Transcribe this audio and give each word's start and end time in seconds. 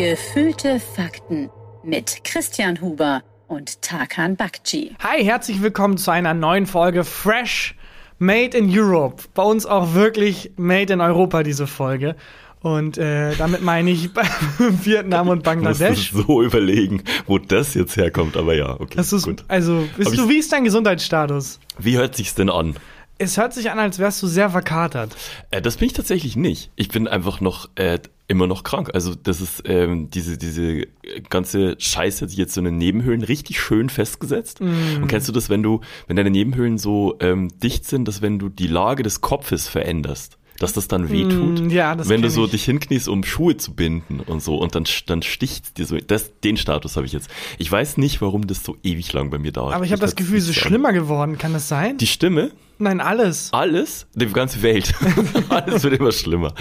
Gefühlte 0.00 0.80
Fakten 0.80 1.50
mit 1.84 2.24
Christian 2.24 2.80
Huber 2.80 3.22
und 3.48 3.82
Tarkan 3.82 4.34
Bakci. 4.34 4.96
Hi, 5.02 5.22
herzlich 5.22 5.60
willkommen 5.60 5.98
zu 5.98 6.10
einer 6.10 6.32
neuen 6.32 6.64
Folge 6.64 7.04
Fresh 7.04 7.74
Made 8.18 8.56
in 8.56 8.70
Europe. 8.70 9.24
Bei 9.34 9.42
uns 9.42 9.66
auch 9.66 9.92
wirklich 9.92 10.52
Made 10.56 10.90
in 10.90 11.02
Europa 11.02 11.42
diese 11.42 11.66
Folge. 11.66 12.16
Und 12.62 12.96
äh, 12.96 13.36
damit 13.36 13.60
meine 13.60 13.90
ich 13.90 14.08
Vietnam 14.58 15.28
und 15.28 15.42
Bangladesch. 15.42 15.98
Ich 15.98 16.12
muss 16.14 16.26
so 16.26 16.42
überlegen, 16.42 17.02
wo 17.26 17.36
das 17.36 17.74
jetzt 17.74 17.98
herkommt, 17.98 18.38
aber 18.38 18.54
ja, 18.54 18.80
okay. 18.80 18.96
Das 18.96 19.12
ist, 19.12 19.26
gut. 19.26 19.44
Also, 19.48 19.86
bist 19.98 20.16
du, 20.16 20.30
wie 20.30 20.38
ist 20.38 20.50
dein 20.50 20.64
Gesundheitsstatus? 20.64 21.60
Wie 21.78 21.98
hört 21.98 22.16
sich's 22.16 22.34
denn 22.34 22.48
an? 22.48 22.74
Es 23.20 23.36
hört 23.36 23.52
sich 23.52 23.70
an, 23.70 23.78
als 23.78 23.98
wärst 23.98 24.22
du 24.22 24.26
sehr 24.26 24.48
verkatert. 24.48 25.14
Äh, 25.50 25.60
das 25.60 25.76
bin 25.76 25.86
ich 25.86 25.92
tatsächlich 25.92 26.36
nicht. 26.36 26.70
Ich 26.74 26.88
bin 26.88 27.06
einfach 27.06 27.42
noch 27.42 27.68
äh, 27.74 27.98
immer 28.28 28.46
noch 28.46 28.64
krank. 28.64 28.90
Also 28.94 29.14
das 29.14 29.42
ist 29.42 29.62
ähm, 29.66 30.08
diese 30.08 30.38
diese 30.38 30.86
ganze 31.28 31.76
Scheiße 31.78 32.22
hat 32.22 32.30
sich 32.30 32.38
jetzt 32.38 32.54
so 32.54 32.60
in 32.60 32.64
den 32.64 32.78
Nebenhöhlen 32.78 33.22
richtig 33.22 33.60
schön 33.60 33.90
festgesetzt. 33.90 34.62
Mm. 34.62 35.02
Und 35.02 35.08
kennst 35.08 35.28
du 35.28 35.32
das, 35.32 35.50
wenn 35.50 35.62
du 35.62 35.82
wenn 36.06 36.16
deine 36.16 36.30
Nebenhöhlen 36.30 36.78
so 36.78 37.16
ähm, 37.20 37.50
dicht 37.62 37.84
sind, 37.84 38.08
dass 38.08 38.22
wenn 38.22 38.38
du 38.38 38.48
die 38.48 38.68
Lage 38.68 39.02
des 39.02 39.20
Kopfes 39.20 39.68
veränderst, 39.68 40.38
dass 40.58 40.72
das 40.72 40.88
dann 40.88 41.10
wehtut. 41.10 41.60
Mm, 41.60 41.70
ja, 41.70 41.94
das 41.94 42.08
Wenn 42.08 42.22
du 42.22 42.30
so 42.30 42.44
ich. 42.44 42.52
dich 42.52 42.64
hinkniest, 42.64 43.08
um 43.08 43.24
Schuhe 43.24 43.56
zu 43.56 43.74
binden 43.74 44.20
und 44.20 44.42
so 44.42 44.56
und 44.56 44.74
dann, 44.74 44.84
dann 45.06 45.22
sticht 45.22 45.78
dir 45.78 45.86
so. 45.86 45.98
Das, 45.98 46.38
den 46.40 46.56
Status 46.56 46.96
habe 46.96 47.06
ich 47.06 47.12
jetzt. 47.12 47.30
Ich 47.58 47.70
weiß 47.70 47.96
nicht, 47.96 48.22
warum 48.22 48.46
das 48.46 48.62
so 48.62 48.76
ewig 48.82 49.12
lang 49.12 49.30
bei 49.30 49.38
mir 49.38 49.52
dauert. 49.52 49.74
Aber 49.74 49.84
ich 49.84 49.92
habe 49.92 50.00
das 50.00 50.16
Gefühl, 50.16 50.38
es 50.38 50.48
ist 50.48 50.56
schlimmer 50.56 50.92
geworden. 50.92 51.36
Kann 51.36 51.52
das 51.52 51.68
sein? 51.68 51.98
Die 51.98 52.06
Stimme? 52.06 52.50
Nein, 52.80 53.00
alles. 53.00 53.52
Alles? 53.52 54.06
Die 54.14 54.26
ganze 54.26 54.62
Welt. 54.62 54.94
alles 55.50 55.84
wird 55.84 56.00
immer 56.00 56.12
schlimmer. 56.12 56.54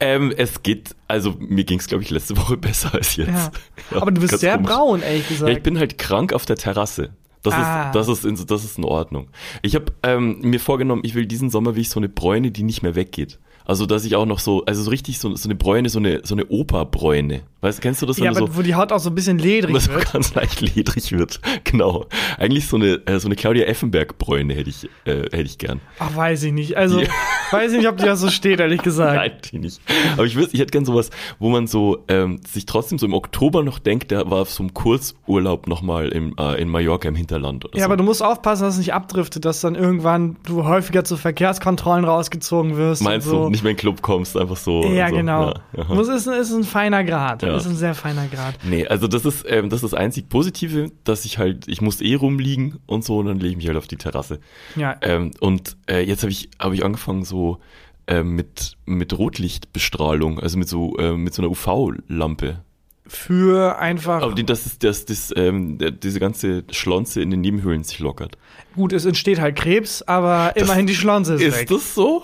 Ähm, 0.00 0.32
es 0.34 0.62
geht, 0.62 0.96
also 1.06 1.34
mir 1.38 1.64
ging 1.64 1.78
es, 1.78 1.86
glaube 1.86 2.02
ich, 2.02 2.10
letzte 2.10 2.38
Woche 2.38 2.56
besser 2.56 2.94
als 2.94 3.16
jetzt. 3.16 3.28
Ja. 3.28 3.50
Ja, 3.90 4.00
Aber 4.00 4.10
du 4.10 4.20
bist 4.20 4.38
sehr 4.38 4.56
komisch. 4.56 4.70
braun, 4.70 5.02
ehrlich 5.02 5.28
gesagt. 5.28 5.50
Ja, 5.50 5.56
ich 5.56 5.62
bin 5.62 5.78
halt 5.78 5.98
krank 5.98 6.32
auf 6.32 6.46
der 6.46 6.56
Terrasse. 6.56 7.10
Das, 7.42 7.52
ah. 7.52 7.86
ist, 7.86 7.94
das, 7.94 8.08
ist 8.08 8.24
in, 8.24 8.46
das 8.46 8.64
ist 8.64 8.78
in 8.78 8.84
Ordnung. 8.84 9.28
Ich 9.60 9.74
habe 9.74 9.92
ähm, 10.02 10.40
mir 10.40 10.58
vorgenommen, 10.58 11.02
ich 11.04 11.14
will 11.14 11.26
diesen 11.26 11.50
Sommer 11.50 11.76
wie 11.76 11.82
ich 11.82 11.90
so 11.90 12.00
eine 12.00 12.08
Bräune, 12.08 12.50
die 12.50 12.62
nicht 12.62 12.82
mehr 12.82 12.94
weggeht. 12.94 13.38
Also, 13.68 13.84
dass 13.84 14.04
ich 14.06 14.16
auch 14.16 14.24
noch 14.24 14.38
so, 14.38 14.64
also 14.64 14.82
so 14.82 14.88
richtig 14.88 15.18
so, 15.18 15.36
so 15.36 15.46
eine 15.46 15.54
Bräune, 15.54 15.90
so 15.90 15.98
eine, 15.98 16.22
so 16.24 16.34
eine 16.34 16.46
Operbräune. 16.46 17.42
Weißt 17.60 17.78
du, 17.78 17.82
kennst 17.82 18.00
du 18.00 18.06
das? 18.06 18.16
Ja, 18.16 18.30
aber 18.30 18.38
so, 18.38 18.56
wo 18.56 18.62
die 18.62 18.74
Haut 18.74 18.92
auch 18.92 18.98
so 18.98 19.10
ein 19.10 19.14
bisschen 19.14 19.38
ledrig 19.38 19.74
wird. 19.74 19.94
wird. 19.94 20.12
ganz 20.12 20.34
leicht 20.34 20.60
ledrig 20.60 21.12
wird. 21.12 21.40
Genau. 21.64 22.06
Eigentlich 22.38 22.66
so 22.66 22.76
eine, 22.76 22.94
äh, 23.06 23.18
so 23.18 23.28
eine 23.28 23.36
Claudia 23.36 23.66
Effenberg-Bräune 23.66 24.54
hätte 24.54 24.70
ich, 24.70 24.88
äh, 25.04 25.24
hätte 25.24 25.42
ich 25.42 25.58
gern. 25.58 25.80
Ach, 25.98 26.16
weiß 26.16 26.44
ich 26.44 26.52
nicht. 26.52 26.76
Also, 26.78 27.00
die, 27.00 27.08
weiß 27.50 27.72
ich 27.72 27.78
nicht, 27.78 27.88
ob 27.88 27.98
die 27.98 28.04
da 28.04 28.16
so 28.16 28.30
steht, 28.30 28.60
ehrlich 28.60 28.80
gesagt. 28.80 29.16
Nein, 29.16 29.32
die 29.52 29.58
nicht. 29.58 29.82
Aber 30.14 30.24
ich 30.24 30.34
wüsste, 30.34 30.54
ich 30.54 30.60
hätte 30.60 30.70
gern 30.70 30.86
sowas, 30.86 31.10
wo 31.38 31.50
man 31.50 31.66
so, 31.66 32.04
ähm, 32.08 32.40
sich 32.48 32.64
trotzdem 32.64 32.98
so 32.98 33.04
im 33.04 33.12
Oktober 33.12 33.62
noch 33.62 33.80
denkt, 33.80 34.12
der 34.12 34.30
war 34.30 34.42
auf 34.42 34.50
so 34.50 34.62
einem 34.62 34.72
Kurzurlaub 34.72 35.66
nochmal 35.66 36.08
im, 36.08 36.34
äh, 36.38 36.60
in 36.62 36.68
Mallorca 36.70 37.08
im 37.08 37.16
Hinterland 37.16 37.66
oder 37.66 37.76
Ja, 37.76 37.80
so. 37.80 37.84
aber 37.86 37.96
du 37.98 38.04
musst 38.04 38.22
aufpassen, 38.22 38.62
dass 38.62 38.74
es 38.74 38.78
nicht 38.78 38.94
abdriftet, 38.94 39.44
dass 39.44 39.60
dann 39.60 39.74
irgendwann 39.74 40.36
du 40.46 40.64
häufiger 40.64 41.04
zu 41.04 41.16
Verkehrskontrollen 41.18 42.04
rausgezogen 42.06 42.76
wirst. 42.76 43.02
Meinst 43.02 43.26
so. 43.28 43.44
du, 43.44 43.50
nicht 43.50 43.57
mehr 43.62 43.70
in 43.70 43.76
den 43.76 43.80
Club 43.80 44.02
kommst, 44.02 44.36
einfach 44.36 44.56
so. 44.56 44.84
Ja, 44.84 45.08
so. 45.08 45.16
genau. 45.16 45.54
Ja, 45.76 45.84
Muss, 45.84 46.08
ist, 46.08 46.26
ist 46.26 46.52
ein 46.52 46.64
feiner 46.64 47.04
Grad. 47.04 47.42
Ja. 47.42 47.56
Ist 47.56 47.66
ein 47.66 47.76
sehr 47.76 47.94
feiner 47.94 48.26
Grad. 48.28 48.54
Nee, 48.64 48.86
also 48.86 49.06
das 49.08 49.24
ist, 49.24 49.44
ähm, 49.48 49.68
das 49.70 49.82
ist 49.82 49.92
das 49.92 49.98
einzig 49.98 50.28
Positive, 50.28 50.90
dass 51.04 51.24
ich 51.24 51.38
halt, 51.38 51.68
ich 51.68 51.80
muss 51.80 52.00
eh 52.00 52.14
rumliegen 52.14 52.78
und 52.86 53.04
so, 53.04 53.18
und 53.18 53.26
dann 53.26 53.38
lege 53.38 53.50
ich 53.50 53.56
mich 53.56 53.66
halt 53.68 53.76
auf 53.78 53.86
die 53.88 53.96
Terrasse. 53.96 54.40
Ja. 54.76 54.96
Ähm, 55.02 55.30
und 55.40 55.76
äh, 55.90 56.00
jetzt 56.04 56.22
habe 56.22 56.30
ich, 56.32 56.50
hab 56.58 56.72
ich 56.72 56.84
angefangen 56.84 57.24
so 57.24 57.58
äh, 58.06 58.22
mit, 58.22 58.76
mit 58.86 59.16
Rotlichtbestrahlung, 59.18 60.40
also 60.40 60.58
mit 60.58 60.68
so, 60.68 60.96
äh, 60.98 61.12
mit 61.16 61.34
so 61.34 61.42
einer 61.42 61.50
UV-Lampe. 61.50 62.62
Für 63.06 63.78
einfach. 63.78 64.22
Aber 64.22 64.34
das 64.34 64.66
ist, 64.66 64.84
dass 64.84 65.06
das, 65.06 65.32
ähm, 65.34 65.78
diese 66.02 66.20
ganze 66.20 66.64
Schlonze 66.70 67.22
in 67.22 67.30
den 67.30 67.40
Nebenhöhlen 67.40 67.82
sich 67.82 68.00
lockert. 68.00 68.36
Gut, 68.74 68.92
es 68.92 69.06
entsteht 69.06 69.40
halt 69.40 69.56
Krebs, 69.56 70.02
aber 70.02 70.52
Das- 70.54 70.62
immerhin 70.64 70.86
die 70.86 70.94
Schlonze 70.94 71.34
ist, 71.34 71.42
Ist 71.42 71.60
weg. 71.60 71.68
das 71.70 71.94
so? 71.94 72.22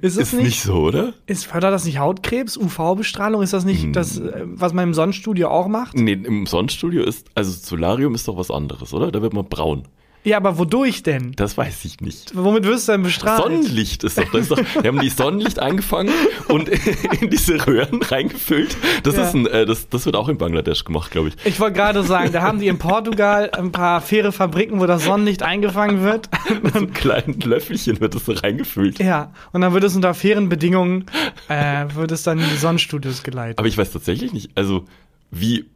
Ist 0.00 0.16
es 0.16 0.32
Ist 0.32 0.40
nicht 0.40 0.62
so, 0.62 0.74
oder? 0.84 1.12
Ist, 1.26 1.46
fördert 1.46 1.72
das 1.72 1.84
nicht 1.84 1.98
Hautkrebs, 1.98 2.56
UV-Bestrahlung? 2.56 3.42
Ist 3.42 3.52
das 3.52 3.64
nicht 3.64 3.82
Hm. 3.84 3.92
das, 3.92 4.18
äh, 4.18 4.44
was 4.44 4.72
man 4.72 4.84
im 4.84 4.94
Sonnenstudio 4.94 5.48
auch 5.48 5.68
macht? 5.68 5.94
Nee, 5.96 6.12
im 6.12 6.46
Sonnenstudio 6.46 7.02
ist, 7.04 7.28
also 7.34 7.50
Solarium 7.52 8.14
ist 8.14 8.26
doch 8.28 8.36
was 8.36 8.50
anderes, 8.50 8.92
oder? 8.94 9.12
Da 9.12 9.22
wird 9.22 9.34
man 9.34 9.48
braun. 9.48 9.84
Ja, 10.24 10.36
aber 10.36 10.58
wodurch 10.58 11.02
denn? 11.02 11.32
Das 11.36 11.56
weiß 11.56 11.84
ich 11.84 12.00
nicht. 12.00 12.32
Womit 12.34 12.64
wirst 12.64 12.88
du 12.88 12.92
denn 12.92 13.02
bestrahlt? 13.02 13.42
Sonnenlicht 13.42 14.04
ist 14.04 14.18
doch, 14.18 14.30
das 14.30 14.42
ist 14.42 14.50
doch, 14.50 14.58
wir 14.58 14.88
haben 14.88 15.00
die 15.00 15.08
Sonnenlicht 15.08 15.58
eingefangen 15.58 16.12
und 16.48 16.68
in 17.20 17.30
diese 17.30 17.66
Röhren 17.66 18.02
reingefüllt. 18.02 18.76
Das 19.04 19.16
Ja. 19.16 19.22
ist 19.26 19.34
ein, 19.34 19.46
äh, 19.46 19.64
das, 19.64 19.88
das 19.88 20.04
wird 20.06 20.16
auch 20.16 20.28
in 20.28 20.36
Bangladesch 20.36 20.84
gemacht, 20.84 21.10
glaube 21.10 21.28
ich. 21.28 21.36
Ich 21.46 21.60
wollte 21.60 21.76
gerade 21.76 22.02
sagen, 22.02 22.32
da 22.32 22.42
haben 22.42 22.58
die 22.58 22.66
in 22.68 22.78
Portugal 22.78 23.50
ein 23.52 23.72
paar 23.72 24.00
faire 24.00 24.32
Fabriken, 24.32 24.80
wo 24.80 24.86
das 24.86 25.04
Sonnenlicht 25.04 25.42
eingefangen 25.42 26.02
wird. 26.02 26.28
Mit 26.62 26.72
so 26.72 26.78
einem 26.80 26.92
kleinen 26.92 27.40
Löffelchen 27.40 28.00
wird 28.00 28.14
das 28.14 28.24
so 28.26 28.32
reingefüllt. 28.32 28.98
Ja, 28.98 29.32
und 29.52 29.60
dann 29.62 29.72
wird 29.72 29.84
es 29.84 29.94
unter 29.96 30.12
fairen 30.14 30.48
Bedingungen, 30.48 31.06
äh, 31.48 31.86
wird 31.94 32.12
es 32.12 32.22
dann 32.24 32.38
in 32.38 32.48
die 32.48 32.56
Sonnenstudios 32.56 33.22
geleitet. 33.22 33.58
Aber 33.58 33.68
ich 33.68 33.78
weiß 33.78 33.92
tatsächlich 33.92 34.32
nicht, 34.32 34.50
also 34.56 34.84
wie, 35.30 35.66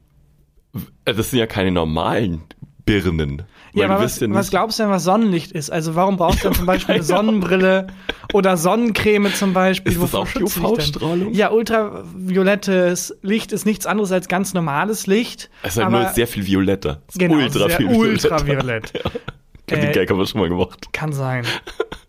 äh, 1.04 1.14
das 1.14 1.30
sind 1.30 1.38
ja 1.38 1.47
keine 1.47 1.70
normalen 1.70 2.42
Birnen. 2.84 3.43
Ja, 3.75 3.87
aber 3.88 4.03
was, 4.04 4.20
ja 4.20 4.26
was 4.31 4.50
glaubst 4.50 4.78
du 4.78 4.82
denn, 4.82 4.91
was 4.93 5.04
Sonnenlicht 5.04 5.53
ist? 5.53 5.70
Also 5.70 5.94
warum 5.94 6.16
brauchst 6.16 6.41
du 6.41 6.48
dann 6.48 6.54
zum 6.54 6.66
Beispiel 6.72 6.97
eine 6.97 7.04
Sonnenbrille 7.04 7.87
oder 8.32 8.56
Sonnencreme 8.56 9.32
zum 9.34 9.53
Beispiel? 9.54 9.93
Ist 9.93 10.03
das 10.03 10.15
auch? 10.15 10.26
UV-Strahlung? 10.34 11.32
Ja, 11.32 11.50
ultraviolettes 11.50 13.16
Licht 13.22 13.53
ist 13.53 13.65
nichts 13.66 13.87
anderes 13.87 14.12
als 14.12 14.28
ganz 14.28 14.54
normales 14.54 15.06
Licht. 15.06 15.50
Es 15.62 15.76
ist 15.76 15.82
halt 15.82 15.91
nur 15.92 16.09
sehr 16.10 16.26
viel 16.26 16.47
violetter. 16.47 17.03
Es 17.09 17.15
ist 17.15 17.19
Genau, 17.19 17.37
ultra 17.37 17.69
sehr 17.69 17.76
viel 17.78 17.87
ultraviolett. 17.88 18.92
Ja. 19.71 19.76
Den 19.78 19.88
Äh, 19.91 19.92
Gag 19.92 20.10
haben 20.10 20.19
wir 20.19 20.26
schon 20.26 20.41
mal 20.41 20.48
gemacht. 20.48 20.88
Kann 20.92 21.12
sein. 21.12 21.47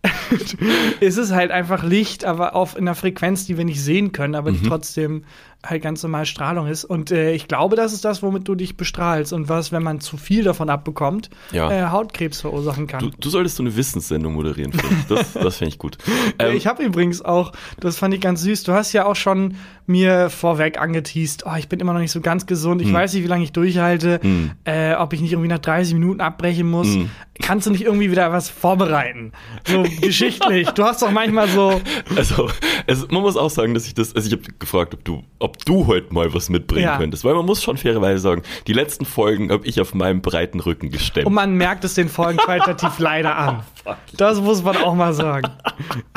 es 1.00 1.18
ist 1.18 1.32
halt 1.32 1.52
einfach 1.52 1.84
Licht, 1.84 2.26
aber 2.26 2.56
auf 2.56 2.76
in 2.76 2.82
einer 2.88 2.96
Frequenz, 2.96 3.46
die 3.46 3.58
wir 3.58 3.64
nicht 3.64 3.82
sehen 3.82 4.12
können, 4.12 4.34
aber 4.36 4.52
Mhm. 4.52 4.62
die 4.64 4.68
trotzdem 4.70 5.24
halt 5.66 5.82
ganz 5.82 6.04
normal 6.04 6.26
Strahlung 6.26 6.68
ist. 6.68 6.84
Und 6.84 7.10
äh, 7.12 7.32
ich 7.34 7.48
glaube, 7.48 7.76
das 7.78 7.94
ist 7.94 8.04
das, 8.04 8.22
womit 8.22 8.48
du 8.48 8.56
dich 8.56 8.76
bestrahlst 8.76 9.32
und 9.32 9.48
was, 9.48 9.72
wenn 9.72 9.82
man 9.82 10.02
zu 10.02 10.18
viel 10.18 10.44
davon 10.44 10.70
abbekommt, 10.70 11.30
Ja. 11.54 11.72
äh, 11.72 11.90
Hautkrebs 11.90 12.42
verursachen 12.42 12.86
kann. 12.88 13.00
Du, 13.00 13.12
du 13.18 13.30
solltest 13.30 13.56
so 13.56 13.64
eine 13.64 13.76
Wissenssendung 13.76 14.34
moderieren, 14.34 14.74
ich. 14.74 14.82
Das, 15.08 15.34
das 15.34 15.58
fände 15.58 15.70
ich 15.70 15.78
gut. 15.80 15.98
Ähm, 16.40 16.56
ich 16.58 16.68
habe 16.68 16.84
übrigens 16.84 17.22
auch, 17.24 17.54
das 17.80 17.98
fand 17.98 18.14
ich 18.14 18.20
ganz 18.22 18.42
süß, 18.42 18.64
du 18.64 18.74
hast 18.74 18.92
ja 18.94 19.06
auch 19.06 19.16
schon 19.16 19.56
mir 19.86 20.30
vorweg 20.30 20.80
angeteased, 20.80 21.44
oh, 21.46 21.56
ich 21.58 21.68
bin 21.70 21.80
immer 21.80 21.94
noch 21.94 22.00
nicht 22.00 22.12
so 22.12 22.22
ganz 22.22 22.46
gesund, 22.46 22.82
ich 22.82 22.88
Hm. 22.88 22.94
weiß 22.96 23.14
nicht, 23.14 23.24
wie 23.24 23.28
lange 23.28 23.44
ich 23.44 23.52
durchhalte, 23.54 24.20
Hm. 24.22 24.52
äh, 24.66 24.96
ob 24.96 25.14
ich 25.14 25.22
nicht 25.22 25.32
irgendwie 25.34 25.50
nach 25.50 25.60
30 25.60 25.94
Minuten 25.94 26.22
abbrechen 26.22 26.70
muss. 26.70 26.88
Hm. 26.88 27.10
Kannst 27.42 27.66
du 27.66 27.72
nicht 27.72 27.82
irgendwie 27.84 28.12
wieder 28.12 28.32
was 28.32 28.50
vorbereiten? 28.50 29.32
So 29.68 29.84
geschichtlich. 30.02 30.70
Du 30.70 30.84
hast 30.84 31.02
doch 31.02 31.10
manchmal 31.10 31.48
so, 31.48 31.82
Also, 32.16 32.48
es, 32.86 33.08
man 33.10 33.22
muss 33.24 33.38
auch 33.38 33.50
sagen, 33.50 33.74
dass 33.74 33.88
ich 33.88 33.96
das, 33.96 34.16
also 34.16 34.28
ich 34.28 34.34
habe 34.34 34.44
gefragt, 34.60 34.94
ob 34.94 35.04
du, 35.04 35.24
ob 35.40 35.58
du 35.66 35.88
heute 35.88 36.14
mal 36.14 36.32
was 36.34 36.50
mitbringen 36.50 36.84
Ja. 36.86 36.98
könntest, 36.98 37.24
weil 37.24 37.34
man 37.34 37.46
muss 37.46 37.64
schon 37.64 37.78
fairerweise 37.78 38.20
sagen, 38.20 38.44
die 38.68 38.74
letzten 38.74 39.06
Folgen 39.06 39.52
habe 39.52 39.66
ich 39.66 39.82
auf 39.82 39.96
meinem 39.96 40.22
breiten 40.22 40.60
Rücken 40.60 40.92
gestemmt. 40.92 41.26
und 41.26 41.34
man 41.34 41.56
merkt 41.56 41.84
es 41.84 41.96
den 41.96 42.08
Folgen 42.08 42.38
qualitativ 42.38 43.00
leider 43.00 43.36
an. 43.36 43.64
Das 44.16 44.40
muss 44.40 44.64
man 44.64 44.78
auch 44.78 44.96
mal 44.96 45.14
sagen. 45.14 45.50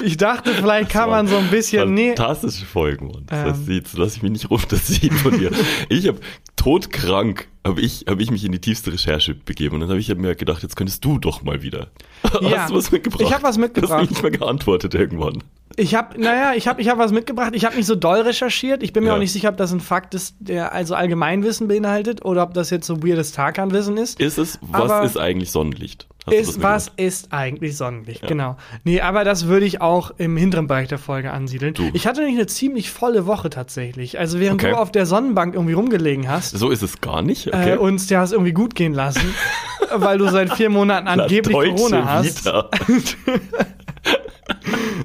Ich 0.00 0.16
dachte, 0.18 0.52
vielleicht 0.54 0.88
kann 0.88 1.10
man 1.10 1.26
so 1.26 1.36
ein 1.36 1.48
bisschen, 1.50 1.96
Fantastische 1.98 2.64
Folgen, 2.64 3.08
Mann. 3.08 3.24
Das 3.26 3.38
Ähm. 3.40 3.44
heißt, 3.52 3.68
jetzt 3.68 3.98
lass 3.98 4.14
ich 4.16 4.22
mich 4.22 4.30
nicht 4.30 4.48
runterziehen 4.50 5.10
von 5.10 5.36
dir. 5.36 5.50
ich 5.88 6.06
habe 6.06 6.20
todkrank, 6.66 7.46
habe 7.64 7.80
ich, 7.80 8.06
hab 8.08 8.18
ich 8.18 8.32
mich 8.32 8.44
in 8.44 8.50
die 8.50 8.58
tiefste 8.58 8.92
Recherche 8.92 9.36
begeben 9.36 9.76
und 9.76 9.82
dann 9.82 9.90
habe 9.90 10.00
ich 10.00 10.12
mir 10.16 10.34
gedacht, 10.34 10.64
jetzt 10.64 10.74
könntest 10.74 11.04
du 11.04 11.20
doch 11.20 11.42
mal 11.42 11.62
wieder. 11.62 11.90
Ja. 12.40 12.62
Hast 12.62 12.70
du 12.70 12.74
was 12.74 12.90
mitgebracht? 12.90 13.22
Ich 13.22 13.32
hab 13.32 13.44
was 13.44 13.56
mitgebracht. 13.56 13.90
Du 13.90 13.94
hast 13.94 14.02
mir 14.02 14.10
nicht 14.10 14.22
mal 14.22 14.30
geantwortet 14.32 14.94
irgendwann. 14.94 15.44
Ich 15.78 15.94
habe, 15.94 16.18
naja, 16.20 16.52
ich 16.56 16.66
habe 16.68 16.80
ich 16.80 16.88
hab 16.88 16.98
was 16.98 17.12
mitgebracht. 17.12 17.50
Ich 17.54 17.64
habe 17.66 17.76
nicht 17.76 17.86
so 17.86 17.94
doll 17.94 18.20
recherchiert. 18.22 18.82
Ich 18.82 18.92
bin 18.94 19.02
mir 19.04 19.10
Ja. 19.10 19.14
auch 19.16 19.18
nicht 19.20 19.32
sicher, 19.32 19.50
ob 19.50 19.56
das 19.58 19.72
ein 19.72 19.80
Fakt 19.80 20.14
ist, 20.14 20.34
der 20.38 20.72
also 20.72 20.94
Allgemeinwissen 20.94 21.68
beinhaltet 21.68 22.24
oder 22.24 22.42
ob 22.42 22.54
das 22.54 22.70
jetzt 22.70 22.86
so 22.86 23.02
weirdes 23.02 23.32
Tarkan-Wissen 23.32 23.96
ist. 23.98 24.18
Ist 24.20 24.38
es, 24.38 24.58
was 24.62 24.90
Aber- 24.90 25.04
ist 25.04 25.18
eigentlich 25.18 25.50
Sonnenlicht? 25.52 26.06
Ist, 26.28 26.60
was 26.60 26.90
ist 26.96 27.32
eigentlich 27.32 27.76
Sonnenlicht? 27.76 28.22
Ja. 28.22 28.26
Genau. 28.28 28.56
Nee, 28.82 29.00
aber 29.00 29.22
das 29.22 29.46
würde 29.46 29.64
ich 29.64 29.80
auch 29.80 30.10
im 30.18 30.36
hinteren 30.36 30.66
Bereich 30.66 30.88
der 30.88 30.98
Folge 30.98 31.30
ansiedeln. 31.30 31.72
Du. 31.74 31.88
Ich 31.92 32.04
hatte 32.08 32.18
nämlich 32.18 32.36
eine 32.36 32.48
ziemlich 32.48 32.90
volle 32.90 33.26
Woche 33.26 33.48
tatsächlich. 33.48 34.18
Also 34.18 34.40
während 34.40 34.60
Okay. 34.60 34.72
du 34.72 34.76
auf 34.76 34.90
der 34.90 35.06
Sonnenbank 35.06 35.54
irgendwie 35.54 35.74
rumgelegen 35.74 36.28
hast 36.28 36.50
So 36.58 36.70
ist 36.70 36.82
es 36.82 37.00
gar 37.00 37.22
nicht. 37.22 37.46
Okay. 37.46 37.74
äh, 37.74 37.76
und 37.76 38.10
dir 38.10 38.18
hast 38.18 38.32
irgendwie 38.32 38.52
gut 38.52 38.74
gehen 38.74 38.92
lassen, 38.92 39.22
weil 39.94 40.18
du 40.18 40.26
seit 40.28 40.52
vier 40.54 40.68
Monaten 40.68 41.04
Na, 41.04 41.22
angeblich 41.22 41.54
Corona 41.56 42.04
hast. 42.06 42.50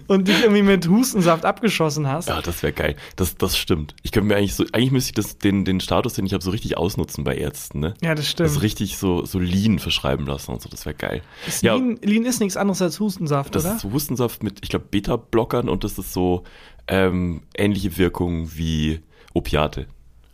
und 0.07 0.27
dich 0.27 0.41
irgendwie 0.41 0.63
mit 0.63 0.87
Hustensaft 0.87 1.45
abgeschossen 1.45 2.07
hast. 2.07 2.29
Ja, 2.29 2.41
das 2.41 2.63
wäre 2.63 2.73
geil. 2.73 2.95
Das, 3.15 3.35
das 3.37 3.57
stimmt. 3.57 3.95
Ich 4.03 4.11
könnte 4.11 4.27
mir 4.27 4.35
eigentlich 4.35 4.55
so, 4.55 4.65
eigentlich 4.71 4.91
müsste 4.91 5.09
ich 5.09 5.13
das, 5.15 5.37
den, 5.37 5.65
den 5.65 5.79
Status, 5.79 6.13
den 6.13 6.25
ich 6.25 6.33
habe, 6.33 6.43
so 6.43 6.51
richtig 6.51 6.77
ausnutzen 6.77 7.23
bei 7.23 7.35
Ärzten, 7.35 7.79
ne? 7.79 7.93
Ja, 8.01 8.15
das 8.15 8.27
stimmt. 8.29 8.49
Das 8.49 8.61
richtig 8.61 8.97
so, 8.97 9.25
so 9.25 9.39
Lean 9.39 9.79
verschreiben 9.79 10.25
lassen 10.25 10.51
und 10.51 10.61
so, 10.61 10.69
das 10.69 10.85
wäre 10.85 10.95
geil. 10.95 11.21
Ist 11.47 11.63
ja, 11.63 11.75
Lean, 11.75 11.99
Lean 12.01 12.25
ist 12.25 12.39
nichts 12.39 12.57
anderes 12.57 12.81
als 12.81 12.99
Hustensaft, 12.99 13.55
das 13.55 13.65
oder? 13.65 13.75
ist 13.75 13.81
so 13.81 13.91
Hustensaft 13.91 14.43
mit, 14.43 14.59
ich 14.61 14.69
glaube, 14.69 14.85
Beta-Blockern 14.89 15.69
und 15.69 15.83
das 15.83 15.97
ist 15.97 16.13
so 16.13 16.43
ähm, 16.87 17.41
ähnliche 17.55 17.97
Wirkung 17.97 18.49
wie 18.55 19.01
Opiate. 19.33 19.87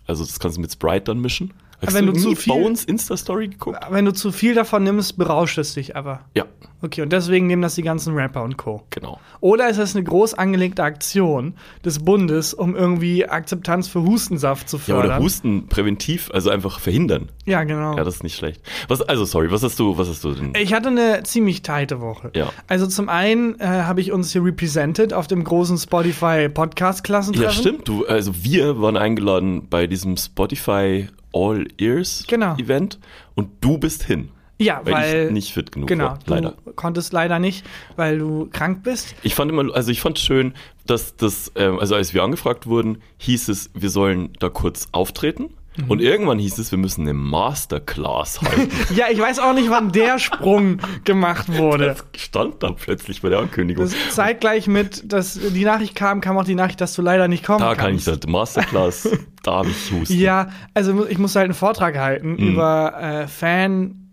Also 0.05 0.23
das 0.23 0.39
kannst 0.39 0.57
du 0.57 0.61
mit 0.61 0.71
Sprite 0.71 1.05
dann 1.05 1.19
mischen. 1.19 1.53
Hast 1.85 1.93
wenn 1.95 2.07
du 2.07 2.13
du 2.13 2.19
zu 2.19 2.35
viel- 2.35 2.53
Bones 2.53 2.83
Insta-Story 2.85 3.49
geguckt? 3.49 3.79
Wenn 3.89 4.05
du 4.05 4.11
zu 4.13 4.31
viel 4.31 4.55
davon 4.55 4.83
nimmst, 4.83 5.17
berauscht 5.17 5.57
es 5.57 5.73
dich 5.75 5.95
aber. 5.95 6.21
Ja, 6.35 6.45
Okay, 6.79 7.01
und 7.01 7.11
deswegen 7.11 7.47
nehmen 7.47 7.63
das 7.63 7.73
die 7.73 7.81
ganzen 7.81 8.13
Rapper 8.13 8.43
und 8.43 8.55
Co. 8.57 8.83
genau. 8.91 9.19
Oder 9.39 9.67
ist 9.67 9.79
das 9.79 9.95
eine 9.95 10.03
groß 10.03 10.35
angelegte 10.35 10.83
Aktion 10.83 11.55
des 11.83 11.97
Bundes, 12.05 12.53
um 12.53 12.75
irgendwie 12.75 13.25
Akzeptanz 13.27 13.87
für 13.87 14.03
Hustensaft 14.03 14.69
zu 14.69 14.77
Ja, 14.77 14.83
fördern? 14.83 15.05
oder 15.05 15.19
Husten 15.19 15.67
präventiv, 15.69 16.29
also 16.31 16.51
einfach 16.51 16.79
verhindern. 16.79 17.29
Ja, 17.47 17.63
genau. 17.63 17.97
Ja, 17.97 18.03
das 18.03 18.17
ist 18.17 18.23
nicht 18.23 18.35
schlecht. 18.35 18.61
Was, 18.89 19.01
also 19.01 19.25
sorry, 19.25 19.49
was 19.51 19.63
hast 19.63 19.79
du, 19.79 19.97
was 19.97 20.07
hast 20.07 20.23
du 20.23 20.33
denn? 20.33 20.53
ich 20.55 20.71
hatte 20.71 20.89
eine 20.89 21.23
ziemlich 21.23 21.63
teite 21.63 21.99
Woche. 21.99 22.29
Ja. 22.35 22.49
Also 22.67 22.85
zum 22.85 23.09
einen 23.09 23.59
äh, 23.59 23.65
habe 23.65 24.01
ich 24.01 24.11
uns 24.11 24.31
hier 24.31 24.43
represented 24.43 25.13
auf 25.13 25.25
dem 25.27 25.43
großen 25.43 25.79
Spotify 25.79 26.47
Podcast 26.47 27.03
Klassentreffen. 27.03 27.55
Ja, 27.55 27.59
stimmt. 27.59 27.87
Du, 27.87 28.05
also 28.05 28.33
wir 28.43 28.79
waren 28.79 28.97
eingeladen 28.97 29.67
bei 29.67 29.87
diesem 29.87 30.15
Spotify 30.15 31.07
All 31.37 31.67
Ears 31.77 32.25
Genau. 32.27 32.55
Event 32.57 32.99
und 33.35 33.49
du 33.61 33.77
bist 33.77 34.03
hin, 34.03 34.29
Ja, 34.59 34.81
weil, 34.83 34.93
weil, 34.93 35.25
ich 35.27 35.31
nicht 35.31 35.53
fit 35.53 35.71
genug 35.71 35.87
genau, 35.87 36.05
war. 36.05 36.19
Leider. 36.25 36.55
du 36.65 36.73
konntest 36.73 37.13
leider 37.13 37.37
nicht, 37.39 37.65
weil 37.95 38.17
du 38.17 38.49
krank 38.51 38.83
bist. 38.83 39.15
Ich 39.23 39.35
fand 39.35 39.51
immer, 39.51 39.73
also 39.75 39.91
ich 39.91 40.01
fand 40.01 40.17
schön, 40.19 40.53
dass 40.85 41.15
das, 41.15 41.51
ähm, 41.55 41.79
also 41.79 41.95
als 41.95 42.13
wir 42.13 42.23
angefragt 42.23 42.65
wurden, 42.65 43.01
hieß 43.17 43.49
es, 43.49 43.69
wir 43.73 43.89
sollen 43.89 44.33
da 44.39 44.49
kurz 44.49 44.87
auftreten. 44.91 45.49
Mhm. 45.77 45.89
Und 45.89 46.01
irgendwann 46.01 46.39
hieß 46.39 46.57
es, 46.57 46.71
wir 46.71 46.77
müssen 46.77 47.01
eine 47.01 47.13
Masterclass 47.13 48.41
halten. 48.41 48.69
Ja, 48.95 49.05
ich 49.11 49.19
weiß 49.19 49.39
auch 49.39 49.53
nicht, 49.53 49.69
wann 49.69 49.91
der 49.91 50.19
Sprung 50.19 50.79
gemacht 51.03 51.55
wurde. 51.55 51.85
das 51.85 52.03
stand 52.21 52.63
da 52.63 52.71
plötzlich 52.71 53.21
bei 53.21 53.29
der 53.29 53.39
Ankündigung. 53.39 53.83
Das 53.85 53.95
zeitgleich 54.15 54.67
mit, 54.67 55.11
dass 55.11 55.39
die 55.39 55.63
Nachricht 55.65 55.95
kam, 55.95 56.21
kam 56.21 56.37
auch 56.37 56.43
die 56.45 56.55
Nachricht, 56.55 56.81
dass 56.81 56.93
du 56.93 57.01
leider 57.01 57.27
nicht 57.27 57.45
kommen 57.45 57.59
da 57.59 57.75
kann 57.75 57.95
ich 57.95 58.05
kannst. 58.05 58.23
das 58.25 58.29
Masterclass, 58.31 59.09
da 59.43 59.51
habe 59.57 59.69
ich 59.69 59.91
Husten. 59.91 60.17
Ja, 60.17 60.49
also 60.73 61.05
ich 61.07 61.17
muss 61.17 61.35
halt 61.35 61.45
einen 61.45 61.53
Vortrag 61.53 61.97
halten 61.97 62.31
Mhm. 62.31 62.35
über 62.53 62.93
äh, 63.01 63.27
Fan 63.27 64.03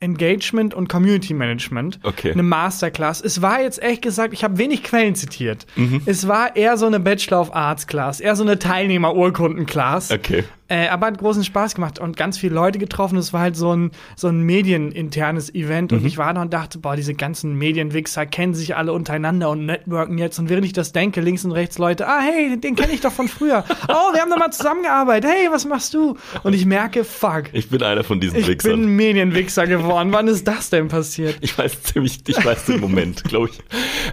Engagement 0.00 0.74
und 0.74 0.88
Community 0.88 1.34
Management. 1.34 1.98
Okay. 2.04 2.30
Eine 2.30 2.44
Masterclass. 2.44 3.20
Es 3.20 3.42
war 3.42 3.60
jetzt 3.62 3.82
echt 3.82 4.00
gesagt, 4.02 4.32
ich 4.32 4.44
habe 4.44 4.56
wenig 4.56 4.84
Quellen 4.84 5.16
zitiert. 5.16 5.66
Mhm. 5.74 6.02
Es 6.06 6.28
war 6.28 6.54
eher 6.54 6.76
so 6.76 6.86
eine 6.86 7.00
Bachelor 7.00 7.40
of 7.40 7.52
Arts 7.52 7.88
Class, 7.88 8.20
eher 8.20 8.36
so 8.36 8.44
eine 8.44 8.60
Teilnehmerurkunden-Class. 8.60 10.12
Okay. 10.12 10.44
Äh, 10.68 10.88
aber 10.88 11.06
hat 11.06 11.18
großen 11.18 11.44
Spaß 11.44 11.74
gemacht 11.74 11.98
und 11.98 12.16
ganz 12.16 12.36
viele 12.38 12.54
Leute 12.54 12.78
getroffen. 12.78 13.16
Es 13.18 13.32
war 13.32 13.40
halt 13.40 13.56
so 13.56 13.74
ein, 13.74 13.90
so 14.16 14.28
ein 14.28 14.42
medieninternes 14.42 15.54
Event 15.54 15.92
Mhm. 15.92 15.98
und 15.98 16.06
ich 16.06 16.18
war 16.18 16.34
da 16.34 16.42
und 16.42 16.52
dachte, 16.52 16.78
boah, 16.78 16.94
diese 16.96 17.14
ganzen 17.14 17.54
Medienwichser 17.54 18.26
kennen 18.26 18.54
sich 18.54 18.76
alle 18.76 18.92
untereinander 18.92 19.50
und 19.50 19.64
networken 19.66 20.18
jetzt. 20.18 20.38
Und 20.38 20.48
während 20.50 20.64
ich 20.66 20.72
das 20.72 20.92
denke, 20.92 21.20
links 21.20 21.44
und 21.44 21.52
rechts 21.52 21.78
Leute, 21.78 22.06
ah, 22.06 22.20
hey, 22.20 22.58
den 22.60 22.76
kenne 22.76 22.92
ich 22.92 23.00
doch 23.00 23.12
von 23.12 23.28
früher. 23.28 23.64
oh, 23.88 24.12
wir 24.14 24.20
haben 24.20 24.30
doch 24.30 24.38
mal 24.38 24.50
zusammengearbeitet. 24.50 25.30
Hey, 25.30 25.48
was 25.50 25.64
machst 25.64 25.94
du? 25.94 26.16
Und 26.42 26.52
ich 26.54 26.66
merke, 26.66 27.04
fuck, 27.04 27.44
Ich 27.52 27.70
bin 27.70 27.82
einer 27.82 28.04
von 28.04 28.20
diesen 28.20 28.38
ich 28.38 28.44
bin 28.46 28.54
Wichsern. 28.54 28.82
ein 28.82 28.96
Medienwichser 28.96 29.66
geworden. 29.66 30.12
Wann 30.12 30.28
ist 30.28 30.46
das 30.46 30.70
denn 30.70 30.88
passiert? 30.88 31.36
Ich 31.40 31.56
weiß 31.56 31.82
ziemlich, 31.82 32.18
ich 32.26 32.44
weiß 32.44 32.66
den 32.66 32.80
Moment, 32.80 33.24
glaube 33.24 33.48
ich. 33.52 33.58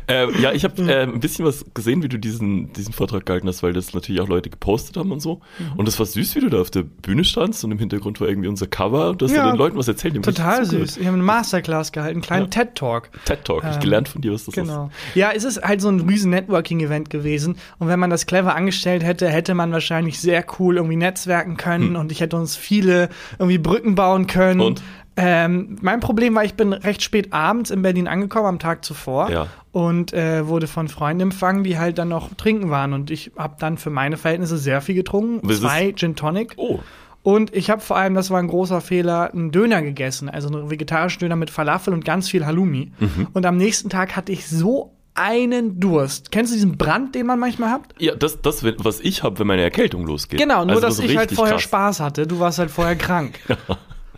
Ähm, 0.07 0.31
ja, 0.42 0.52
ich 0.54 0.63
habe 0.63 0.81
äh, 0.84 1.04
ein 1.04 1.19
bisschen 1.19 1.46
was 1.46 1.66
gesehen, 1.74 2.02
wie 2.04 2.10
du 2.10 2.18
diesen, 2.18 2.72
diesen 2.74 2.94
Vortrag 2.94 3.25
gehalten 3.25 3.48
hast, 3.48 3.62
weil 3.63 3.74
das 3.74 3.94
natürlich 3.94 4.22
auch 4.22 4.28
Leute 4.30 4.50
gepostet 4.50 4.96
haben 4.98 5.12
und 5.12 5.19
so. 5.19 5.42
Mhm. 5.60 5.74
Und 5.80 5.88
das 5.88 6.00
war 6.00 6.06
süß, 6.06 6.36
wie 6.36 6.44
du 6.45 6.50
da 6.50 6.62
auf 6.62 6.71
der 6.71 6.83
Bühne 6.83 7.24
standst 7.24 7.63
und 7.65 7.71
im 7.71 7.80
Hintergrund 7.80 8.21
war 8.21 8.27
irgendwie 8.27 8.47
unser 8.47 8.68
Cover 8.68 9.09
und 9.09 9.21
du 9.21 9.25
hast 9.25 9.33
Ja. 9.33 9.51
den 9.51 9.57
Leuten 9.57 9.77
was 9.77 9.88
erzählt. 9.88 10.15
Total 10.24 10.63
süß. 10.65 10.97
Ich 10.97 11.06
habe 11.06 11.15
eine 11.15 11.24
Masterclass 11.24 11.92
gehalten, 11.92 12.15
einen 12.15 12.21
kleinen 12.21 12.44
Ja. 12.45 12.50
TED-Talk. 12.50 13.09
TED 13.25 13.44
Talk, 13.44 13.63
ich 13.69 13.75
Ähm, 13.75 13.81
gelernt 13.81 14.07
von 14.09 14.21
dir, 14.21 14.31
was 14.33 14.45
das 14.45 14.56
Genau. 14.56 14.86
ist. 15.09 15.15
Ja, 15.15 15.31
es 15.36 15.44
ist 15.44 15.62
halt 15.62 15.81
so 15.81 15.89
ein 15.89 16.00
riesen 16.01 16.31
Networking-Event 16.31 17.09
gewesen. 17.09 17.57
Und 17.80 17.88
wenn 17.88 18.00
man 18.00 18.09
das 18.09 18.25
clever 18.25 18.56
angestellt 18.56 19.03
hätte, 19.03 19.27
hätte 19.30 19.53
man 19.56 19.71
wahrscheinlich 19.71 20.19
sehr 20.19 20.45
cool 20.59 20.77
irgendwie 20.77 20.95
netzwerken 20.95 21.57
können 21.57 21.95
und 21.95 22.12
ich 22.12 22.21
hätte 22.21 22.36
uns 22.38 22.56
viele 22.56 23.09
irgendwie 23.39 23.57
Brücken 23.57 23.95
bauen 23.95 24.27
können. 24.27 24.59
Hm. 24.62 24.68
Und? 24.68 24.83
Ähm, 25.17 25.77
mein 25.81 26.01
Problem 26.01 26.35
war, 26.35 26.44
ich 26.44 26.56
bin 26.56 26.73
recht 26.73 27.01
spät 27.01 27.31
abends 27.31 27.71
in 27.71 27.81
Berlin 27.81 28.07
angekommen, 28.07 28.47
am 28.47 28.59
Tag 28.59 28.83
zuvor. 28.83 29.29
Ja. 29.31 29.47
Und 29.71 30.13
äh, 30.13 30.47
wurde 30.47 30.67
von 30.67 30.88
Freunden 30.88 31.21
empfangen, 31.21 31.63
die 31.63 31.77
halt 31.77 31.97
dann 31.97 32.09
noch 32.09 32.33
trinken 32.35 32.69
waren. 32.69 32.94
Und 32.94 33.12
ich 33.12 33.31
habe 33.38 33.56
dann 33.59 33.77
für 33.77 33.89
meine 33.89 34.17
Verhältnisse 34.17 34.57
sehr 34.57 34.81
viel 34.81 34.95
getrunken. 34.95 35.39
Was 35.44 35.56
ist- 35.57 35.62
Zwei 35.62 35.94
Gin 35.94 36.15
Tonic. 36.15 36.53
Oh, 36.57 36.79
Und 37.23 37.56
ich 37.56 37.69
habe 37.69 37.81
vor 37.81 37.97
allem, 37.97 38.13
das 38.13 38.29
war 38.29 38.39
ein 38.39 38.47
großer 38.47 38.81
Fehler, 38.81 39.31
einen 39.33 39.51
Döner 39.51 39.81
gegessen, 39.81 40.29
also 40.29 40.47
einen 40.50 40.69
vegetarischen 40.69 41.19
Döner 41.19 41.35
mit 41.35 41.50
Falafel 41.50 41.94
und 41.94 42.03
ganz 42.06 42.29
viel 42.29 42.45
Halloumi. 42.45 42.91
Mhm. 43.00 43.27
Und 43.33 43.45
am 43.45 43.57
nächsten 43.57 43.89
Tag 43.89 44.15
hatte 44.15 44.31
ich 44.31 44.47
so 44.47 44.91
einen 45.13 45.79
Durst. 45.79 46.29
Kennst 46.31 46.51
du 46.51 46.56
diesen 46.56 46.77
Brand, 46.77 47.15
den 47.15 47.25
man 47.25 47.39
manchmal 47.39 47.69
hat? 47.71 47.81
ja, 48.00 48.15
das, 48.15 48.41
das, 48.41 48.63
was 48.65 49.00
ich 49.00 49.23
habe, 49.23 49.39
wenn 49.39 49.47
meine 49.47 49.61
Erkältung 49.61 50.06
losgeht. 50.06 50.39
Genau, 50.39 50.65
nur 50.65 50.75
Also 50.75 50.88
dass 50.88 51.00
ich 51.00 51.15
halt 51.18 51.31
vorher 51.31 51.53
krass. 51.56 51.63
Spaß 51.63 52.00
hatte. 52.01 52.27
Du 52.27 52.39
warst 52.41 52.59
halt 52.59 52.69
vorher 52.69 52.95
krank. 52.97 53.39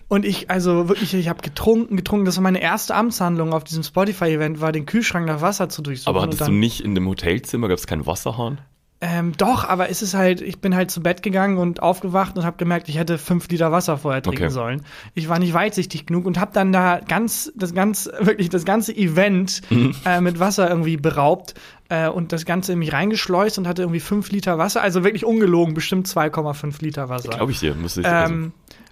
Und 0.10 0.24
ich, 0.26 0.50
also 0.50 0.88
wirklich, 0.88 1.14
ich 1.14 1.28
habe 1.28 1.42
getrunken, 1.42 1.98
getrunken. 1.98 2.26
Das 2.26 2.38
war 2.38 2.44
meine 2.44 2.62
erste 2.62 2.96
Amtshandlung 2.96 3.54
auf 3.54 3.64
diesem 3.66 3.84
Spotify-Event, 3.84 4.62
war 4.62 4.72
den 4.72 4.86
Kühlschrank 4.86 5.26
nach 5.28 5.42
Wasser 5.42 5.68
zu 5.70 5.82
durchsuchen. 5.82 6.10
Aber 6.16 6.22
hattest 6.22 6.42
dann, 6.42 6.52
du 6.52 6.58
nicht 6.58 6.80
in 6.82 6.96
dem 6.96 7.08
Hotelzimmer, 7.08 7.68
gab 7.68 7.78
es 7.78 7.88
keinen 7.88 8.06
Wasserhahn? 8.06 8.60
Ähm, 9.00 9.34
doch, 9.38 9.64
aber 9.64 9.92
es 9.92 10.02
ist 10.02 10.16
halt, 10.16 10.42
ich 10.42 10.58
bin 10.60 10.74
halt 10.74 10.90
zu 10.90 11.04
Bett 11.04 11.22
gegangen 11.22 11.60
und 11.60 11.84
aufgewacht 11.84 12.36
und 12.36 12.46
habe 12.46 12.58
gemerkt, 12.58 12.90
ich 12.90 12.98
hätte 12.98 13.20
fünf 13.20 13.48
Liter 13.50 13.72
Wasser 13.72 14.00
vorher 14.00 14.24
trinken 14.24 14.46
Okay. 14.46 14.52
sollen. 14.52 14.82
Ich 15.14 15.30
war 15.30 15.38
nicht 15.38 15.54
weitsichtig 15.54 16.08
genug 16.08 16.26
und 16.26 16.40
habe 16.40 16.50
dann 16.52 16.72
da 16.74 17.00
ganz, 17.08 17.52
das 17.56 17.76
ganz, 17.76 18.10
wirklich 18.20 18.50
das 18.50 18.66
ganze 18.66 18.96
Event 18.96 19.62
Mhm. 19.70 19.94
äh, 20.04 20.20
mit 20.20 20.40
Wasser 20.40 20.68
irgendwie 20.68 20.98
beraubt 20.98 21.54
äh, 21.90 22.08
und 22.10 22.32
das 22.32 22.46
Ganze 22.46 22.74
in 22.74 22.80
mich 22.80 22.92
reingeschleust 22.92 23.60
und 23.60 23.68
hatte 23.68 23.84
irgendwie 23.84 24.00
fünf 24.00 24.32
Liter 24.32 24.58
Wasser, 24.58 24.82
also 24.82 25.04
wirklich 25.04 25.26
ungelogen, 25.26 25.76
bestimmt 25.76 26.08
2,5 26.08 26.82
Liter 26.82 27.08
Wasser. 27.08 27.30
Glaube 27.30 27.52
ich 27.52 27.60
dir, 27.60 27.76
müsste 27.76 28.02
ich 28.02 28.08
also, 28.08 28.34
Ähm, 28.34 28.52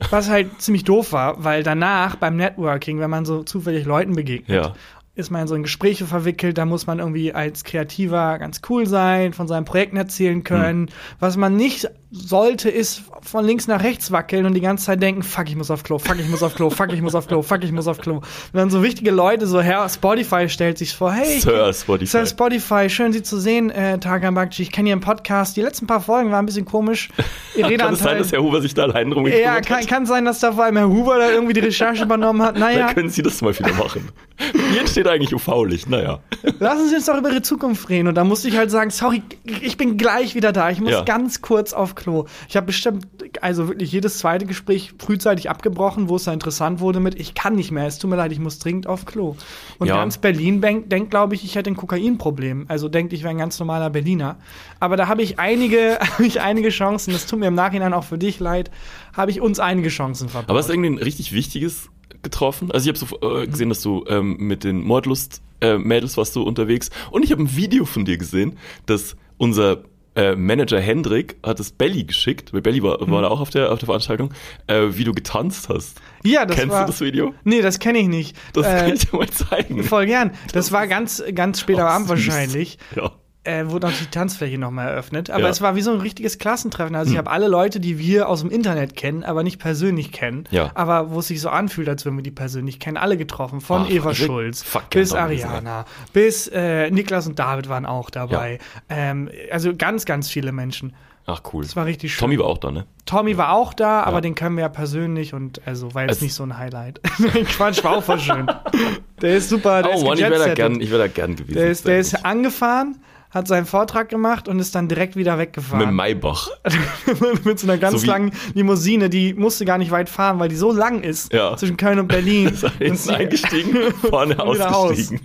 was 0.09 0.29
halt 0.29 0.61
ziemlich 0.61 0.83
doof 0.83 1.11
war, 1.13 1.43
weil 1.43 1.63
danach 1.63 2.15
beim 2.15 2.35
Networking, 2.35 2.99
wenn 2.99 3.09
man 3.09 3.25
so 3.25 3.43
zufällig 3.43 3.85
Leuten 3.85 4.13
begegnet, 4.15 4.63
Ja. 4.65 4.73
ist 5.15 5.31
man 5.31 5.41
in 5.43 5.47
so 5.47 5.55
in 5.55 5.63
Gespräche 5.63 6.05
verwickelt, 6.05 6.57
da 6.57 6.65
muss 6.65 6.87
man 6.87 6.99
irgendwie 6.99 7.33
als 7.33 7.63
Kreativer 7.63 8.37
ganz 8.37 8.61
cool 8.69 8.85
sein, 8.85 9.31
von 9.33 9.47
seinen 9.47 9.63
Projekten 9.65 9.95
erzählen 9.97 10.43
können. 10.43 10.89
Was 11.19 11.37
man 11.37 11.55
nicht 11.55 11.89
sollte, 12.17 12.69
ist 12.69 13.03
von 13.21 13.43
links 13.45 13.67
nach 13.67 13.83
rechts 13.83 14.11
wackeln 14.11 14.45
und 14.45 14.53
die 14.53 14.61
ganze 14.61 14.85
Zeit 14.85 15.01
denken, 15.01 15.23
fuck, 15.23 15.47
ich 15.49 15.55
muss 15.55 15.69
auf 15.71 15.83
Klo, 15.83 15.97
fuck, 15.97 16.17
ich 16.19 16.29
muss 16.29 16.43
auf 16.43 16.55
Klo, 16.55 16.69
fuck, 16.69 16.93
ich 16.93 17.01
muss 17.01 17.15
auf 17.15 17.27
Klo, 17.27 17.41
fuck, 17.41 17.63
ich 17.63 17.71
muss 17.71 17.87
auf 17.87 17.97
Klo. 17.99 18.15
Und 18.17 18.23
dann 18.53 18.69
so 18.69 18.83
wichtige 18.83 19.11
Leute, 19.11 19.47
so 19.47 19.61
Herr 19.61 19.87
Spotify 19.89 20.47
stellt 20.47 20.77
sich 20.77 20.95
vor, 20.95 21.11
hey, 21.11 21.39
Sir 21.39 21.73
Spotify. 21.73 22.05
Sir 22.11 22.25
Spotify, 22.25 22.89
schön 22.89 23.11
Sie 23.13 23.23
zu 23.23 23.39
sehen, 23.39 23.69
äh, 23.69 23.97
Tarkan 23.99 24.33
Bakci. 24.35 24.61
Ich 24.63 24.71
kenne 24.71 24.89
Ihren 24.89 24.99
Podcast. 25.01 25.57
Die 25.57 25.61
letzten 25.61 25.87
paar 25.87 26.01
Folgen 26.01 26.31
waren 26.31 26.43
ein 26.43 26.45
bisschen 26.45 26.65
komisch. 26.65 27.09
Ihr 27.55 27.77
Kann 27.77 27.93
es 27.93 27.99
sein, 27.99 28.17
dass 28.17 28.31
Herr 28.31 28.41
Huber 28.43 28.61
sich 28.61 28.73
da 28.73 28.83
allein 28.83 29.09
drum 29.11 29.27
Ja, 29.27 29.59
kann, 29.61 29.85
kann 29.85 30.05
sein, 30.05 30.25
dass 30.25 30.39
da 30.39 30.51
vor 30.51 30.65
allem 30.65 30.77
Herr 30.77 30.89
Huber 30.89 31.17
da 31.17 31.31
irgendwie 31.31 31.53
die 31.53 31.61
Recherche 31.61 32.03
übernommen 32.03 32.41
hat. 32.41 32.57
Naja, 32.57 32.87
Dann 32.87 32.95
können 32.95 33.09
Sie 33.09 33.21
das 33.23 33.41
mal 33.41 33.57
wieder 33.57 33.73
machen. 33.73 34.09
Wie 34.53 34.77
entsteht 34.77 35.07
eigentlich 35.07 35.33
UV-Licht? 35.33 35.89
Naja. 35.89 36.19
lassen 36.59 36.89
Sie 36.89 36.95
uns 36.95 37.05
doch 37.05 37.17
über 37.17 37.29
Ihre 37.31 37.41
Zukunft 37.41 37.89
reden. 37.89 38.07
Und 38.07 38.15
da 38.15 38.23
musste 38.23 38.47
ich 38.47 38.57
halt 38.57 38.69
sagen, 38.71 38.89
sorry, 38.91 39.23
ich 39.61 39.77
bin 39.77 39.97
gleich 39.97 40.35
wieder 40.35 40.51
da. 40.51 40.69
Ich 40.69 40.79
muss 40.79 40.91
Ja. 40.91 41.01
ganz 41.03 41.41
kurz 41.41 41.73
auf 41.73 41.95
Klo. 41.95 42.04
Ich 42.47 42.55
habe 42.55 42.67
bestimmt, 42.67 43.07
also 43.41 43.67
wirklich 43.67 43.91
jedes 43.91 44.17
zweite 44.17 44.45
Gespräch 44.45 44.93
frühzeitig 44.99 45.49
abgebrochen, 45.49 46.09
wo 46.09 46.15
es 46.15 46.25
da 46.25 46.33
interessant 46.33 46.79
wurde 46.79 46.99
mit, 46.99 47.19
ich 47.19 47.33
kann 47.33 47.55
nicht 47.55 47.71
mehr, 47.71 47.85
es 47.87 47.99
tut 47.99 48.09
mir 48.09 48.15
leid, 48.15 48.31
ich 48.31 48.39
muss 48.39 48.59
dringend 48.59 48.87
auf 48.87 49.05
Klo. 49.05 49.35
Und 49.79 49.87
Ja. 49.87 49.95
ganz 49.97 50.17
Berlin 50.17 50.61
denkt, 50.61 50.91
denk, 50.91 51.09
glaube 51.09 51.35
ich, 51.35 51.43
ich 51.43 51.55
hätte 51.55 51.69
ein 51.69 51.75
Kokainproblem. 51.75 52.65
Also 52.67 52.89
denkt, 52.89 53.13
ich 53.13 53.23
wäre 53.23 53.31
ein 53.31 53.37
ganz 53.37 53.59
normaler 53.59 53.89
Berliner. 53.89 54.37
Aber 54.79 54.97
da 54.97 55.07
habe 55.07 55.21
ich 55.21 55.39
einige, 55.39 55.99
habe 56.13 56.25
ich 56.25 56.41
einige 56.41 56.69
Chancen, 56.69 57.13
das 57.13 57.25
tut 57.25 57.39
mir 57.39 57.47
im 57.47 57.55
Nachhinein 57.55 57.93
auch 57.93 58.03
für 58.03 58.17
dich 58.17 58.39
leid, 58.39 58.71
habe 59.13 59.31
ich 59.31 59.41
uns 59.41 59.59
einige 59.59 59.89
Chancen 59.89 60.29
verpasst. 60.29 60.49
Aber 60.49 60.59
hast 60.59 60.69
du 60.69 60.73
irgendwie 60.73 60.89
ein 60.91 60.97
richtig 60.97 61.31
wichtiges 61.33 61.89
getroffen? 62.21 62.71
Also 62.71 62.89
ich 62.89 63.01
habe 63.01 63.19
so 63.21 63.41
äh, 63.41 63.47
gesehen, 63.47 63.69
dass 63.69 63.81
du 63.81 64.03
ähm, 64.07 64.37
mit 64.39 64.63
den 64.63 64.83
Mordlust-Mädels 64.83 66.17
warst 66.17 66.35
du 66.35 66.43
unterwegs. 66.43 66.89
Und 67.11 67.23
ich 67.23 67.31
habe 67.31 67.43
ein 67.43 67.55
Video 67.55 67.85
von 67.85 68.05
dir 68.05 68.17
gesehen, 68.17 68.57
dass 68.85 69.15
unser 69.37 69.83
äh, 70.15 70.35
Manager 70.35 70.79
Hendrik 70.79 71.35
hat 71.43 71.59
es 71.59 71.71
Belly 71.71 72.03
geschickt, 72.05 72.53
weil 72.53 72.61
Belly 72.61 72.81
war, 72.81 72.97
war 73.09 73.21
da 73.21 73.27
auch 73.27 73.39
auf 73.41 73.49
der, 73.49 73.71
auf 73.71 73.79
der 73.79 73.85
Veranstaltung, 73.87 74.33
äh, 74.67 74.83
wie 74.91 75.03
du 75.03 75.13
getanzt 75.13 75.69
hast. 75.69 75.99
ja, 76.23 76.45
das 76.45 76.55
Kennst 76.57 76.71
war, 76.73 76.85
du 76.85 76.91
das 76.91 77.01
Video? 77.01 77.33
Nee, 77.43 77.61
das 77.61 77.79
kenne 77.79 77.99
ich 77.99 78.07
nicht. 78.07 78.35
Das 78.53 78.65
Äh, 78.65 78.77
kann 78.79 78.93
ich 78.93 79.05
dir 79.07 79.17
mal 79.17 79.29
zeigen. 79.29 79.83
Voll 79.83 80.05
gern. 80.05 80.31
Das, 80.53 80.71
war 80.71 80.87
ganz, 80.87 81.21
ganz 81.33 81.59
spät 81.59 81.77
am 81.79 81.85
Oh, 81.85 81.89
Abend 81.89 82.07
süß. 82.07 82.27
wahrscheinlich. 82.27 82.77
Ja. 82.95 83.11
Äh, 83.45 83.69
wurde 83.69 83.87
auch 83.87 83.91
die 83.91 84.07
Tanzfläche 84.07 84.57
nochmal 84.57 84.87
eröffnet. 84.89 85.29
Aber 85.29 85.39
Ja. 85.41 85.45
Hm. 85.45 85.51
es 85.51 85.61
war 85.61 85.75
wie 85.75 85.81
so 85.81 85.91
ein 85.91 85.99
richtiges 86.01 86.37
Klassentreffen. 86.39 86.95
Also 86.95 87.11
ich 87.11 87.17
habe 87.17 87.29
alle 87.29 87.47
Leute, 87.47 87.79
die 87.79 87.99
wir 87.99 88.27
aus 88.27 88.41
dem 88.41 88.49
Internet 88.49 88.95
kennen, 88.95 89.23
aber 89.23 89.43
nicht 89.43 89.59
persönlich 89.59 90.11
kennen. 90.11 90.45
Ja. 90.51 90.71
Aber 90.73 91.11
wo 91.11 91.19
es 91.19 91.27
sich 91.27 91.39
so 91.41 91.49
anfühlt, 91.49 91.87
als 91.87 92.05
würden 92.05 92.15
wir 92.17 92.23
die 92.23 92.31
persönlich 92.31 92.79
kennen. 92.79 92.97
Alle 92.97 93.17
getroffen. 93.17 93.61
Von 93.61 93.83
Ach, 93.85 93.89
Eva 93.89 94.13
Schulz 94.15 94.65
bis 94.89 95.13
Ariana, 95.13 95.85
bis 96.11 96.47
äh, 96.47 96.89
Niklas 96.89 97.27
und 97.27 97.37
David 97.39 97.69
waren 97.69 97.85
auch 97.85 98.09
dabei. 98.09 98.57
Ähm, 98.89 99.29
also 99.51 99.75
ganz, 99.75 100.05
ganz 100.05 100.29
viele 100.29 100.51
Menschen. 100.51 100.95
Ach 101.27 101.41
cool. 101.53 101.63
Das 101.63 101.75
war 101.75 101.85
richtig 101.85 102.13
schön. 102.13 102.19
Tommy 102.21 102.37
war 102.39 102.45
auch 102.45 102.59
da, 102.59 102.71
ne? 102.71 102.85
Tommy 103.07 103.35
war 103.37 103.53
auch 103.53 103.73
da, 103.73 104.03
aber 104.03 104.17
Ja. 104.17 104.21
den 104.21 104.35
können 104.35 104.55
wir 104.57 104.61
ja 104.61 104.69
persönlich 104.69 105.33
und 105.33 105.59
also 105.67 105.93
war 105.95 106.03
jetzt 106.03 106.13
Es- 106.17 106.21
nicht 106.21 106.33
so 106.35 106.43
ein 106.43 106.57
Highlight. 106.57 107.01
Quatsch, 107.55 107.83
war 107.83 107.97
auch 107.97 108.03
voll 108.03 108.19
schön. 108.19 108.45
Der 109.21 109.37
ist 109.37 109.49
super, 109.49 109.81
der 109.81 109.91
oh 109.93 109.95
ist 109.97 110.03
Mann, 110.03 110.13
ich 110.15 110.19
wäre 110.21 110.37
da 110.47 110.53
gern, 110.53 110.79
ich 110.81 110.89
wäre 110.91 110.99
da 111.03 111.07
gern 111.07 111.35
gewesen. 111.35 111.55
Der 111.55 111.69
ist, 111.71 111.87
der 111.87 111.99
ist 111.99 112.25
angefahren, 112.25 112.97
hat 113.35 113.49
seinen 113.49 113.65
Vortrag 113.65 114.07
gemacht 114.07 114.47
und 114.47 114.59
ist 114.59 114.73
dann 114.75 114.87
direkt 114.87 115.17
wieder 115.17 115.37
weggefahren. 115.37 115.87
Mit 115.87 115.93
Maybach. 115.93 116.47
mit 117.43 117.59
so 117.59 117.67
einer 117.67 117.77
ganz 117.77 118.01
So 118.01 118.07
langen 118.07 118.31
Limousine, 118.53 119.09
die 119.09 119.33
musste 119.33 119.65
gar 119.65 119.77
nicht 119.77 119.91
weit 119.91 120.07
fahren, 120.07 120.39
weil 120.39 120.47
die 120.47 120.55
so 120.55 120.71
lang 120.71 121.01
ist 121.03 121.33
Ja. 121.33 121.57
zwischen 121.57 121.75
Köln 121.75 121.99
und 121.99 122.07
Berlin. 122.07 122.47
Ist 122.55 122.65
hinten 122.77 123.09
eingestiegen, 123.09 123.91
vorne 124.09 124.39
ausgestiegen. 124.39 125.19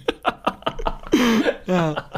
Ja. 1.66 2.10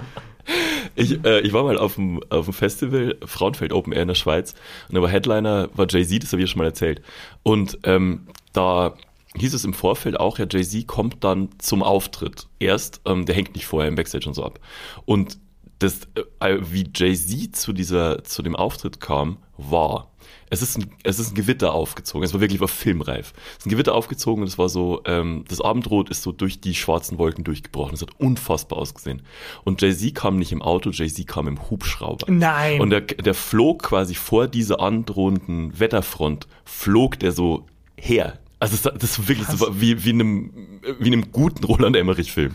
Ich, 0.94 1.22
äh, 1.24 1.40
ich 1.40 1.52
war 1.52 1.62
mal 1.62 1.76
auf 1.76 1.96
dem, 1.96 2.20
auf 2.30 2.46
dem 2.46 2.54
Festival, 2.54 3.16
Frauenfeld 3.26 3.72
Open 3.74 3.92
Air 3.92 4.02
in 4.02 4.08
der 4.08 4.14
Schweiz, 4.14 4.54
und 4.88 4.94
da 4.94 5.02
war 5.02 5.10
Headliner, 5.10 5.68
war 5.74 5.86
Jay-Z, 5.88 6.22
das 6.22 6.32
habe 6.32 6.40
ich 6.42 6.48
ja 6.48 6.52
schon 6.52 6.58
mal 6.60 6.64
erzählt. 6.68 7.02
Und 7.42 7.78
ähm, 7.84 8.28
da 8.54 8.94
hieß 9.36 9.52
es 9.52 9.64
im 9.64 9.74
Vorfeld 9.74 10.18
auch, 10.18 10.38
ja, 10.38 10.46
Jay-Z 10.50 10.86
kommt 10.86 11.22
dann 11.22 11.50
zum 11.58 11.82
Auftritt. 11.82 12.48
Erst, 12.58 13.02
ähm, 13.04 13.26
der 13.26 13.34
hängt 13.34 13.54
nicht 13.54 13.66
vorher 13.66 13.88
im 13.88 13.94
Backstage 13.94 14.26
und 14.26 14.34
so 14.34 14.42
ab. 14.44 14.58
Und 15.04 15.38
das, 15.82 16.00
äh, 16.40 16.58
wie 16.60 16.90
Jay-Z 16.94 17.56
zu 17.56 17.72
dieser, 17.72 18.24
zu 18.24 18.42
dem 18.42 18.56
Auftritt 18.56 19.00
kam, 19.00 19.38
war, 19.56 20.12
es 20.50 20.60
ist 20.60 20.76
ein, 20.76 20.90
es 21.02 21.18
ist 21.18 21.32
ein 21.32 21.34
Gewitter 21.34 21.72
aufgezogen. 21.72 22.24
Es 22.24 22.34
war 22.34 22.40
wirklich 22.40 22.60
war 22.60 22.68
filmreif. 22.68 23.32
Es 23.52 23.58
ist 23.60 23.66
ein 23.66 23.70
Gewitter 23.70 23.94
aufgezogen 23.94 24.42
und 24.42 24.48
es 24.48 24.58
war 24.58 24.68
so, 24.68 25.00
ähm, 25.06 25.44
das 25.48 25.62
Abendrot 25.62 26.10
ist 26.10 26.22
so 26.22 26.30
durch 26.30 26.60
die 26.60 26.74
schwarzen 26.74 27.18
Wolken 27.18 27.42
durchgebrochen. 27.42 27.94
Es 27.94 28.02
hat 28.02 28.10
unfassbar 28.18 28.78
ausgesehen. 28.78 29.22
Und 29.64 29.80
Jay-Z 29.80 30.14
kam 30.14 30.38
nicht 30.38 30.52
im 30.52 30.60
Auto, 30.60 30.90
Jay-Z 30.90 31.26
kam 31.26 31.48
im 31.48 31.70
Hubschrauber. 31.70 32.26
Nein. 32.30 32.80
Und 32.80 32.90
der, 32.90 33.00
der 33.00 33.34
flog 33.34 33.82
quasi 33.82 34.14
vor 34.14 34.46
dieser 34.46 34.80
androhenden 34.80 35.78
Wetterfront, 35.80 36.46
flog 36.64 37.18
der 37.18 37.32
so 37.32 37.66
her. 37.96 38.38
Also 38.62 38.76
das, 38.80 38.96
das 38.96 39.18
war 39.18 39.26
wirklich 39.26 39.48
so 39.48 39.80
wie, 39.80 40.04
wie, 40.04 40.10
in 40.10 40.20
einem, 40.20 40.52
wie 41.00 41.08
in 41.08 41.14
einem 41.14 41.32
guten 41.32 41.64
Roland 41.64 41.96
Emmerich-Film. 41.96 42.52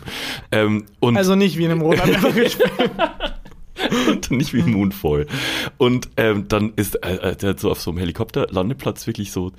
Ähm, 0.50 0.86
und 1.00 1.18
Also 1.18 1.34
nicht 1.34 1.58
wie 1.58 1.66
in 1.66 1.70
einem 1.70 1.82
Roland 1.82 2.08
Emmerich. 2.08 2.56
und 4.08 4.30
nicht 4.30 4.54
wie 4.54 4.62
Moonfall. 4.62 5.26
Und 5.76 6.08
ähm, 6.16 6.48
dann 6.48 6.72
ist 6.76 6.94
äh, 7.04 7.36
der 7.36 7.50
hat 7.50 7.60
so 7.60 7.70
auf 7.70 7.82
so 7.82 7.90
einem 7.90 7.98
Helikopterlandeplatz 7.98 9.06
wirklich 9.06 9.32
so 9.32 9.52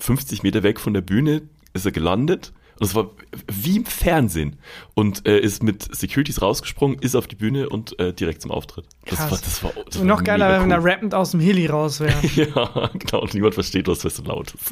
50 0.00 0.42
Meter 0.42 0.64
weg 0.64 0.80
von 0.80 0.94
der 0.94 1.00
Bühne 1.00 1.42
ist 1.74 1.86
er 1.86 1.92
gelandet. 1.92 2.52
Und 2.80 2.86
es 2.86 2.94
war 2.94 3.10
wie 3.50 3.76
im 3.76 3.84
Fernsehen. 3.84 4.58
Und 4.94 5.26
äh, 5.28 5.38
ist 5.38 5.62
mit 5.62 5.94
Securities 5.94 6.42
rausgesprungen, 6.42 6.98
ist 7.00 7.14
auf 7.14 7.26
die 7.26 7.36
Bühne 7.36 7.68
und 7.68 7.98
äh, 8.00 8.12
direkt 8.12 8.42
zum 8.42 8.50
Auftritt. 8.50 8.86
Das 9.06 9.18
Krass. 9.18 9.30
war, 9.30 9.38
das 9.38 9.62
war, 9.64 9.72
das 9.86 9.98
war 9.98 10.04
noch 10.06 10.24
geiler, 10.24 10.48
mega 10.48 10.62
wenn 10.62 10.70
er 10.70 10.80
cool. 10.82 10.90
rappend 10.90 11.14
aus 11.14 11.30
dem 11.32 11.40
Hilly 11.40 11.66
raus 11.66 12.00
wäre. 12.00 12.14
Ja, 12.34 12.90
genau. 12.94 13.22
Und 13.22 13.34
niemand 13.34 13.54
versteht, 13.54 13.86
was 13.88 14.00
das 14.00 14.16
so 14.16 14.22
laut 14.24 14.52
ist. 14.54 14.70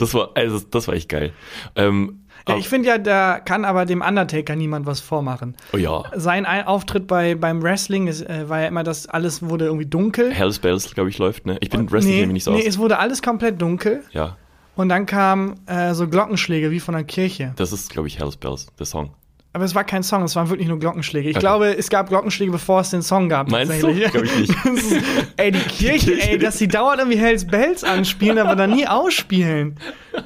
Das 0.00 0.14
war, 0.14 0.30
also, 0.34 0.60
das 0.70 0.88
war 0.88 0.94
echt 0.94 1.08
geil. 1.08 1.32
Ähm, 1.76 2.20
Ja, 2.48 2.56
ich 2.56 2.68
finde 2.68 2.88
ja, 2.88 2.98
da 2.98 3.38
kann 3.40 3.64
aber 3.64 3.86
dem 3.86 4.02
Undertaker 4.02 4.56
niemand 4.56 4.84
was 4.86 5.00
vormachen. 5.00 5.56
oh 5.72 5.76
ja. 5.76 6.02
Sein 6.16 6.44
Ein- 6.46 6.66
Auftritt 6.66 7.06
bei, 7.06 7.34
beim 7.36 7.62
Wrestling 7.62 8.06
ist, 8.08 8.22
äh, 8.22 8.48
war 8.48 8.60
ja 8.62 8.66
immer, 8.68 8.82
dass 8.82 9.06
alles 9.06 9.42
wurde 9.42 9.66
irgendwie 9.66 9.86
dunkel. 9.86 10.32
Hells 10.32 10.58
Bells, 10.58 10.92
glaube 10.94 11.08
ich, 11.10 11.18
läuft, 11.18 11.46
ne? 11.46 11.56
Ich 11.60 11.70
bin 11.70 11.90
Wrestling 11.90 12.14
nee, 12.14 12.20
nämlich 12.20 12.34
nicht 12.34 12.44
so 12.44 12.50
nee, 12.52 12.58
aus. 12.60 12.66
es 12.66 12.78
wurde 12.78 12.98
alles 12.98 13.22
komplett 13.22 13.62
dunkel. 13.62 14.02
Ja, 14.12 14.36
Und 14.76 14.88
dann 14.88 15.06
kamen 15.06 15.60
äh, 15.66 15.94
so 15.94 16.08
Glockenschläge 16.08 16.70
wie 16.70 16.80
von 16.80 16.94
einer 16.94 17.04
Kirche. 17.04 17.52
das 17.56 17.72
ist, 17.72 17.90
glaube 17.90 18.08
ich, 18.08 18.18
Hells 18.18 18.36
Bells, 18.36 18.66
der 18.78 18.86
Song. 18.86 19.10
Aber 19.52 19.64
es 19.64 19.76
war 19.76 19.84
kein 19.84 20.02
Song, 20.02 20.24
es 20.24 20.34
waren 20.34 20.48
wirklich 20.50 20.66
nur 20.66 20.80
Glockenschläge. 20.80 21.28
Ich 21.30 21.36
Okay. 21.36 21.40
glaube, 21.44 21.76
es 21.78 21.88
gab 21.88 22.08
Glockenschläge, 22.08 22.50
bevor 22.50 22.80
es 22.80 22.90
den 22.90 23.02
Song 23.02 23.28
gab. 23.28 23.48
Meinst 23.52 23.80
du? 23.84 23.86
tatsächlich. 23.86 24.10
Glaub 24.10 24.24
ich 24.24 24.36
nicht. 24.36 24.64
Ist, 24.92 25.02
ey, 25.36 25.52
die 25.52 25.58
Kirche, 25.60 26.06
Kirche. 26.10 26.28
ey, 26.32 26.38
dass 26.38 26.58
sie 26.58 26.66
dauernd 26.66 26.98
irgendwie 26.98 27.18
Hells 27.18 27.46
Bells 27.46 27.84
anspielen, 27.84 28.38
aber 28.38 28.56
dann 28.56 28.70
nie 28.72 28.88
ausspielen. 28.88 29.78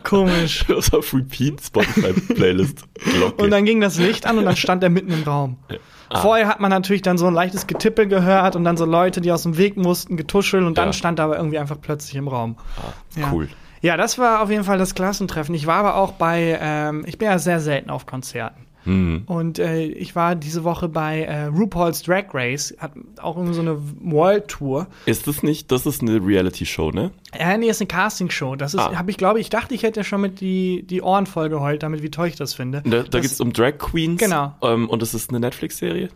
Komisch. 0.03 0.65
Das 0.69 0.95
auf 0.95 1.13
Repeat, 1.13 1.61
Spotify-Playlist. 1.63 2.85
Glocke. 2.95 3.43
Und 3.45 3.51
dann 3.51 3.67
ging 3.67 3.83
das 3.83 3.99
Licht 3.99 4.25
an 4.25 4.39
und 4.39 4.47
dann 4.47 4.57
stand 4.57 4.83
er 4.83 4.89
mitten 4.89 5.13
im 5.13 5.25
Raum. 5.25 5.59
Ah. 6.09 6.21
Vorher 6.21 6.49
hat 6.49 6.61
man 6.61 6.71
natürlich 6.71 7.03
dann 7.03 7.19
so 7.19 7.27
ein 7.27 7.35
leichtes 7.35 7.67
Getippel 7.67 8.07
gehört 8.07 8.57
und 8.57 8.65
dann 8.65 8.79
so 8.79 8.87
Leute, 8.87 9.21
die 9.21 9.31
aus 9.31 9.43
dem 9.43 9.59
Weg 9.59 9.77
mussten, 9.77 10.17
getuscheln 10.17 10.65
und 10.65 10.79
dann 10.79 10.89
Ja. 10.89 10.93
stand 10.95 11.19
er 11.19 11.27
aber 11.27 11.37
irgendwie 11.37 11.59
einfach 11.59 11.77
plötzlich 11.79 12.15
im 12.17 12.29
Raum. 12.29 12.57
Ja. 13.15 13.31
Cool. 13.31 13.45
Ja, 13.45 13.51
das 13.83 14.19
war 14.19 14.43
auf 14.43 14.51
jeden 14.51 14.65
Fall 14.65 14.79
das 14.79 14.95
Klassentreffen. 14.95 15.55
Ich 15.55 15.67
war 15.67 15.77
aber 15.77 15.97
auch 15.97 16.13
bei, 16.13 16.59
ähm, 16.61 17.05
ich 17.07 17.19
bin 17.19 17.27
ja 17.29 17.39
sehr 17.39 17.61
selten 17.61 17.91
auf 17.91 18.07
Konzerten. 18.07 18.67
Mhm. 18.85 19.25
Und 19.27 19.59
äh, 19.59 19.83
ich 19.85 20.17
war 20.17 20.35
diese 20.35 20.65
Woche 20.65 20.89
bei 20.89 21.23
äh, 21.23 21.45
RuPaul's 21.47 22.03
Drag 22.03 22.27
Race, 22.33 22.75
hat 22.79 22.93
auch 23.21 23.37
irgendwie 23.37 23.55
so 23.55 23.61
eine 23.61 23.77
World 24.01 24.49
Tour. 24.49 24.87
Ist 25.05 25.27
das 25.27 25.43
nicht, 25.43 25.71
das 25.71 25.85
ist 25.85 26.01
eine 26.01 26.25
Reality-Show, 26.25 26.93
ne? 26.93 27.11
Ja, 27.39 27.57
nee, 27.59 27.69
ist 27.69 27.81
eine 27.83 27.89
Castingshow. 27.89 28.57
Das 28.57 28.73
ist, 28.75 28.81
Ah. 28.81 28.97
habe 28.97 29.11
ich 29.11 29.19
glaube, 29.19 29.41
ich 29.41 29.51
dachte, 29.51 29.75
ich 29.75 29.83
hätte 29.83 30.05
schon 30.05 30.23
mit 30.23 30.41
die, 30.41 30.85
die 30.87 31.03
Ohren 31.03 31.27
voll 31.27 31.51
geheult, 31.51 31.83
damit 31.83 32.03
wie 32.03 32.11
toll 32.11 32.29
ich 32.29 32.37
das 32.37 32.55
finde. 32.55 32.83
Da, 32.87 33.03
da 33.03 33.21
geht 33.21 33.31
es 33.31 33.41
um 33.41 33.53
Drag 33.53 33.77
Queens. 33.79 34.21
Genau. 34.21 34.55
Ähm, 34.63 34.89
und 34.89 35.03
das 35.03 35.13
ist 35.13 35.29
eine 35.31 35.41
Netflix-Serie? 35.41 36.09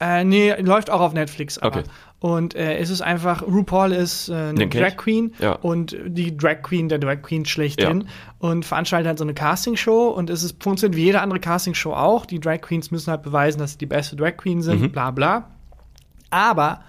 Äh, 0.00 0.24
nee, 0.24 0.54
läuft 0.60 0.90
auch 0.90 1.00
auf 1.00 1.12
Netflix. 1.12 1.58
Aber. 1.58 1.80
Okay. 1.80 1.88
Und 2.26 2.54
äh, 2.54 2.78
es 2.78 2.88
ist 2.88 3.02
einfach, 3.02 3.42
RuPaul 3.42 3.92
ist 3.92 4.30
äh, 4.30 4.34
eine 4.34 4.66
Drag. 4.66 4.96
Queen 4.96 5.34
Ja. 5.40 5.56
und 5.56 5.94
die 6.06 6.34
Drag 6.34 6.62
Queen, 6.62 6.88
der 6.88 6.98
Drag 6.98 7.20
Queen 7.20 7.44
schlechthin. 7.44 8.00
Ja. 8.00 8.06
Und 8.38 8.64
veranstaltet 8.64 9.08
halt 9.08 9.18
so 9.18 9.24
eine 9.26 9.34
Castingshow 9.34 10.08
und 10.08 10.30
es 10.30 10.42
ist 10.42 10.62
funktioniert 10.62 10.96
wie 10.96 11.04
jede 11.04 11.20
andere 11.20 11.38
Castingshow 11.38 11.92
auch. 11.92 12.24
Die 12.24 12.40
Drag 12.40 12.62
Queens 12.62 12.90
müssen 12.90 13.10
halt 13.10 13.20
beweisen, 13.22 13.58
dass 13.58 13.72
sie 13.72 13.78
die 13.78 13.84
beste 13.84 14.16
Drag 14.16 14.38
Queen 14.38 14.62
sind, 14.62 14.80
Mhm. 14.80 14.90
bla 14.92 15.10
bla. 15.10 15.50
Aber 16.30 16.80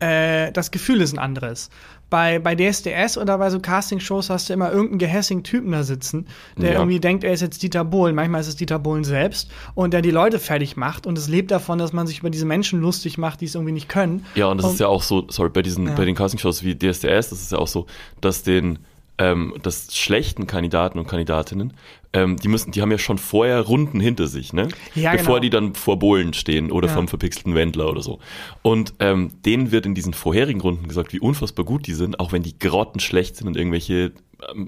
äh, 0.00 0.50
das 0.50 0.72
Gefühl 0.72 1.00
ist 1.02 1.12
ein 1.12 1.20
anderes. 1.20 1.70
Bei, 2.10 2.40
bei 2.40 2.56
DSDS 2.56 3.16
oder 3.18 3.38
bei 3.38 3.50
so 3.50 3.60
Castingshows 3.60 4.30
hast 4.30 4.48
du 4.48 4.52
immer 4.52 4.70
irgendeinen 4.72 4.98
gehässigen 4.98 5.44
Typen 5.44 5.70
da 5.72 5.84
sitzen, 5.84 6.26
der 6.56 6.72
Ja. 6.72 6.78
irgendwie 6.80 6.98
denkt, 7.00 7.22
er 7.24 7.32
ist 7.32 7.40
jetzt 7.40 7.62
Dieter 7.62 7.84
Bohlen. 7.84 8.14
Manchmal 8.16 8.40
ist 8.40 8.48
es 8.48 8.56
Dieter 8.56 8.80
Bohlen 8.80 9.04
selbst 9.04 9.50
und 9.74 9.94
der 9.94 10.02
die 10.02 10.10
Leute 10.10 10.40
fertig 10.40 10.76
macht 10.76 11.06
und 11.06 11.16
es 11.16 11.28
lebt 11.28 11.50
davon, 11.52 11.78
dass 11.78 11.92
man 11.92 12.06
sich 12.08 12.18
über 12.18 12.30
diese 12.30 12.46
Menschen 12.46 12.80
lustig 12.80 13.16
macht, 13.16 13.40
die 13.40 13.44
es 13.44 13.54
irgendwie 13.54 13.72
nicht 13.72 13.88
können. 13.88 14.26
Ja, 14.34 14.46
und 14.46 14.58
das 14.58 14.66
Und- 14.66 14.72
ist 14.74 14.80
ja 14.80 14.88
auch 14.88 15.02
so, 15.02 15.24
sorry, 15.30 15.50
bei 15.50 15.62
diesen, 15.62 15.86
Ja. 15.86 15.94
bei 15.94 16.04
den 16.04 16.16
Castingshows 16.16 16.64
wie 16.64 16.74
DSDS, 16.74 17.30
das 17.30 17.40
ist 17.42 17.52
ja 17.52 17.58
auch 17.58 17.68
so, 17.68 17.86
dass 18.20 18.42
den, 18.42 18.80
ähm, 19.18 19.54
dass 19.62 19.94
schlechten 19.96 20.46
Kandidaten 20.48 20.98
und 20.98 21.06
Kandidatinnen, 21.06 21.74
ähm, 22.12 22.36
die 22.36 22.48
müssen, 22.48 22.72
die 22.72 22.82
haben 22.82 22.90
ja 22.90 22.98
schon 22.98 23.18
vorher 23.18 23.60
Runden 23.60 24.00
hinter 24.00 24.26
sich, 24.26 24.52
ne? 24.52 24.68
Ja, 24.94 25.12
Bevor 25.12 25.34
genau. 25.36 25.38
die 25.40 25.50
dann 25.50 25.74
vor 25.74 25.98
Bohlen 25.98 26.32
stehen 26.32 26.72
oder 26.72 26.88
Ja. 26.88 26.94
vom 26.94 27.06
verpixelten 27.08 27.54
Wendler 27.54 27.88
oder 27.88 28.02
so. 28.02 28.18
Und 28.62 28.94
ähm, 28.98 29.30
denen 29.44 29.70
wird 29.70 29.86
in 29.86 29.94
diesen 29.94 30.12
vorherigen 30.12 30.60
Runden 30.60 30.88
gesagt, 30.88 31.12
wie 31.12 31.20
unfassbar 31.20 31.64
gut 31.64 31.86
die 31.86 31.94
sind, 31.94 32.18
auch 32.18 32.32
wenn 32.32 32.42
die 32.42 32.58
grottenschlecht 32.58 33.36
sind 33.36 33.46
und 33.46 33.56
irgendwelche 33.56 34.12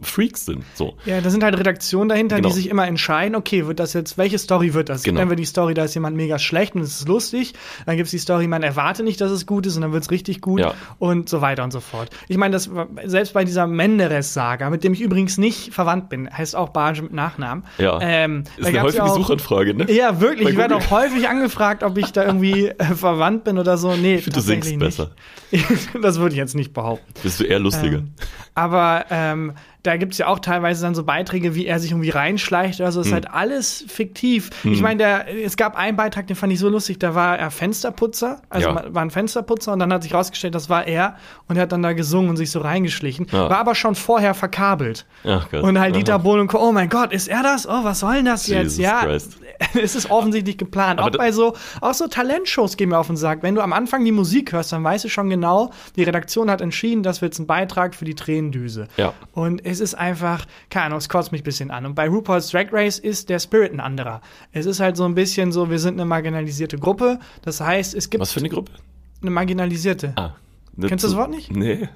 Freaks 0.02 0.46
sind. 0.46 0.64
So. 0.74 0.94
Ja, 1.04 1.20
da 1.20 1.30
sind 1.30 1.42
halt 1.44 1.58
Redaktionen 1.58 2.08
dahinter, 2.08 2.36
Genau. 2.36 2.48
die 2.48 2.54
sich 2.54 2.68
immer 2.68 2.86
entscheiden, 2.86 3.34
okay, 3.36 3.66
wird 3.66 3.80
das 3.80 3.92
jetzt, 3.92 4.18
welche 4.18 4.38
Story 4.38 4.74
wird 4.74 4.88
das? 4.88 5.02
Genau. 5.02 5.20
Dann 5.20 5.28
wird 5.28 5.38
die 5.38 5.44
Story, 5.44 5.74
da 5.74 5.84
ist 5.84 5.94
jemand 5.94 6.16
mega 6.16 6.38
schlecht 6.38 6.74
und 6.74 6.82
es 6.82 7.00
ist 7.00 7.08
lustig. 7.08 7.54
Dann 7.86 7.96
gibt 7.96 8.06
es 8.06 8.10
die 8.10 8.18
Story, 8.18 8.46
man 8.46 8.62
erwartet 8.62 9.04
nicht, 9.04 9.20
dass 9.20 9.30
es 9.30 9.46
gut 9.46 9.66
ist 9.66 9.76
und 9.76 9.82
dann 9.82 9.92
wird 9.92 10.02
es 10.04 10.10
richtig 10.10 10.40
gut 10.40 10.60
Ja. 10.60 10.74
und 10.98 11.28
so 11.28 11.40
weiter 11.40 11.64
und 11.64 11.72
so 11.72 11.80
fort. 11.80 12.10
Ich 12.28 12.36
meine, 12.36 12.52
das 12.52 12.70
selbst 13.04 13.32
bei 13.34 13.44
dieser 13.44 13.66
Menderes-Saga, 13.66 14.70
mit 14.70 14.84
dem 14.84 14.92
ich 14.92 15.00
übrigens 15.00 15.38
nicht 15.38 15.72
verwandt 15.74 16.08
bin, 16.08 16.28
heißt 16.30 16.56
auch 16.56 16.70
Barge 16.70 17.02
mit 17.02 17.12
Nachnamen. 17.12 17.64
Ja. 17.78 17.98
Ähm, 18.00 18.44
ist 18.56 18.66
eine 18.66 18.82
häufige 18.82 19.04
auch- 19.04 19.14
Suchanfrage, 19.16 19.74
ne? 19.74 19.90
Ja, 19.92 20.20
wirklich. 20.20 20.48
Ich 20.48 20.56
werde 20.56 20.76
auch 20.76 20.90
häufig 20.90 21.28
angefragt, 21.28 21.82
ob 21.82 21.98
ich 21.98 22.12
da 22.12 22.24
irgendwie 22.24 22.68
äh, 22.68 22.84
verwandt 22.94 23.44
bin 23.44 23.58
oder 23.58 23.76
so. 23.78 23.94
Nee, 23.96 24.16
Ich 24.16 24.24
finde, 24.24 24.38
du 24.40 24.44
singst 24.44 24.70
tatsächlich 24.70 24.78
besser. 24.78 25.10
Nicht. 25.50 25.88
das 26.02 26.18
würde 26.18 26.32
ich 26.34 26.38
jetzt 26.38 26.54
nicht 26.54 26.72
behaupten. 26.72 27.12
Bist 27.22 27.40
du 27.40 27.44
eher 27.44 27.58
lustiger. 27.58 27.98
Ähm, 27.98 28.14
aber 28.54 29.06
ähm, 29.10 29.52
da 29.82 29.96
gibt 29.96 30.12
es 30.12 30.18
ja 30.18 30.28
auch 30.28 30.38
teilweise 30.38 30.82
dann 30.82 30.94
so 30.94 31.02
Beiträge, 31.02 31.54
wie 31.56 31.66
er 31.66 31.80
sich 31.80 31.90
irgendwie 31.90 32.10
reinschleicht. 32.10 32.80
Also 32.80 33.00
es 33.00 33.08
ist 33.08 33.12
halt 33.12 33.28
alles 33.32 33.84
fiktiv. 33.88 34.50
Ich 34.62 34.80
meine, 34.80 34.98
der- 34.98 35.44
es 35.44 35.56
gab 35.56 35.76
einen 35.76 35.96
Beitrag, 35.96 36.26
den 36.28 36.36
fand 36.36 36.52
ich 36.52 36.60
so 36.60 36.68
lustig, 36.68 36.98
da 37.00 37.14
war 37.16 37.36
er 37.38 37.50
Fensterputzer, 37.50 38.42
also 38.48 38.68
Ja. 38.68 38.94
war 38.94 39.02
ein 39.02 39.10
Fensterputzer 39.10 39.72
und 39.72 39.80
dann 39.80 39.92
hat 39.92 40.04
sich 40.04 40.14
rausgestellt, 40.14 40.54
das 40.54 40.68
war 40.70 40.86
er 40.86 41.16
und 41.48 41.56
er 41.56 41.62
hat 41.62 41.72
dann 41.72 41.82
da 41.82 41.94
gesungen 41.94 42.30
und 42.30 42.36
sich 42.36 42.50
so 42.52 42.60
reingeschlichen. 42.60 43.26
Ja. 43.32 43.50
War 43.50 43.58
aber 43.58 43.74
schon 43.74 43.94
vorher 43.96 44.34
verkabelt. 44.34 45.04
Ach 45.26 45.48
Gott. 45.50 45.62
Und 45.64 45.80
halt 45.80 45.96
Dieter. 45.96 46.18
Bohlen 46.20 46.42
und 46.42 46.46
Co. 46.48 46.58
Oh 46.58 46.70
mein 46.70 46.88
Gott, 46.88 47.12
ist 47.12 47.26
er 47.26 47.42
das? 47.42 47.66
Oh, 47.66 47.82
was 47.82 48.00
soll 48.00 48.14
denn 48.16 48.26
das 48.26 48.46
jetzt? 48.46 48.76
Jesus 48.76 48.78
Ja, 48.78 49.00
Christ. 49.04 49.38
es 49.82 49.94
ist 49.94 50.10
offensichtlich 50.10 50.58
geplant. 50.58 51.00
Aber 51.00 51.08
auch 51.10 51.18
bei 51.18 51.32
so, 51.32 51.54
auch 51.80 51.94
so 51.94 52.06
Talentshows 52.06 52.76
gehen 52.76 52.88
mir 52.90 52.98
auf 52.98 53.06
den 53.06 53.16
Sack. 53.16 53.42
Wenn 53.42 53.54
du 53.54 53.60
am 53.60 53.72
Anfang 53.72 54.04
die 54.04 54.12
Musik 54.12 54.52
hörst, 54.52 54.72
dann 54.72 54.82
weißt 54.84 55.04
du 55.04 55.08
schon 55.08 55.28
genau, 55.30 55.72
die 55.96 56.02
Redaktion 56.02 56.50
hat 56.50 56.60
entschieden, 56.60 57.02
das 57.02 57.20
wird 57.22 57.32
jetzt 57.32 57.38
ein 57.40 57.46
Beitrag 57.46 57.94
für 57.94 58.04
die 58.04 58.14
Tränendüse. 58.14 58.88
Ja. 58.96 59.12
Und 59.32 59.64
es 59.64 59.80
ist 59.80 59.94
einfach, 59.94 60.46
keine 60.70 60.86
Ahnung, 60.86 60.98
es 60.98 61.08
kotzt 61.08 61.32
mich 61.32 61.42
ein 61.42 61.44
bisschen 61.44 61.70
an. 61.70 61.86
Und 61.86 61.94
bei 61.94 62.08
RuPaul's 62.08 62.50
Drag 62.50 62.66
Race 62.72 62.98
ist 62.98 63.28
der 63.28 63.38
Spirit 63.38 63.72
ein 63.72 63.80
anderer. 63.80 64.20
Es 64.52 64.66
ist 64.66 64.80
halt 64.80 64.96
so 64.96 65.04
ein 65.04 65.14
bisschen 65.14 65.52
so, 65.52 65.70
wir 65.70 65.78
sind 65.78 65.94
eine 65.94 66.04
marginalisierte 66.04 66.78
Gruppe. 66.78 67.18
Das 67.42 67.60
heißt, 67.60 67.94
es 67.94 68.10
gibt 68.10 68.20
Was 68.22 68.32
für 68.32 68.40
eine 68.40 68.48
Gruppe? 68.48 68.72
eine 69.20 69.30
marginalisierte. 69.30 70.12
Ah. 70.16 70.32
ne- 70.76 70.88
Kennst 70.88 71.04
du 71.04 71.08
das 71.08 71.16
Wort 71.16 71.30
nicht? 71.30 71.50
Nee. 71.50 71.88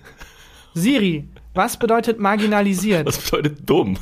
Siri, 0.75 1.29
was 1.55 1.77
bedeutet 1.79 2.21
marginalisiert? 2.21 3.07
Was 3.07 3.19
bedeutet 3.19 3.69
dumm? 3.69 3.97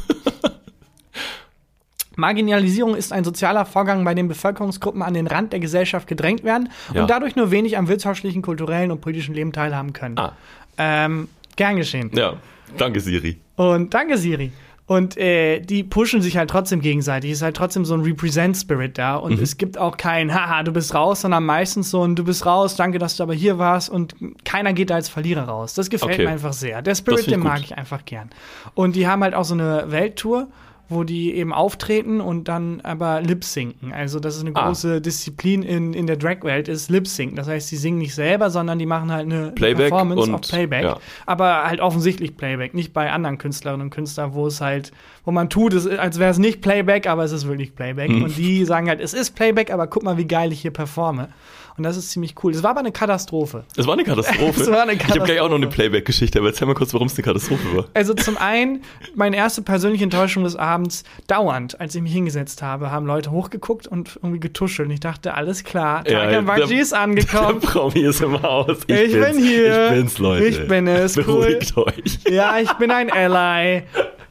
Marginalisierung 2.16 2.94
ist 2.94 3.12
ein 3.12 3.24
sozialer 3.24 3.64
Vorgang, 3.64 4.04
bei 4.04 4.14
dem 4.14 4.28
Bevölkerungsgruppen 4.28 5.02
an 5.02 5.14
den 5.14 5.26
Rand 5.26 5.52
der 5.52 5.60
Gesellschaft 5.60 6.06
gedrängt 6.06 6.44
werden 6.44 6.68
Ja. 6.92 7.02
und 7.02 7.10
dadurch 7.10 7.36
nur 7.36 7.50
wenig 7.50 7.76
am 7.78 7.88
wirtschaftlichen, 7.88 8.42
kulturellen 8.42 8.90
und 8.90 9.00
politischen 9.00 9.34
Leben 9.34 9.52
teilhaben 9.52 9.92
können. 9.92 10.18
Ah. 10.18 10.32
Ähm, 10.78 11.28
gern 11.56 11.76
geschehen. 11.76 12.10
Ja. 12.14 12.34
Danke, 12.76 13.00
Siri. 13.00 13.38
Und 13.56 13.94
danke, 13.94 14.18
Siri. 14.18 14.50
Und 14.86 15.16
äh, 15.16 15.60
die 15.60 15.82
pushen 15.82 16.20
sich 16.20 16.36
halt 16.36 16.50
trotzdem 16.50 16.82
gegenseitig. 16.82 17.30
Es 17.30 17.38
ist 17.38 17.42
halt 17.42 17.56
trotzdem 17.56 17.86
so 17.86 17.94
ein 17.94 18.02
Represent-Spirit 18.02 18.98
da. 18.98 19.16
Und 19.16 19.40
es 19.40 19.56
gibt 19.56 19.78
auch 19.78 19.96
kein, 19.96 20.34
haha, 20.34 20.62
du 20.62 20.72
bist 20.72 20.94
raus, 20.94 21.22
sondern 21.22 21.44
meistens 21.46 21.90
so 21.90 22.04
ein, 22.06 22.16
du 22.16 22.24
bist 22.24 22.44
raus, 22.44 22.76
danke, 22.76 22.98
dass 22.98 23.16
du 23.16 23.22
aber 23.22 23.32
hier 23.32 23.56
warst. 23.58 23.88
Und 23.88 24.14
keiner 24.44 24.74
geht 24.74 24.90
da 24.90 24.96
als 24.96 25.08
Verlierer 25.08 25.44
raus. 25.44 25.72
Das 25.72 25.88
gefällt 25.88 26.12
Okay. 26.14 26.24
mir 26.24 26.30
einfach 26.32 26.52
sehr. 26.52 26.82
Der 26.82 26.94
Spirit, 26.94 27.30
den 27.30 27.40
mag 27.40 27.56
gut. 27.56 27.64
ich 27.64 27.78
einfach 27.78 28.04
gern. 28.04 28.28
Und 28.74 28.94
die 28.94 29.06
haben 29.06 29.22
halt 29.22 29.32
auch 29.34 29.44
so 29.44 29.54
eine 29.54 29.84
Welttour, 29.90 30.48
wo 30.88 31.02
die 31.02 31.34
eben 31.34 31.52
auftreten 31.52 32.20
und 32.20 32.46
dann 32.48 32.80
aber 32.82 33.22
lip-sinken. 33.22 33.92
Also 33.92 34.20
das 34.20 34.36
ist 34.36 34.42
eine 34.42 34.54
Ah. 34.54 34.66
große 34.66 35.00
Disziplin 35.00 35.62
in, 35.62 35.94
in 35.94 36.06
der 36.06 36.16
Drag-Welt, 36.16 36.68
ist 36.68 36.90
lip-sinken. 36.90 37.36
Das 37.36 37.48
heißt, 37.48 37.68
sie 37.68 37.76
singen 37.76 37.98
nicht 37.98 38.14
selber, 38.14 38.50
sondern 38.50 38.78
die 38.78 38.84
machen 38.86 39.10
halt 39.10 39.24
eine 39.32 39.52
Playback 39.52 39.88
Performance 39.88 40.22
und- 40.28 40.34
auf 40.34 40.40
Playback. 40.42 40.82
ja. 40.84 40.98
Aber 41.26 41.64
halt 41.64 41.80
offensichtlich 41.80 42.36
Playback, 42.36 42.74
nicht 42.74 42.92
bei 42.92 43.10
anderen 43.10 43.38
Künstlerinnen 43.38 43.86
und 43.86 43.90
Künstlern, 43.90 44.34
wo 44.34 44.46
es 44.46 44.60
halt, 44.60 44.92
wo 45.24 45.30
man 45.30 45.48
tut, 45.48 45.72
es, 45.72 45.86
als 45.86 46.18
wäre 46.18 46.30
es 46.30 46.38
nicht 46.38 46.60
Playback, 46.60 47.06
aber 47.06 47.24
es 47.24 47.32
ist 47.32 47.48
wirklich 47.48 47.74
Playback. 47.74 48.10
Hm. 48.10 48.24
Und 48.24 48.36
die 48.36 48.64
sagen 48.66 48.88
halt, 48.88 49.00
es 49.00 49.14
ist 49.14 49.34
Playback, 49.34 49.72
aber 49.72 49.86
guck 49.86 50.02
mal, 50.02 50.18
wie 50.18 50.26
geil 50.26 50.52
ich 50.52 50.60
hier 50.60 50.70
performe. 50.70 51.28
Und 51.76 51.82
das 51.84 51.96
ist 51.96 52.10
ziemlich 52.10 52.34
cool. 52.44 52.52
Es 52.52 52.62
war 52.62 52.70
aber 52.70 52.80
eine 52.80 52.92
Katastrophe. 52.92 53.64
Das 53.74 53.86
war 53.86 53.94
eine 53.94 54.04
Katastrophe. 54.04 54.60
Es 54.62 54.70
war 54.70 54.82
eine 54.82 54.92
Ich 54.92 55.02
habe 55.08 55.20
gleich 55.20 55.40
auch 55.40 55.48
noch 55.48 55.56
eine 55.56 55.66
Katastrophe. 55.66 55.74
Playback-Geschichte, 55.90 56.38
aber 56.38 56.48
erzähl 56.48 56.66
mal 56.68 56.74
kurz, 56.74 56.94
warum 56.94 57.08
es 57.08 57.14
eine 57.16 57.24
Katastrophe 57.24 57.76
war. 57.76 57.84
Also 57.94 58.14
zum 58.14 58.36
einen, 58.36 58.82
meine 59.16 59.36
erste 59.36 59.62
persönliche 59.62 60.04
Enttäuschung 60.04 60.44
des 60.44 60.54
Abends, 60.56 61.02
dauernd, 61.26 61.80
als 61.80 61.94
ich 61.96 62.02
mich 62.02 62.12
hingesetzt 62.12 62.62
habe, 62.62 62.90
haben 62.92 63.06
Leute 63.06 63.30
hochgeguckt 63.32 63.86
und 63.88 64.16
irgendwie 64.22 64.40
getuschelt. 64.40 64.86
Und 64.88 64.94
ich 64.94 65.00
dachte, 65.00 65.34
alles 65.34 65.64
klar, 65.64 66.04
Ja, 66.08 66.20
Tarkan 66.20 66.44
Bakshi 66.46 66.68
der- 66.68 66.80
ist 66.82 66.92
Der 66.92 67.00
angekommen. 67.00 67.60
Promi 67.60 68.00
ist 68.00 68.20
im 68.22 68.40
Haus. 68.40 68.78
Ich 68.86 68.86
bin 68.86 69.20
bin's. 69.20 69.36
hier. 69.38 69.86
Ich 69.88 69.92
bin's, 69.98 70.18
Leute. 70.18 70.44
Ich 70.46 70.68
bin 70.68 70.86
es, 70.86 71.16
cool. 71.16 71.24
Beruhigt 71.24 71.76
euch. 71.76 72.18
Ja, 72.30 72.58
ich 72.60 72.72
bin 72.74 72.90
ein 72.92 73.10
Ally. 73.10 73.82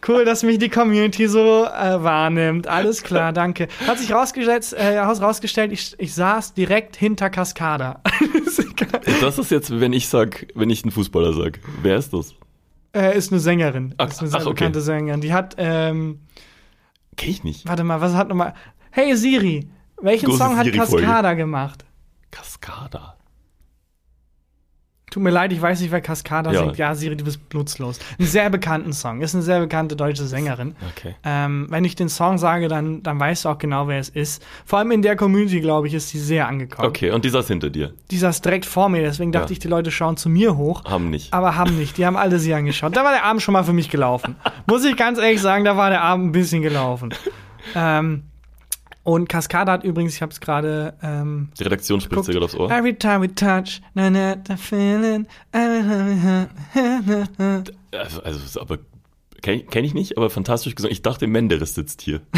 Cool, 0.08 0.26
dass 0.26 0.44
mich 0.44 0.58
die 0.60 0.70
Community 0.70 1.28
so 1.28 1.66
äh, 1.66 2.04
wahrnimmt. 2.04 2.68
Alles 2.68 3.04
klar, 3.04 3.32
danke. 3.32 3.68
Hat 3.88 4.00
sich 4.00 4.12
rausgestellt, 4.12 4.74
äh, 4.74 4.98
raus- 5.00 5.22
rausgestellt 5.22 5.72
ich, 5.72 5.96
ich 5.98 6.14
saß 6.14 6.54
direkt 6.54 6.96
hinter 6.96 7.30
Cascada. 7.30 8.02
Das 9.22 9.40
ist 9.40 9.52
jetzt, 9.52 9.80
wenn 9.80 9.94
ich 9.94 10.08
sag, 10.10 10.48
wenn 10.56 10.70
ich 10.70 10.84
einen 10.84 10.92
Fußballer 10.92 11.34
sag. 11.34 11.60
Wer 11.82 11.98
ist 11.98 12.14
das? 12.14 12.34
äh, 12.94 13.18
ist 13.18 13.32
eine 13.32 13.40
Sängerin. 13.40 13.96
Ach, 13.98 14.10
ist 14.10 14.20
eine 14.20 14.30
sehr 14.30 14.40
ach, 14.42 14.46
okay. 14.46 14.54
bekannte 14.56 14.82
Sängerin. 14.82 15.22
Die 15.22 15.34
hat, 15.34 15.56
ähm, 15.58 16.20
Kenn 17.16 17.30
ich 17.30 17.44
nicht. 17.44 17.68
warte 17.68 17.84
mal, 17.84 18.02
was 18.02 18.14
hat 18.14 18.28
nochmal. 18.28 18.54
Hey 18.92 19.16
Siri, 19.16 19.68
welchen 20.02 20.26
Große 20.28 20.38
Song 20.40 20.58
hat. 20.58 20.72
Cascada 20.72 21.34
gemacht? 21.34 21.86
Cascada. 22.32 23.16
Tut 25.14 25.22
mir 25.22 25.30
leid, 25.30 25.54
ich 25.54 25.62
weiß 25.62 25.80
nicht, 25.80 25.92
wer 25.92 26.02
Cascada 26.02 26.52
Ja. 26.52 26.64
singt. 26.64 26.78
Ja, 26.80 26.96
Siri, 26.96 27.16
du 27.16 27.24
bist 27.24 27.40
nutzlos. 27.54 28.00
Einen 28.18 28.28
sehr 28.28 28.50
bekannten 28.50 28.94
Song. 28.94 29.22
Ist 29.22 29.36
eine 29.36 29.44
sehr 29.44 29.60
bekannte 29.60 29.96
deutsche 29.96 30.26
Sängerin. 30.26 30.76
Okay. 30.98 31.14
Ähm, 31.24 31.68
wenn 31.70 31.86
ich 31.86 31.96
den 31.96 32.10
Song 32.10 32.40
sage, 32.40 32.68
dann, 32.68 33.04
dann 33.04 33.20
weißt 33.20 33.46
du 33.46 33.50
auch 33.50 33.60
genau, 33.60 33.88
wer 33.88 34.00
es 34.00 34.10
ist. 34.10 34.44
Vor 34.66 34.80
allem 34.80 34.90
in 34.90 35.04
der 35.04 35.16
Community, 35.16 35.62
glaube 35.62 35.86
ich, 35.88 35.94
ist 35.94 36.10
sie 36.10 36.18
sehr 36.18 36.48
angekommen. 36.48 36.88
Okay, 36.88 37.12
und 37.12 37.24
die 37.26 37.30
saß 37.30 37.48
hinter 37.48 37.70
dir. 37.70 37.94
Dieser 38.10 38.30
ist 38.30 38.44
direkt 38.44 38.66
vor 38.66 38.90
mir, 38.90 39.04
deswegen 39.04 39.32
dachte 39.32 39.50
Ja. 39.50 39.52
ich, 39.52 39.60
die 39.60 39.68
Leute 39.68 39.92
schauen 39.92 40.18
zu 40.18 40.30
mir 40.30 40.58
hoch. 40.58 40.84
Haben 40.86 41.12
nicht. 41.12 41.32
Aber 41.32 41.56
haben 41.56 41.78
nicht, 41.78 41.96
die 42.00 42.08
haben 42.08 42.18
alle 42.18 42.40
sie 42.40 42.52
angeschaut. 42.56 42.96
Da 42.98 43.04
war 43.04 43.12
der 43.12 43.24
Abend 43.24 43.44
schon 43.44 43.54
mal 43.54 43.64
für 43.64 43.72
mich 43.74 43.92
gelaufen. 43.92 44.36
Muss 44.66 44.84
ich 44.84 44.98
ganz 44.98 45.20
ehrlich 45.20 45.42
sagen, 45.42 45.64
da 45.64 45.78
war 45.78 45.92
der 45.92 46.02
Abend 46.02 46.26
ein 46.26 46.32
bisschen 46.32 46.64
gelaufen. 46.64 47.14
Ähm, 47.76 48.24
und 49.04 49.28
Cascada 49.28 49.74
hat 49.74 49.84
übrigens, 49.84 50.16
ich 50.16 50.22
habe 50.22 50.32
es 50.32 50.40
gerade 50.40 50.94
ähm, 51.04 51.50
Die 51.60 51.64
Redaktion 51.64 52.00
spritzt 52.02 52.28
dir 52.28 52.34
gerade 52.34 52.46
aufs 52.46 52.56
Ohr. 52.56 52.72
Every 52.72 52.96
time 52.96 53.22
we 53.22 53.34
touch, 53.34 53.82
na 53.94 54.10
na, 54.10 54.36
the 54.48 54.56
feeling. 54.56 55.28
Also, 57.92 58.22
also 58.24 58.62
aber 58.62 58.80
kenne 59.42 59.64
kenn 59.64 59.84
ich 59.86 59.94
nicht, 59.94 60.18
aber 60.18 60.30
fantastisch 60.30 60.76
gesungen. 60.76 60.94
Ich 60.94 61.02
dachte, 61.02 61.28
Menderes 61.28 61.76
sitzt 61.76 62.02
hier. 62.02 62.22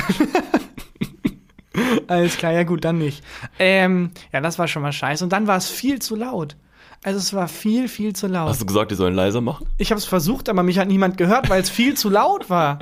Alles 2.08 2.38
klar, 2.38 2.52
ja 2.52 2.64
gut, 2.64 2.84
dann 2.86 2.98
nicht. 2.98 3.24
Ähm, 3.60 4.12
ja, 4.32 4.42
das 4.42 4.58
war 4.60 4.68
schon 4.68 4.82
mal 4.82 4.92
scheiße. 4.92 5.24
Und 5.24 5.34
dann 5.34 5.48
war 5.48 5.58
es 5.58 5.70
viel 5.70 6.00
zu 6.00 6.16
laut. 6.16 6.56
Also 7.04 7.20
es 7.20 7.34
war 7.34 7.48
viel, 7.48 7.88
viel 7.88 8.14
zu 8.14 8.28
laut. 8.28 8.50
Hast 8.50 8.62
du 8.62 8.66
gesagt, 8.66 8.92
die 8.92 8.96
sollen 8.96 9.14
leiser 9.14 9.42
machen? 9.42 9.68
Ich 9.78 9.92
habe 9.92 10.00
es 10.00 10.06
versucht, 10.06 10.50
aber 10.50 10.64
mich 10.64 10.80
hat 10.80 10.88
niemand 10.88 11.18
gehört, 11.18 11.50
weil 11.50 11.62
es 11.62 11.70
viel 11.70 11.96
zu 11.96 12.10
laut 12.10 12.50
war. 12.50 12.80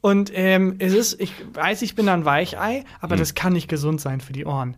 Und 0.00 0.30
ähm, 0.34 0.76
es 0.78 0.92
ist, 0.94 1.20
ich 1.20 1.32
weiß, 1.52 1.82
ich 1.82 1.94
bin 1.94 2.08
ein 2.08 2.24
Weichei, 2.24 2.84
aber 3.00 3.12
Hm. 3.14 3.18
das 3.20 3.34
kann 3.34 3.52
nicht 3.52 3.68
gesund 3.68 4.00
sein 4.00 4.20
für 4.20 4.32
die 4.32 4.44
Ohren. 4.46 4.76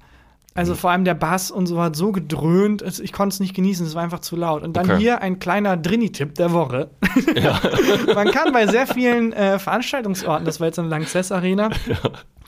Also 0.53 0.75
vor 0.75 0.91
allem 0.91 1.05
der 1.05 1.15
Bass 1.15 1.53
und 1.53 1.67
so 1.69 1.81
hat 1.81 1.95
so 1.95 2.11
gedröhnt, 2.11 2.83
ich 2.83 3.13
konnte 3.13 3.35
es 3.35 3.41
nicht 3.41 3.55
genießen, 3.55 3.87
es 3.87 3.95
war 3.95 4.03
einfach 4.03 4.19
zu 4.19 4.35
laut. 4.35 4.65
Und 4.65 4.77
dann 4.77 4.91
Okay. 4.91 4.99
hier 4.99 5.23
ein 5.23 5.39
kleiner 5.39 5.77
Drini-Tipp 5.77 6.35
der 6.35 6.51
Woche. 6.53 6.91
man 8.15 8.31
kann 8.33 8.53
bei 8.53 8.67
sehr 8.67 8.87
vielen 8.89 9.33
äh, 9.33 9.59
Veranstaltungsorten, 9.61 10.45
das 10.45 10.59
war 10.59 10.67
jetzt 10.67 10.79
eine 10.79 10.89
Lanxess 10.89 11.31
Arena, 11.33 11.71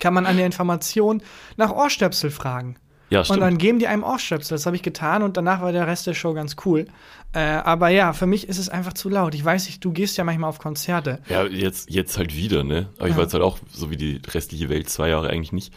kann 0.00 0.14
man 0.14 0.26
an 0.26 0.36
der 0.36 0.46
Information 0.46 1.22
nach 1.56 1.70
Ohrstöpsel 1.70 2.30
fragen. 2.30 2.76
Ja, 3.10 3.22
Und 3.28 3.40
dann 3.40 3.58
geben 3.58 3.78
die 3.78 3.86
einem 3.86 4.04
Ohrstöpsel. 4.04 4.56
Das 4.56 4.64
habe 4.64 4.74
ich 4.74 4.82
getan 4.82 5.22
und 5.22 5.36
danach 5.36 5.60
war 5.60 5.70
der 5.70 5.86
Rest 5.86 6.06
der 6.06 6.14
Show 6.14 6.32
ganz 6.32 6.56
cool. 6.64 6.86
Äh, 7.34 7.38
aber 7.40 7.88
ja, 7.88 8.12
für 8.12 8.26
mich 8.26 8.48
ist 8.48 8.58
es 8.58 8.68
einfach 8.68 8.92
zu 8.92 9.08
laut. 9.08 9.34
Ich 9.34 9.44
weiß 9.44 9.66
nicht, 9.66 9.82
du 9.84 9.92
gehst 9.92 10.16
ja 10.18 10.24
manchmal 10.24 10.50
auf 10.50 10.58
Konzerte. 10.58 11.20
Ja, 11.28 11.44
jetzt, 11.46 11.90
jetzt 11.90 12.18
halt 12.18 12.36
wieder, 12.36 12.62
ne? 12.62 12.90
Aber 12.98 13.06
ich 13.06 13.12
Ja. 13.12 13.16
war 13.16 13.24
jetzt 13.24 13.32
halt 13.32 13.42
auch 13.42 13.58
so 13.72 13.90
wie 13.90 13.96
die 13.96 14.20
restliche 14.28 14.68
Welt 14.68 14.90
zwei 14.90 15.08
Jahre 15.08 15.30
eigentlich 15.30 15.52
nicht. 15.52 15.72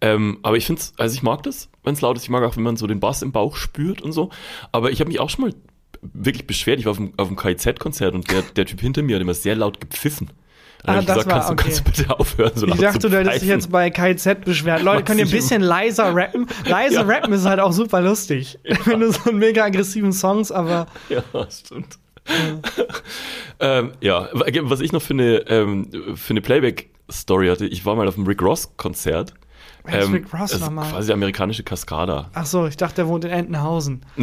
Ähm, 0.00 0.38
aber 0.42 0.56
ich 0.56 0.66
finde 0.66 0.82
also 0.98 1.14
ich 1.14 1.22
mag 1.22 1.42
das, 1.44 1.70
wenn 1.82 1.94
es 1.94 2.00
laut 2.02 2.16
ist. 2.16 2.24
Ich 2.24 2.30
mag 2.30 2.42
auch, 2.44 2.56
wenn 2.56 2.62
man 2.62 2.76
so 2.76 2.86
den 2.86 3.00
Bass 3.00 3.22
im 3.22 3.32
Bauch 3.32 3.56
spürt 3.56 4.02
und 4.02 4.12
so. 4.12 4.30
Aber 4.72 4.90
ich 4.90 5.00
habe 5.00 5.08
mich 5.08 5.18
auch 5.20 5.30
schon 5.30 5.46
mal 5.46 5.54
wirklich 6.02 6.46
beschwert. 6.46 6.78
Ich 6.78 6.84
war 6.84 6.90
auf 6.92 6.98
dem, 6.98 7.12
auf 7.16 7.28
dem 7.28 7.36
KIZ-Konzert 7.36 8.14
und 8.14 8.30
der, 8.30 8.42
der 8.42 8.66
Typ 8.66 8.80
hinter 8.80 9.02
mir 9.02 9.16
hat 9.16 9.22
immer 9.22 9.34
sehr 9.34 9.56
laut 9.56 9.80
gepfiffen. 9.80 10.30
Dann 10.84 10.96
Ah, 10.96 11.00
ich 11.00 11.06
das 11.06 11.16
gesagt, 11.18 11.30
war 11.30 11.34
kannst, 11.34 11.48
du, 11.48 11.52
okay. 11.54 11.62
kannst 11.64 11.80
du 11.80 11.84
bitte 12.02 12.20
aufhören, 12.20 12.52
so 12.54 12.66
Ich 12.66 12.74
dachte, 12.76 13.10
du 13.10 13.18
hättest 13.18 13.42
dich 13.42 13.48
jetzt 13.48 13.70
bei 13.70 13.90
KZ 13.90 14.44
beschwert. 14.44 14.82
Leute, 14.82 15.04
könnt 15.04 15.18
ihr 15.20 15.26
ein 15.26 15.30
bisschen 15.30 15.60
leiser 15.60 16.14
rappen? 16.14 16.46
Leise 16.66 16.94
Ja. 16.96 17.02
rappen 17.02 17.32
ist 17.32 17.44
halt 17.44 17.60
auch 17.60 17.72
super 17.72 18.00
lustig. 18.00 18.58
Wenn 18.84 19.00
du 19.00 19.10
so 19.12 19.28
einen 19.30 19.38
mega 19.38 19.64
aggressiven 19.64 20.12
Songs, 20.12 20.50
aber 20.52 20.86
Ja, 21.08 21.22
stimmt. 21.50 21.98
ähm, 23.60 23.92
ja, 24.00 24.28
was 24.32 24.80
ich 24.80 24.92
noch 24.92 25.02
für 25.02 25.14
eine, 25.14 25.38
ähm, 25.48 25.88
für 26.14 26.30
eine 26.30 26.40
Playback-Story 26.42 27.48
hatte, 27.48 27.66
ich 27.66 27.84
war 27.86 27.96
mal 27.96 28.06
auf 28.06 28.14
dem 28.14 28.26
Rick 28.26 28.42
Ross-Konzert. 28.42 29.34
Wer 29.84 30.00
ist 30.00 30.12
Rick 30.12 30.26
Ross 30.34 30.52
also 30.52 30.66
nochmal? 30.66 30.90
Quasi 30.90 31.12
amerikanische 31.12 31.62
Cascada. 31.62 32.30
ach 32.34 32.44
so, 32.46 32.66
ich 32.66 32.76
dachte, 32.76 32.96
der 32.96 33.08
wohnt 33.08 33.24
in 33.24 33.30
Entenhausen. 33.30 34.02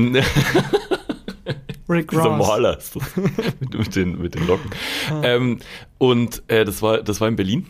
Rick 1.88 2.12
Dieser 2.12 2.24
Ross. 2.24 2.48
Maler 2.48 2.78
ist 2.78 2.96
das. 2.96 3.04
mit, 3.60 3.74
mit, 3.78 3.96
den, 3.96 4.22
mit 4.22 4.36
den 4.36 4.48
Locken. 4.48 4.72
Ähm, 5.24 5.60
und 5.98 6.44
äh, 6.48 6.66
das, 6.66 6.82
war, 6.82 7.02
das 7.02 7.22
war 7.22 7.28
in 7.28 7.36
Berlin. 7.36 7.68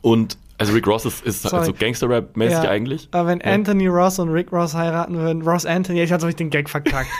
Und 0.00 0.38
also 0.58 0.72
Rick 0.72 0.86
Ross 0.86 1.04
ist, 1.04 1.24
ist 1.24 1.42
Sorry. 1.42 1.56
also 1.58 1.72
Gangster-Rap-mäßig 1.72 2.64
Ja, 2.64 2.70
eigentlich. 2.70 3.08
Aber 3.12 3.28
wenn 3.28 3.40
Ja. 3.40 3.52
Anthony 3.52 3.86
Ross 3.86 4.18
und 4.18 4.30
Rick 4.30 4.52
Ross 4.52 4.74
heiraten 4.74 5.16
würden, 5.16 5.42
Ross 5.42 5.64
Anthony, 5.64 6.02
ich 6.02 6.12
hatte 6.12 6.26
euch 6.26 6.36
den 6.36 6.50
Gag 6.50 6.68
verkackt. 6.68 7.10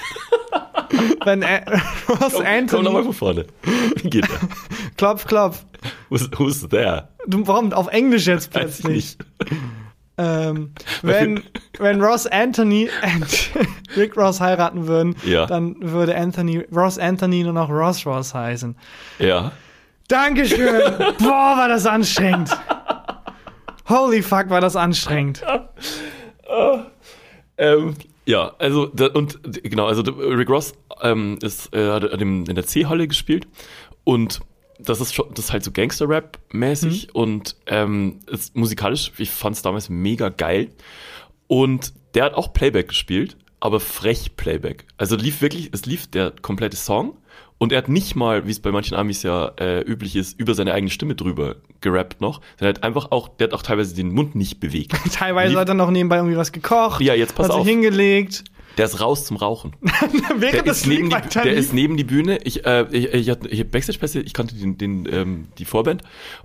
wenn 1.24 1.44
A 1.44 1.60
Ross 2.08 2.32
Komm, 2.34 2.46
Anthony, 2.46 2.66
komm 2.68 2.84
nochmal 2.84 3.04
von 3.04 3.12
vorne. 3.12 3.46
Wie 4.02 4.10
geht 4.10 4.28
der? 4.28 4.40
klopf, 4.96 5.26
klopf. 5.26 5.64
Who's, 6.08 6.28
who's 6.36 6.68
there? 6.68 7.08
Du, 7.26 7.46
warum 7.46 7.72
auf 7.72 7.86
Englisch 7.88 8.26
jetzt 8.26 8.50
plötzlich? 8.50 9.16
Ähm, 10.16 10.72
wenn, 11.02 11.44
wenn 11.78 12.02
Ross 12.02 12.26
Anthony 12.26 12.88
und 13.14 13.50
Rick 13.96 14.16
Ross 14.16 14.40
heiraten 14.40 14.86
würden, 14.86 15.16
Ja. 15.24 15.46
dann 15.46 15.76
würde 15.80 16.16
Anthony, 16.16 16.64
Ross 16.74 16.98
Anthony 16.98 17.42
nur 17.44 17.52
noch 17.52 17.70
Ross 17.70 18.04
Ross 18.06 18.34
heißen. 18.34 18.76
Ja. 19.18 19.52
Dankeschön! 20.08 20.80
Boah, 21.18 21.54
war 21.56 21.68
das 21.68 21.86
anstrengend! 21.86 22.50
Holy 23.88 24.22
fuck, 24.22 24.50
war 24.50 24.60
das 24.60 24.76
anstrengend. 24.76 25.42
Ähm, 27.60 27.94
ja, 28.24 28.52
also 28.58 28.86
da, 28.86 29.06
und 29.08 29.40
genau, 29.64 29.86
also 29.86 30.02
Rick 30.02 30.48
Ross 30.48 30.74
ähm, 31.02 31.38
ist 31.42 31.74
äh, 31.74 31.90
hat 31.90 32.04
in 32.04 32.44
der 32.44 32.64
C-Halle 32.64 33.08
gespielt 33.08 33.48
und 34.04 34.40
das 34.78 35.00
ist 35.00 35.12
schon, 35.14 35.26
das 35.34 35.46
ist 35.46 35.52
halt 35.52 35.64
so 35.64 35.72
Gangster-Rap-mäßig 35.72 37.14
und 37.14 37.56
ähm, 37.66 38.20
ist 38.28 38.54
musikalisch, 38.54 39.10
ich 39.18 39.30
fand 39.30 39.56
es 39.56 39.62
damals 39.62 39.88
mega 39.88 40.28
geil. 40.28 40.68
Und 41.48 41.92
der 42.14 42.24
hat 42.26 42.34
auch 42.34 42.52
Playback 42.52 42.88
gespielt, 42.88 43.36
aber 43.60 43.80
frech 43.80 44.36
Playback. 44.36 44.84
Also 44.96 45.16
lief 45.16 45.40
wirklich, 45.40 45.70
es 45.72 45.86
lief 45.86 46.06
der 46.06 46.32
komplette 46.42 46.76
Song 46.76 47.16
und 47.58 47.72
er 47.72 47.78
hat 47.78 47.88
nicht 47.88 48.14
mal, 48.14 48.46
wie 48.46 48.50
es 48.52 48.60
bei 48.60 48.70
manchen 48.70 48.96
Amis 48.96 49.22
ja 49.24 49.48
äh, 49.58 49.80
üblich 49.80 50.14
ist, 50.16 50.38
über 50.38 50.54
seine 50.54 50.72
eigene 50.74 50.90
Stimme 50.90 51.14
drüber 51.16 51.56
gerappt 51.80 52.20
noch. 52.20 52.40
Der 52.60 52.68
hat 52.68 52.82
einfach 52.84 53.10
auch, 53.10 53.28
der 53.28 53.48
hat 53.48 53.54
auch 53.54 53.62
teilweise 53.62 53.94
den 53.94 54.12
Mund 54.12 54.34
nicht 54.36 54.60
bewegt. 54.60 54.92
Teilweise 55.12 55.50
Lief- 55.50 55.58
hat 55.58 55.68
er 55.68 55.74
noch 55.74 55.90
nebenbei 55.90 56.16
irgendwie 56.16 56.36
was 56.36 56.52
gekocht. 56.52 57.00
Ja, 57.02 57.14
jetzt 57.14 57.34
pass 57.34 57.46
hat 57.46 57.52
sich 57.52 57.60
auf. 57.62 57.66
hingelegt. 57.66 58.44
Der 58.76 58.84
ist 58.84 59.00
raus 59.00 59.24
zum 59.24 59.36
Rauchen. 59.38 59.72
Der 60.40 60.62
das 60.62 60.82
ist, 60.82 60.86
neben 60.86 61.10
die, 61.10 61.16
der 61.34 61.52
ist 61.52 61.72
neben 61.74 61.96
die 61.96 62.04
Bühne. 62.04 62.38
Ich, 62.44 62.64
äh, 62.64 62.86
ich, 62.92 63.06
ich, 63.12 63.28
hatte- 63.30 63.48
ich 63.48 63.58
habe 63.58 63.70
Backstage-Pässe, 63.70 64.20
ich 64.20 64.32
kannte 64.34 64.54
den, 64.54 64.78
den, 64.78 65.08
ähm, 65.12 65.48
die 65.58 65.64
Vorband. 65.64 66.02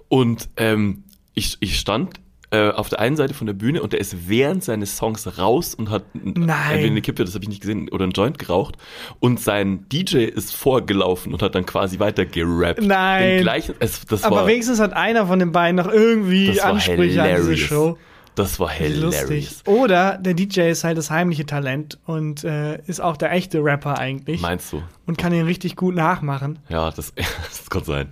Und 0.07 0.49
ähm, 0.57 1.03
ich, 1.35 1.57
ich 1.59 1.77
stand 1.77 2.19
äh, 2.53 2.69
auf 2.69 2.87
der 2.87 2.99
einen 2.99 3.15
Seite 3.17 3.33
von 3.33 3.47
der 3.47 3.53
Bühne 3.55 3.81
und 3.81 3.93
der 3.93 3.99
ist 3.99 4.29
während 4.29 4.63
seines 4.63 4.95
Songs 4.95 5.39
raus 5.39 5.73
und 5.73 5.89
hat 5.89 6.03
n- 6.13 6.33
Nein. 6.37 6.85
eine 6.85 7.01
Kippe, 7.01 7.25
das 7.25 7.33
habe 7.33 7.43
ich 7.43 7.49
nicht 7.49 7.61
gesehen, 7.61 7.89
oder 7.89 8.03
einen 8.03 8.11
Joint 8.13 8.37
geraucht 8.37 8.77
und 9.19 9.39
sein 9.39 9.85
DJ 9.91 10.17
ist 10.25 10.55
vorgelaufen 10.55 11.33
und 11.33 11.41
hat 11.41 11.55
dann 11.55 11.65
quasi 11.65 11.99
weiter 11.99 12.25
gerappt. 12.25 12.81
Nein. 12.81 13.41
Gleichen, 13.41 13.75
es, 13.79 14.05
das 14.05 14.23
Aber 14.23 14.37
war, 14.37 14.47
wenigstens 14.47 14.79
hat 14.79 14.93
einer 14.93 15.25
von 15.27 15.39
den 15.39 15.51
beiden 15.51 15.75
noch 15.77 15.91
irgendwie 15.91 16.61
Ansprüche 16.61 17.23
an 17.23 17.35
diese. 17.37 17.57
Show. 17.57 17.97
Das 18.35 18.59
war 18.59 18.69
hilarious. 18.69 19.29
Lustig. 19.29 19.67
Oder 19.67 20.17
der 20.17 20.33
DJ 20.33 20.71
ist 20.71 20.83
halt 20.83 20.97
das 20.97 21.11
heimliche 21.11 21.45
Talent 21.45 21.99
und 22.05 22.43
äh, 22.43 22.79
ist 22.87 22.99
auch 22.99 23.15
der 23.15 23.31
echte 23.31 23.63
Rapper 23.63 23.99
eigentlich 23.99 24.41
Meinst 24.41 24.73
du? 24.73 24.81
und 25.05 25.17
kann 25.17 25.33
ihn 25.33 25.45
richtig 25.45 25.75
gut 25.75 25.95
nachmachen. 25.95 26.59
Ja, 26.69 26.89
das, 26.89 27.13
das 27.15 27.69
kann 27.69 27.83
sein. 27.83 28.09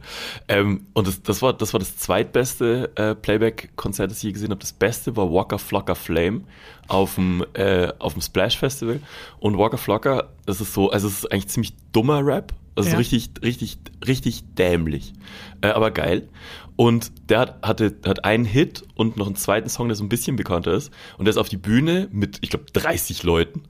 Ähm, 0.47 0.85
und 0.93 1.07
das, 1.07 1.23
das, 1.23 1.41
war, 1.41 1.53
das 1.53 1.73
war 1.73 1.79
das 1.79 1.97
zweitbeste 1.97 2.91
äh, 2.95 3.15
Playback-Konzert, 3.15 4.11
das 4.11 4.17
ich 4.17 4.23
je 4.23 4.31
gesehen 4.33 4.51
habe. 4.51 4.59
Das 4.59 4.73
beste 4.73 5.15
war 5.17 5.31
Walker 5.31 5.57
Flocker 5.57 5.95
Flame 5.95 6.41
auf 6.87 7.15
dem, 7.15 7.43
äh, 7.53 7.91
auf 7.99 8.13
dem 8.13 8.21
Splash 8.21 8.57
Festival. 8.57 8.99
Und 9.39 9.57
Walker 9.57 9.77
Flocker, 9.77 10.29
das 10.45 10.61
ist 10.61 10.73
so, 10.73 10.91
also 10.91 11.07
es 11.07 11.19
ist 11.19 11.31
eigentlich 11.31 11.47
ziemlich 11.47 11.73
dummer 11.91 12.23
Rap. 12.25 12.53
Also 12.75 12.91
Ja. 12.91 12.97
richtig, 12.97 13.31
richtig, 13.43 13.77
richtig 14.07 14.43
dämlich. 14.57 15.13
Äh, 15.61 15.67
aber 15.67 15.91
geil. 15.91 16.29
Und 16.75 17.11
der 17.29 17.39
hat, 17.39 17.67
hatte, 17.67 17.95
hat 18.05 18.25
einen 18.25 18.45
Hit 18.45 18.83
und 18.95 19.17
noch 19.17 19.27
einen 19.27 19.35
zweiten 19.35 19.69
Song, 19.69 19.87
der 19.87 19.95
so 19.95 20.03
ein 20.03 20.09
bisschen 20.09 20.35
bekannter 20.35 20.73
ist. 20.73 20.91
Und 21.17 21.25
der 21.25 21.31
ist 21.31 21.37
auf 21.37 21.49
die 21.49 21.57
Bühne 21.57 22.07
mit, 22.11 22.39
ich 22.41 22.49
glaube, 22.49 22.65
30 22.73 23.23
Leuten, 23.23 23.63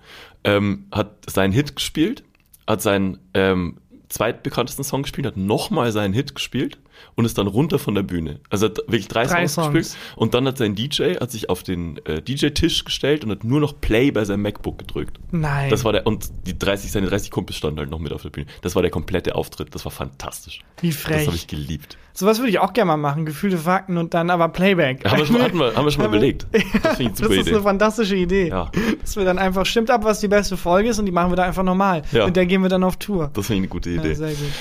ähm, 0.43 0.85
hat 0.91 1.29
seinen 1.29 1.51
Hit 1.51 1.75
gespielt, 1.75 2.23
hat 2.67 2.81
seinen 2.81 3.17
ähm, 3.33 3.77
zweitbekanntesten 4.09 4.83
Song 4.83 5.03
gespielt, 5.03 5.25
hat 5.25 5.37
nochmal 5.37 5.91
seinen 5.91 6.13
Hit 6.13 6.35
gespielt 6.35 6.77
und 7.15 7.25
ist 7.25 7.37
dann 7.37 7.47
runter 7.47 7.79
von 7.79 7.95
der 7.95 8.03
Bühne. 8.03 8.39
Also 8.49 8.67
hat 8.67 8.77
wirklich 8.87 9.07
drei, 9.07 9.25
Drei 9.25 9.47
Songs, 9.47 9.53
Songs. 9.53 9.73
gespielt 9.73 9.97
und 10.17 10.33
dann 10.33 10.47
hat 10.47 10.57
sein 10.57 10.75
DJ 10.75 11.15
hat 11.19 11.31
sich 11.31 11.49
auf 11.49 11.63
den 11.63 11.97
äh, 12.05 12.21
DJ-Tisch 12.21 12.85
gestellt 12.85 13.23
und 13.23 13.31
hat 13.31 13.43
nur 13.43 13.59
noch 13.59 13.79
Play 13.81 14.11
bei 14.11 14.25
seinem 14.25 14.41
MacBook 14.43 14.77
gedrückt. 14.77 15.19
Nein. 15.31 15.69
Das 15.69 15.83
war 15.85 15.91
der, 15.93 16.07
und 16.07 16.29
die 16.45 16.57
30, 16.57 16.91
seine 16.91 17.07
30 17.07 17.31
Kumpels 17.31 17.57
standen 17.57 17.79
halt 17.79 17.89
noch 17.89 17.99
mit 17.99 18.13
auf 18.13 18.21
der 18.21 18.29
Bühne. 18.29 18.47
Das 18.61 18.75
war 18.75 18.81
der 18.81 18.91
komplette 18.91 19.35
Auftritt. 19.35 19.73
Das 19.73 19.85
war 19.85 19.91
fantastisch. 19.91 20.61
Wie 20.81 20.89
Das 20.89 21.03
habe 21.05 21.15
frech. 21.15 21.29
ich 21.35 21.47
geliebt. 21.47 21.97
Sowas 22.13 22.39
würde 22.39 22.49
ich 22.49 22.59
auch 22.59 22.73
gerne 22.73 22.87
mal 22.89 22.97
machen. 22.97 23.25
Gefühlte 23.25 23.57
Fakten 23.57 23.97
und 23.97 24.13
dann 24.13 24.29
aber 24.29 24.49
Playback. 24.49 25.05
Haben 25.09 25.19
wir 25.19 25.25
schon, 25.25 25.41
hatten 25.41 25.57
wir, 25.57 25.73
haben 25.75 25.85
wir 25.85 25.91
schon 25.91 26.01
mal 26.03 26.07
überlegt. 26.15 26.45
Das 26.83 26.99
ich 26.99 27.07
eine 27.07 27.09
Das 27.11 27.17
super 27.19 27.33
ist 27.33 27.47
eine 27.47 27.49
Idee. 27.55 27.61
fantastische 27.63 28.15
Idee. 28.17 28.47
Ja. 28.49 28.69
Dass 29.01 29.15
wir 29.15 29.23
dann 29.23 29.39
einfach, 29.39 29.65
stimmt 29.65 29.89
ab, 29.89 30.03
was 30.03 30.19
die 30.19 30.27
beste 30.27 30.57
Folge 30.57 30.89
ist 30.89 30.99
und 30.99 31.05
die 31.05 31.11
machen 31.13 31.31
wir 31.31 31.37
da 31.37 31.43
einfach 31.43 31.63
normal. 31.63 32.01
Ja. 32.11 32.25
Mit 32.25 32.35
der 32.35 32.45
gehen 32.45 32.61
wir 32.63 32.69
dann 32.69 32.83
auf 32.83 32.97
Tour. 32.97 33.31
Das 33.33 33.47
finde 33.47 33.57
ich 33.59 33.61
eine 33.61 33.67
gute 33.69 33.89
Idee. 33.91 34.09
Ja, 34.09 34.15
sehr 34.15 34.29
gut. 34.31 34.51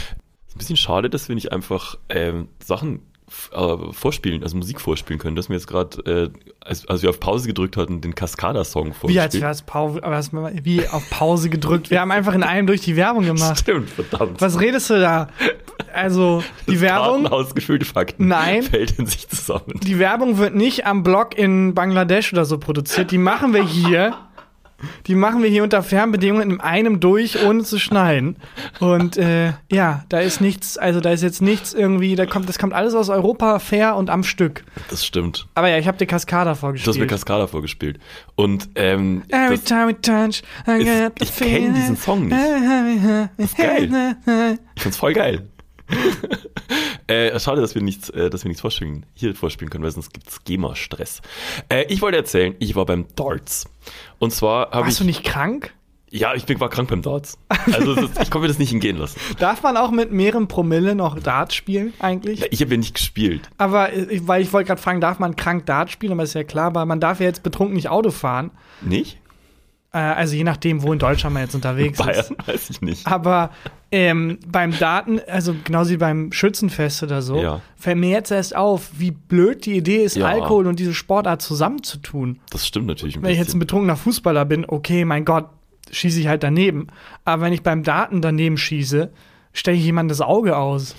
Bisschen 0.60 0.76
schade, 0.76 1.10
dass 1.10 1.28
wir 1.28 1.34
nicht 1.34 1.52
einfach 1.52 1.96
ähm, 2.08 2.48
Sachen 2.64 3.00
äh, 3.52 3.92
vorspielen, 3.92 4.42
also 4.42 4.56
Musik 4.56 4.80
vorspielen 4.80 5.18
können. 5.20 5.36
Dass 5.36 5.48
wir 5.48 5.56
jetzt 5.56 5.66
gerade, 5.68 5.98
äh, 6.04 6.30
als, 6.64 6.86
als 6.88 7.02
wir 7.02 7.10
auf 7.10 7.20
Pause 7.20 7.46
gedrückt 7.46 7.76
hatten, 7.76 8.00
den 8.00 8.14
Cascada-Song 8.14 8.92
Wie 9.04 9.20
als 9.20 9.34
es- 9.34 9.40
wie 10.64 10.86
auf 10.88 11.08
Pause 11.10 11.48
gedrückt. 11.48 11.90
Wir 11.90 12.00
haben 12.00 12.10
einfach 12.10 12.34
in 12.34 12.42
einem 12.42 12.66
durch 12.66 12.80
die 12.80 12.96
Werbung 12.96 13.24
gemacht. 13.24 13.58
Stimmt, 13.60 13.88
verdammt. 13.90 14.40
Was 14.40 14.58
redest 14.60 14.90
du 14.90 15.00
da? 15.00 15.28
Also, 15.94 16.42
die 16.66 16.72
Das 16.72 16.80
Werbung, 16.82 17.22
Kartenhaus 17.22 17.54
gefüllte 17.54 17.84
Fakten 17.86 18.28
Nein. 18.28 18.62
fällt 18.62 18.98
in 18.98 19.06
sich 19.06 19.28
zusammen. 19.28 19.80
die 19.82 19.98
Werbung 19.98 20.38
wird 20.38 20.54
nicht 20.54 20.86
am 20.86 21.02
Blog 21.02 21.36
in 21.38 21.74
Bangladesch 21.74 22.32
oder 22.32 22.44
so 22.44 22.58
produziert. 22.58 23.10
Die 23.10 23.18
machen 23.18 23.54
wir 23.54 23.64
hier. 23.64 24.14
Die 25.06 25.14
machen 25.14 25.42
wir 25.42 25.50
hier 25.50 25.62
unter 25.62 25.82
Fernbedingungen 25.82 26.50
in 26.50 26.60
einem 26.60 27.00
durch, 27.00 27.44
ohne 27.44 27.62
zu 27.64 27.78
schneiden. 27.78 28.36
Und 28.78 29.16
äh, 29.16 29.52
ja, 29.70 30.04
da 30.08 30.20
ist 30.20 30.40
nichts, 30.40 30.78
also 30.78 31.00
da 31.00 31.10
ist 31.10 31.22
jetzt 31.22 31.42
nichts 31.42 31.72
irgendwie, 31.74 32.14
da 32.16 32.26
kommt, 32.26 32.48
das 32.48 32.58
kommt 32.58 32.72
alles 32.72 32.94
aus 32.94 33.08
Europa 33.08 33.58
fair 33.58 33.96
und 33.96 34.10
am 34.10 34.22
Stück. 34.22 34.64
Das 34.88 35.04
stimmt. 35.04 35.46
Aber 35.54 35.68
ja, 35.68 35.78
ich 35.78 35.86
habe 35.88 35.98
dir 35.98 36.06
Cascada 36.06 36.44
Du 36.44 36.50
hast 36.50 36.62
mir 36.62 36.66
vorgespielt. 36.82 37.08
Cascada 37.10 37.46
vorgespielt. 37.46 37.98
Und 38.36 38.68
ähm, 38.74 39.22
Every 39.28 39.56
das, 39.56 39.64
time 39.64 39.88
we 39.88 40.00
touch, 40.00 40.42
I 40.66 40.82
ist- 40.82 41.22
ich 41.22 41.36
kenn 41.36 41.48
feeling. 41.48 41.74
diesen 41.74 41.96
Song 41.96 42.26
nicht. 42.26 42.36
ist 43.36 43.56
geil. 43.56 44.16
ich 44.76 44.82
find's 44.82 44.96
voll 44.96 45.12
geil. 45.12 45.46
Äh, 47.10 47.40
schade, 47.40 47.60
dass 47.60 47.74
wir 47.74 47.82
nichts, 47.82 48.08
äh, 48.10 48.30
dass 48.30 48.44
wir 48.44 48.48
nichts 48.48 48.60
vorspielen, 48.60 49.06
hier 49.14 49.34
vorspielen 49.34 49.70
können, 49.70 49.84
weil 49.84 49.90
sonst 49.90 50.12
gibt's 50.12 50.44
GEMA-Stress. 50.44 51.22
Äh, 51.68 51.84
ich 51.88 52.02
wollte 52.02 52.16
erzählen, 52.16 52.54
ich 52.58 52.76
war 52.76 52.86
beim 52.86 53.06
Darts. 53.16 53.68
Und 54.18 54.32
zwar 54.32 54.70
habe 54.70 54.82
ich. 54.82 54.86
Warst 54.86 55.00
du 55.00 55.04
nicht 55.04 55.24
krank? 55.24 55.74
Ja, 56.12 56.34
ich 56.34 56.44
bin, 56.44 56.58
war 56.58 56.68
krank 56.68 56.90
beim 56.90 57.02
Darts. 57.02 57.38
Also 57.72 57.92
es 57.92 58.02
ist, 58.02 58.20
ich 58.20 58.30
konnte 58.30 58.40
mir 58.40 58.48
das 58.48 58.58
nicht 58.58 58.72
entgehen 58.72 58.96
lassen. 58.96 59.20
Darf 59.38 59.62
man 59.62 59.76
auch 59.76 59.92
mit 59.92 60.10
mehreren 60.10 60.48
Promille 60.48 60.96
noch 60.96 61.18
Dart 61.20 61.52
spielen 61.52 61.92
eigentlich? 62.00 62.40
Ja, 62.40 62.46
ich 62.50 62.60
habe 62.60 62.72
ja 62.72 62.78
nicht 62.78 62.94
gespielt. 62.94 63.48
Aber 63.58 63.92
äh, 63.92 64.06
ich, 64.06 64.26
weil 64.26 64.42
ich 64.42 64.52
wollte 64.52 64.66
gerade 64.68 64.82
fragen, 64.82 65.00
darf 65.00 65.20
man 65.20 65.36
krank 65.36 65.66
Dart 65.66 65.90
spielen? 65.90 66.12
Aber 66.12 66.24
ist 66.24 66.34
ja 66.34 66.42
klar, 66.42 66.74
weil 66.74 66.86
man 66.86 66.98
darf 66.98 67.20
ja 67.20 67.26
jetzt 67.26 67.44
betrunken 67.44 67.76
nicht 67.76 67.88
Auto 67.88 68.10
fahren. 68.10 68.50
Nicht? 68.80 69.18
Äh, 69.92 69.98
also 69.98 70.36
je 70.36 70.44
nachdem, 70.44 70.82
wo 70.82 70.92
in 70.92 70.98
Deutschland 70.98 71.34
man 71.34 71.42
jetzt 71.42 71.54
unterwegs 71.54 71.98
ist. 71.98 72.04
Bayern 72.06 72.36
weiß 72.46 72.70
ich 72.70 72.80
nicht. 72.80 73.06
Aber 73.06 73.50
ähm, 73.90 74.38
beim 74.46 74.76
Daten, 74.78 75.20
also 75.26 75.54
genauso 75.64 75.90
wie 75.90 75.96
beim 75.96 76.30
Schützenfest 76.32 77.02
oder 77.02 77.22
so, 77.22 77.40
Ja. 77.42 77.60
fällt 77.76 77.98
mir 77.98 78.10
jetzt 78.10 78.30
erst 78.30 78.54
auf, 78.54 78.90
wie 78.98 79.10
blöd 79.10 79.66
die 79.66 79.76
Idee 79.76 80.04
ist, 80.04 80.16
Ja. 80.16 80.26
Alkohol 80.26 80.66
und 80.68 80.78
diese 80.78 80.94
Sportart 80.94 81.42
zusammenzutun. 81.42 82.38
Das 82.50 82.66
stimmt 82.66 82.86
natürlich 82.86 83.20
Wenn 83.20 83.32
ich 83.32 83.38
jetzt 83.38 83.54
ein 83.54 83.58
betrunkener 83.58 83.96
Fußballer 83.96 84.44
bin, 84.44 84.64
okay, 84.68 85.04
mein 85.04 85.24
Gott, 85.24 85.46
schieße 85.90 86.20
ich 86.20 86.28
halt 86.28 86.44
daneben. 86.44 86.86
Aber 87.24 87.42
wenn 87.42 87.52
ich 87.52 87.62
beim 87.62 87.82
Daten 87.82 88.22
daneben 88.22 88.58
schieße, 88.58 89.10
stelle 89.52 89.76
ich 89.76 89.84
jemand 89.84 90.08
das 90.10 90.20
Auge 90.20 90.56
aus. 90.56 90.94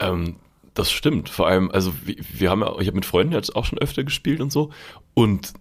Ähm, 0.00 0.36
das 0.72 0.90
stimmt. 0.90 1.28
Vor 1.28 1.48
allem, 1.48 1.70
also 1.70 1.92
wir, 2.04 2.16
wir 2.32 2.50
haben 2.50 2.60
ja, 2.62 2.72
ich 2.80 2.86
habe 2.86 2.94
mit 2.96 3.04
Freunden 3.04 3.34
jetzt 3.34 3.54
auch 3.56 3.66
schon 3.66 3.78
öfter 3.78 4.04
gespielt 4.04 4.40
und 4.40 4.50
so. 4.52 4.70
Und 5.12 5.52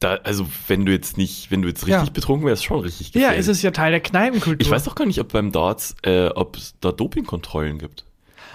da, 0.00 0.14
also 0.24 0.46
wenn 0.66 0.84
du 0.86 0.92
jetzt 0.92 1.16
nicht, 1.18 1.50
wenn 1.50 1.62
du 1.62 1.68
jetzt 1.68 1.86
richtig 1.86 2.06
Ja. 2.08 2.12
betrunken 2.12 2.46
wärst, 2.46 2.64
schon 2.64 2.80
richtig 2.80 3.08
Ja, 3.08 3.12
gefährlich. 3.20 3.38
es 3.40 3.48
ist 3.48 3.62
ja 3.62 3.70
Teil 3.70 3.92
der 3.92 4.00
Kneipenkultur. 4.00 4.60
Ich 4.60 4.70
weiß 4.70 4.84
doch 4.84 4.94
gar 4.94 5.06
nicht, 5.06 5.20
ob 5.20 5.32
beim 5.32 5.52
Darts, 5.52 5.94
äh, 6.02 6.26
ob 6.28 6.56
es 6.56 6.74
da 6.80 6.90
Dopingkontrollen 6.90 7.78
gibt. 7.78 8.04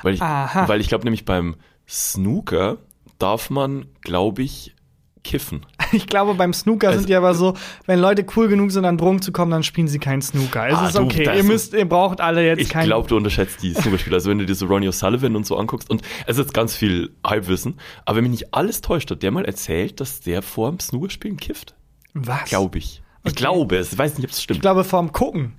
Weil 0.02 0.16
ich, 0.16 0.22
Aha. 0.22 0.68
weil 0.68 0.82
ich 0.82 0.88
glaube 0.88 1.04
nämlich 1.06 1.24
beim 1.26 1.56
Snooker 1.88 2.78
darf 3.20 3.50
man, 3.50 3.86
glaube 4.02 4.42
ich, 4.44 4.76
kiffen. 5.24 5.66
Ich 5.92 6.08
glaube, 6.08 6.34
beim 6.36 6.54
Snooker 6.54 6.88
Also- 6.88 7.00
sind 7.00 7.10
die 7.10 7.16
aber 7.16 7.34
so, 7.34 7.54
wenn 7.86 8.00
Leute 8.00 8.26
cool 8.36 8.48
genug 8.48 8.72
sind, 8.72 8.86
an 8.86 8.98
Drogen 8.98 9.22
zu 9.22 9.32
kommen, 9.32 9.52
dann 9.52 9.64
spielen 9.64 9.88
sie 9.88 10.00
keinen 10.00 10.22
Snooker. 10.22 10.68
Es 10.68 10.76
Ah, 10.78 10.88
ist 10.88 10.98
du, 10.98 11.02
okay. 11.04 11.24
das 11.24 11.38
Ihr 11.38 11.44
müsst, 11.44 11.74
ihr 11.74 11.88
braucht 11.88 12.22
alle 12.22 12.46
jetzt 12.46 12.62
Ich 12.62 12.70
keinen. 12.70 12.86
glaube, 12.86 13.08
du 13.08 13.16
unterschätzt 13.18 13.62
die 13.64 13.74
Snookerspieler. 13.74 14.16
Also 14.16 14.30
wenn 14.30 14.40
du 14.40 14.46
dir 14.46 14.56
so 14.56 14.66
Ronnie 14.66 14.88
O'Sullivan 14.90 15.36
und 15.36 15.46
so 15.46 15.58
anguckst 15.58 15.90
und 15.90 16.02
es 16.28 16.38
ist 16.38 16.54
ganz 16.54 16.76
viel 16.76 17.12
Halbwissen, 17.26 17.80
aber 18.06 18.18
wenn 18.18 18.24
mich 18.24 18.32
nicht 18.32 18.54
alles 18.54 18.82
täuscht, 18.82 19.10
hat 19.12 19.24
der 19.24 19.32
mal 19.32 19.46
erzählt, 19.46 20.00
dass 20.00 20.20
der 20.22 20.42
vor 20.42 20.70
dem 20.70 20.80
Snookerspielen 20.80 21.38
kifft. 21.38 21.76
Was? 22.14 22.46
Glaube 22.46 22.78
ich. 22.78 23.02
Ich 23.24 23.32
Okay. 23.32 23.42
glaube 23.42 23.78
es. 23.78 23.92
Ich 23.94 23.98
weiß 23.98 24.18
nicht, 24.18 24.26
ob 24.26 24.32
es 24.32 24.38
Ich 24.38 24.44
stimmt. 24.44 24.62
glaube, 24.62 24.84
vorm 24.84 25.12
Gucken. 25.12 25.54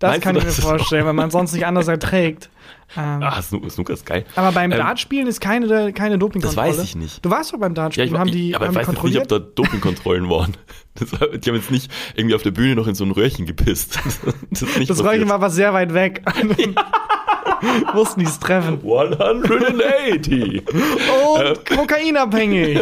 Das 0.00 0.10
Meinst 0.10 0.22
kann 0.24 0.34
ich 0.36 0.44
mir 0.44 0.50
vorstellen, 0.50 1.06
weil 1.06 1.12
man 1.12 1.30
sonst 1.30 1.52
nicht 1.52 1.64
anders 1.66 1.86
erträgt. 1.86 2.50
Ähm, 2.96 3.22
Ah, 3.22 3.38
Snoo- 3.38 3.70
Snooker 3.70 3.92
ist 3.92 4.04
geil. 4.04 4.24
aber 4.34 4.50
beim 4.50 4.72
ähm, 4.72 4.78
Dartspielen 4.78 5.28
ist 5.28 5.40
keine, 5.40 5.92
keine 5.92 6.18
Dopingkontrolle. 6.18 6.68
Das 6.70 6.78
weiß 6.78 6.84
ich 6.84 6.96
nicht. 6.96 7.24
Du 7.24 7.30
warst 7.30 7.52
doch 7.52 7.58
beim 7.60 7.70
Ja, 7.72 7.82
Dartspielen. 7.82 8.12
ich, 8.12 8.18
haben 8.18 8.30
die, 8.32 8.56
aber 8.56 8.64
haben 8.66 8.72
ich 8.72 8.78
weiß 8.78 8.86
jetzt 8.88 9.04
nicht, 9.04 9.18
ob 9.20 9.28
da 9.28 9.38
Dopingkontrollen 9.38 10.28
waren. 10.28 10.56
Das, 10.94 11.10
die 11.10 11.48
haben 11.48 11.56
jetzt 11.56 11.70
nicht 11.70 11.88
irgendwie 12.16 12.34
auf 12.34 12.42
der 12.42 12.50
Bühne 12.50 12.74
noch 12.74 12.88
in 12.88 12.96
so 12.96 13.04
ein 13.04 13.12
Röhrchen 13.12 13.46
gepisst. 13.46 14.00
Das, 14.50 14.64
Das 14.88 15.04
Röhrchen 15.04 15.28
war 15.28 15.36
aber 15.36 15.48
sehr 15.50 15.72
weit 15.72 15.94
weg. 15.94 16.22
Mussten 17.94 18.20
die 18.20 18.26
es 18.26 18.40
treffen. 18.40 18.80
180. 18.82 20.62
Und 20.66 21.66
kokainabhängig. 21.76 22.80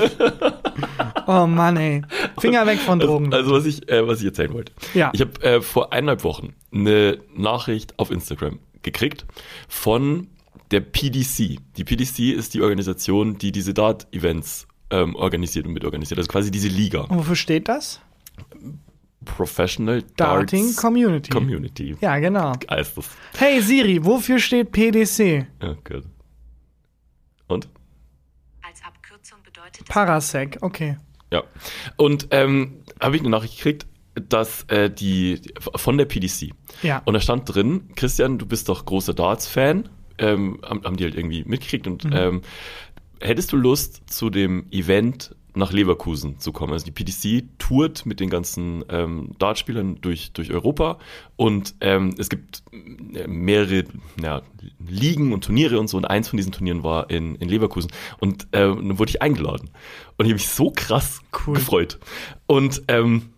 Oh 1.28 1.46
Mann, 1.46 1.76
ey. 1.76 2.00
Finger 2.38 2.66
weg 2.66 2.78
von 2.78 2.98
Drogen. 2.98 3.34
Also 3.34 3.52
was 3.52 3.66
ich, 3.66 3.86
äh, 3.90 4.08
was 4.08 4.20
ich 4.20 4.24
erzählen 4.26 4.50
wollte. 4.54 4.72
Ja. 4.94 5.10
Ich 5.12 5.20
habe 5.20 5.42
äh, 5.42 5.60
vor 5.60 5.92
eineinhalb 5.92 6.24
Wochen 6.24 6.54
eine 6.72 7.18
Nachricht 7.36 7.98
auf 7.98 8.10
Instagram 8.10 8.60
gekriegt 8.80 9.26
von 9.68 10.28
der 10.70 10.80
PDC. 10.80 11.58
Die 11.76 11.84
PDC 11.84 12.34
ist 12.34 12.54
die 12.54 12.62
Organisation, 12.62 13.36
die 13.36 13.52
diese 13.52 13.74
Dart-Events 13.74 14.68
ähm, 14.88 15.14
organisiert 15.16 15.66
und 15.66 15.74
mitorganisiert. 15.74 16.16
Also 16.16 16.28
quasi 16.28 16.50
diese 16.50 16.68
Liga. 16.68 17.02
Und 17.02 17.18
wofür 17.18 17.36
steht 17.36 17.68
das? 17.68 18.00
Professional 19.26 20.02
Darting 20.16 20.62
Darts 20.64 20.76
Community. 20.76 21.30
Community. 21.30 21.94
Ja, 22.00 22.18
genau. 22.20 22.54
Heißt 22.70 22.96
das. 22.96 23.10
Hey 23.36 23.60
Siri, 23.60 24.02
wofür 24.02 24.38
steht 24.38 24.72
PDC? 24.72 25.46
Ja, 25.60 25.74
gut. 25.84 26.04
Und? 27.48 27.68
Als 28.62 28.82
Abkürzung 28.82 29.40
bedeutet 29.44 29.86
Parasec, 29.86 30.56
okay. 30.62 30.96
Ja. 31.32 31.42
Und 31.96 32.28
ähm, 32.30 32.78
habe 33.00 33.16
ich 33.16 33.22
eine 33.22 33.30
Nachricht 33.30 33.56
gekriegt, 33.56 33.86
dass 34.28 34.64
äh, 34.64 34.90
die 34.90 35.40
von 35.76 35.96
der 35.98 36.06
PDC. 36.06 36.50
Ja. 36.82 37.02
Und 37.04 37.14
da 37.14 37.20
stand 37.20 37.52
drin, 37.54 37.90
Christian, 37.94 38.38
du 38.38 38.46
bist 38.46 38.68
doch 38.68 38.84
großer 38.84 39.14
Darts-Fan. 39.14 39.88
Ähm, 40.18 40.58
haben, 40.64 40.82
haben 40.84 40.96
die 40.96 41.04
halt 41.04 41.14
irgendwie 41.14 41.44
mitgekriegt 41.44 41.86
und 41.86 42.04
Mhm. 42.04 42.12
ähm, 42.12 42.42
hättest 43.20 43.52
du 43.52 43.56
Lust, 43.56 44.10
zu 44.10 44.30
dem 44.30 44.66
Event 44.72 45.36
nach 45.58 45.72
Leverkusen 45.72 46.38
zu 46.38 46.52
kommen. 46.52 46.72
Also 46.72 46.86
die 46.86 46.90
PDC 46.90 47.58
tourt 47.58 48.06
mit 48.06 48.20
den 48.20 48.30
ganzen 48.30 48.84
ähm, 48.88 49.32
Dartspielern 49.38 50.00
durch, 50.00 50.32
durch 50.32 50.52
Europa. 50.52 50.98
Und 51.36 51.74
ähm, 51.80 52.14
es 52.18 52.28
gibt 52.28 52.62
äh, 52.72 53.26
mehrere 53.26 53.84
ja, 54.22 54.42
Ligen 54.78 55.32
und 55.32 55.44
Turniere 55.44 55.78
und 55.78 55.88
so. 55.88 55.96
Und 55.96 56.06
eins 56.06 56.28
von 56.28 56.36
diesen 56.36 56.52
Turnieren 56.52 56.82
war 56.82 57.10
in, 57.10 57.34
in 57.36 57.48
Leverkusen. 57.48 57.90
Und 58.18 58.44
äh, 58.52 58.60
dann 58.60 58.98
wurde 58.98 59.10
ich 59.10 59.20
eingeladen. 59.20 59.70
Und 60.16 60.24
ich 60.24 60.30
habe 60.30 60.34
mich 60.34 60.48
so 60.48 60.70
krass 60.70 61.20
Cool. 61.46 61.54
gefreut. 61.54 61.98
Und 62.46 62.82
ähm, 62.88 63.30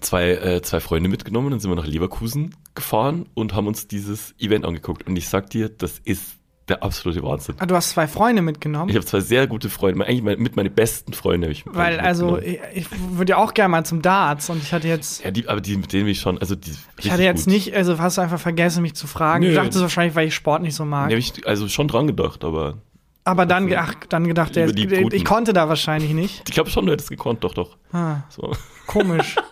zwei, 0.00 0.30
äh, 0.30 0.62
zwei 0.62 0.80
Freunde 0.80 1.08
mitgenommen, 1.08 1.50
dann 1.50 1.60
sind 1.60 1.70
wir 1.70 1.76
nach 1.76 1.86
Leverkusen 1.86 2.54
gefahren 2.74 3.26
und 3.34 3.54
haben 3.54 3.66
uns 3.66 3.88
dieses 3.88 4.34
Event 4.38 4.64
angeguckt. 4.64 5.06
Und 5.06 5.16
ich 5.16 5.28
sag 5.28 5.50
dir, 5.50 5.68
das 5.68 5.98
ist 6.04 6.38
der 6.68 6.82
absolute 6.82 7.22
Wahnsinn. 7.22 7.56
Ah, 7.58 7.66
du 7.66 7.74
hast 7.74 7.90
zwei 7.90 8.06
Freunde 8.06 8.40
mitgenommen. 8.40 8.88
Ich 8.88 8.94
habe 8.96 9.04
zwei 9.04 9.20
sehr 9.20 9.46
gute 9.46 9.68
Freunde, 9.68 10.04
eigentlich 10.06 10.22
meine- 10.22 10.36
mit 10.36 10.54
meine 10.56 10.70
besten 10.70 11.12
Freunde. 11.12 11.48
Hab 11.48 11.52
ich 11.52 11.64
weil, 11.66 11.98
also, 12.00 12.38
ich, 12.38 12.60
ich 12.74 12.86
würde 13.10 13.30
ja 13.30 13.36
auch 13.38 13.52
gerne 13.52 13.70
mal 13.70 13.84
zum 13.84 14.00
Darts 14.00 14.48
und 14.48 14.62
ich 14.62 14.72
hatte 14.72 14.86
jetzt. 14.88 15.24
ja, 15.24 15.30
die, 15.32 15.48
aber 15.48 15.60
die, 15.60 15.76
mit 15.76 15.92
denen 15.92 16.04
bin 16.04 16.12
ich 16.12 16.20
schon, 16.20 16.38
also 16.38 16.54
die 16.54 16.72
Ich 17.00 17.10
hatte 17.10 17.22
jetzt 17.24 17.44
gut. 17.46 17.52
nicht, 17.54 17.74
also 17.74 17.98
hast 17.98 18.16
du 18.16 18.22
einfach 18.22 18.38
vergessen, 18.40 18.82
mich 18.82 18.94
zu 18.94 19.06
fragen. 19.06 19.42
Nö. 19.44 19.50
Ich 19.50 19.56
dachte 19.56 19.70
es 19.70 19.80
wahrscheinlich, 19.80 20.14
weil 20.14 20.28
ich 20.28 20.34
Sport 20.34 20.62
nicht 20.62 20.74
so 20.76 20.84
mag. 20.84 21.10
Hab 21.10 21.18
ich 21.18 21.46
also 21.46 21.68
schon 21.68 21.88
dran 21.88 22.06
gedacht, 22.06 22.44
aber 22.44 22.78
Aber 23.24 23.44
dann, 23.46 23.66
ge- 23.66 23.76
ach, 23.76 23.94
dann 24.08 24.26
gedacht, 24.28 24.54
der, 24.56 24.68
ich 24.68 24.88
Guten. 25.02 25.24
konnte 25.24 25.52
da 25.52 25.68
wahrscheinlich 25.68 26.12
nicht. 26.12 26.42
ich 26.48 26.54
glaube 26.54 26.70
schon, 26.70 26.86
du 26.86 26.92
hättest 26.92 27.10
gekonnt, 27.10 27.42
doch, 27.44 27.54
doch. 27.54 27.76
Ah, 27.92 28.18
So. 28.28 28.52
komisch. 28.86 29.34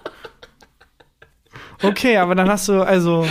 Okay, 1.82 2.18
aber 2.18 2.34
dann 2.34 2.48
hast 2.50 2.68
du, 2.68 2.82
also, 2.82 3.26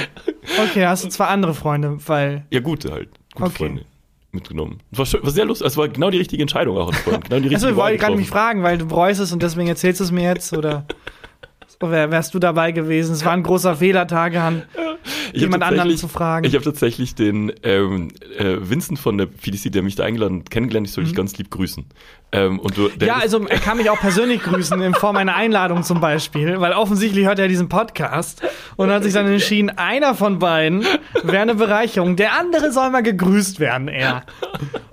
okay, 0.63 0.87
hast 0.87 1.03
du 1.03 1.09
zwei 1.09 1.25
andere 1.25 1.53
Freunde, 1.53 1.97
weil, 2.07 2.47
Ja, 2.49 2.59
gute 2.61 2.91
halt. 2.91 3.09
Gute 3.39 3.49
Okay. 3.51 3.57
Freunde 3.57 3.85
mitgenommen. 4.31 4.79
War, 4.91 5.05
schön, 5.05 5.23
war 5.23 5.31
sehr 5.31 5.45
lustig, 5.45 5.67
es 5.67 5.77
war 5.77 5.87
genau 5.87 6.09
die 6.11 6.19
richtige 6.19 6.41
Entscheidung 6.41 6.77
auch. 6.77 6.91
Genau 7.05 7.39
die 7.39 7.53
also, 7.53 7.69
ich 7.69 7.75
Wahl 7.75 7.83
wollte 7.91 7.97
gerade 7.97 8.15
mich 8.15 8.29
fragen, 8.29 8.63
weil 8.63 8.77
du 8.77 8.85
bereust 8.85 9.19
es 9.19 9.31
und 9.31 9.41
deswegen 9.41 9.67
erzählst 9.67 9.99
du 9.99 10.03
es 10.03 10.11
mir 10.11 10.23
jetzt, 10.23 10.53
oder 10.53 10.85
wärst 11.79 12.33
du 12.33 12.39
dabei 12.39 12.71
gewesen? 12.71 13.13
Es 13.13 13.25
war 13.25 13.33
ein 13.33 13.43
großer 13.43 13.77
Fehler, 13.77 14.05
Tagehan, 14.07 14.63
Ich 14.73 14.79
hab 14.79 14.88
jemand 15.33 15.63
anderen 15.63 15.95
zu 15.97 16.07
fragen. 16.07 16.45
Ich 16.45 16.53
habe 16.53 16.63
tatsächlich 16.63 17.15
den 17.15 17.51
ähm, 17.63 18.09
äh, 18.37 18.57
Vincent 18.59 18.99
von 18.99 19.17
der 19.17 19.25
PDC, 19.27 19.71
der 19.71 19.81
mich 19.83 19.95
da 19.95 20.03
eingeladen 20.03 20.39
hat, 20.41 20.49
kennengelernt, 20.51 20.87
ich 20.87 20.93
soll 20.93 21.03
dich 21.03 21.15
ganz 21.15 21.37
lieb 21.37 21.49
grüßen. 21.51 21.85
Ähm, 22.31 22.59
und 22.59 22.77
du, 22.77 22.83
Mhm. 22.83 22.91
ja, 23.05 23.15
also 23.17 23.43
er 23.47 23.57
kann 23.59 23.77
mich 23.77 23.89
auch 23.89 23.99
persönlich 23.99 24.41
grüßen 24.43 24.79
in 24.81 24.93
Form 24.93 25.17
einer 25.17 25.35
Einladung 25.35 25.83
zum 25.83 25.99
Beispiel, 25.99 26.59
weil 26.59 26.73
offensichtlich 26.73 27.25
hört 27.25 27.39
er 27.39 27.47
diesen 27.47 27.69
Podcast 27.69 28.41
und 28.75 28.91
hat 28.91 29.03
sich 29.03 29.13
dann 29.13 29.25
entschieden, 29.27 29.69
einer 29.71 30.13
von 30.13 30.37
beiden 30.39 30.85
wäre 31.23 31.41
eine 31.41 31.55
Bereicherung, 31.55 32.15
der 32.15 32.33
andere 32.39 32.71
soll 32.71 32.91
mal 32.91 33.01
gegrüßt 33.01 33.59
werden, 33.59 33.87
er. 33.87 34.23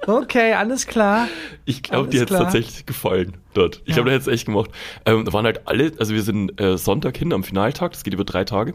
Okay, 0.07 0.55
alles 0.55 0.87
klar. 0.87 1.29
Ich 1.64 1.83
glaube, 1.83 2.09
dir 2.09 2.20
hätte 2.20 2.35
es 2.35 2.40
tatsächlich 2.40 2.87
gefallen 2.87 3.37
dort. 3.55 3.83
Ich 3.85 3.88
Ja. 3.88 3.94
glaube, 3.96 4.11
der 4.11 4.18
hätte 4.20 4.31
es 4.31 4.35
echt 4.35 4.46
gemacht. 4.46 4.70
Ähm, 5.05 5.25
da 5.25 5.33
waren 5.33 5.44
halt 5.44 5.66
alle, 5.66 5.92
also 5.99 6.14
wir 6.14 6.22
sind 6.22 6.59
äh, 6.61 6.79
Sonntag 6.79 7.16
hin 7.16 7.33
am 7.33 7.42
Finaltag, 7.44 7.92
das 7.92 8.05
geht 8.05 8.14
über 8.14 8.25
drei 8.25 8.44
Tage. 8.44 8.75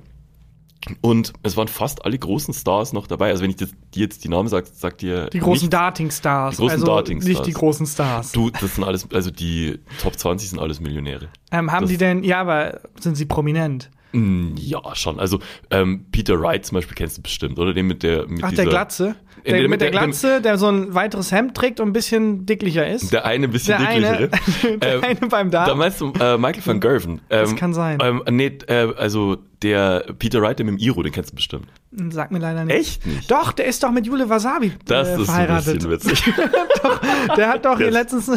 Und 1.01 1.33
es 1.43 1.57
waren 1.57 1.67
fast 1.67 2.05
alle 2.05 2.17
großen 2.17 2.53
Stars 2.53 2.93
noch 2.93 3.07
dabei. 3.07 3.29
Also 3.29 3.43
wenn 3.43 3.51
ich 3.51 3.55
dir 3.57 3.67
jetzt 3.93 4.23
die 4.23 4.29
Namen 4.29 4.49
sage, 4.49 4.67
sagt 4.73 5.01
dir 5.01 5.27
Die 5.27 5.39
großen 5.39 5.69
Dating-Stars. 5.69 6.55
Die 6.55 6.61
großen 6.61 6.73
also 6.73 6.85
Dating-Stars. 6.85 7.27
Nicht 7.29 7.45
die 7.45 7.53
großen 7.53 7.85
Stars. 7.85 8.31
Du, 8.31 8.49
das 8.49 8.75
sind 8.75 8.83
alles, 8.83 9.07
also 9.13 9.29
die 9.31 9.79
Top 10.01 10.17
20 10.17 10.49
sind 10.49 10.59
alles 10.59 10.79
Millionäre. 10.79 11.29
Ähm, 11.51 11.71
haben 11.71 11.81
das- 11.83 11.91
die 11.91 11.97
denn, 11.97 12.23
ja, 12.23 12.41
aber 12.41 12.81
sind 12.99 13.15
sie 13.15 13.25
prominent? 13.25 13.89
Mm, 14.13 14.55
Ja, 14.57 14.81
schon. 14.95 15.19
Also 15.19 15.39
ähm, 15.69 16.05
Peter 16.11 16.39
Wright 16.41 16.65
zum 16.65 16.75
Beispiel 16.75 16.95
kennst 16.95 17.17
du 17.17 17.21
bestimmt, 17.21 17.57
oder? 17.59 17.73
Den 17.73 17.87
mit 17.87 18.03
der 18.03 18.27
mit 18.27 18.43
Ach, 18.43 18.49
dieser, 18.49 18.63
der 18.63 18.69
Glatze? 18.71 19.15
Der, 19.45 19.57
dem- 19.61 19.69
mit 19.71 19.81
der 19.81 19.89
der- 19.91 19.99
dem- 20.01 20.05
Glatze, 20.11 20.41
der 20.41 20.57
so 20.57 20.67
ein 20.67 20.93
weiteres 20.93 21.31
Hemd 21.31 21.55
trägt 21.55 21.79
und 21.79 21.89
ein 21.89 21.93
bisschen 21.93 22.45
dicklicher 22.45 22.87
ist? 22.87 23.11
Der 23.11 23.25
eine 23.25 23.47
ein 23.47 23.51
bisschen 23.51 23.77
Der 23.79 23.87
eine, 23.87 24.17
dicklichere. 24.29 24.77
der 24.79 24.93
Ähm, 24.95 25.03
eine 25.03 25.27
beim 25.29 25.49
Dart. 25.51 25.67
Da 25.69 25.75
meinst 25.75 25.99
du 26.01 26.11
äh, 26.19 26.37
Michael 26.37 26.65
van 26.65 26.79
Gerven. 26.79 27.11
Ähm, 27.13 27.19
Das 27.29 27.55
kann 27.55 27.73
sein. 27.73 27.97
Ähm, 28.01 28.21
nee, 28.29 28.57
äh, 28.67 28.93
also 28.97 29.37
der 29.63 30.05
Peter 30.19 30.41
Wright, 30.41 30.59
der 30.59 30.65
mit 30.65 30.75
dem 30.75 30.79
Iro, 30.85 31.01
den 31.03 31.11
kennst 31.11 31.31
du 31.31 31.35
bestimmt. 31.35 31.67
Sag 32.09 32.31
mir 32.31 32.39
leider 32.39 32.63
nicht. 32.63 32.75
Echt 32.77 33.05
nicht? 33.05 33.29
Doch, 33.29 33.51
der 33.51 33.65
ist 33.65 33.83
doch 33.83 33.91
mit 33.91 34.05
Jule 34.05 34.29
Wasabi 34.29 34.71
Das 34.85 35.09
äh, 35.09 35.13
ist 35.13 35.19
ein 35.19 35.25
verheiratet. 35.25 35.73
bisschen 35.75 35.91
witzig. 35.91 36.23
Der 37.37 37.49
hat 37.49 37.65
doch 37.65 37.77
hier 37.77 37.87
Das- 37.91 37.93
letztens 38.11 38.31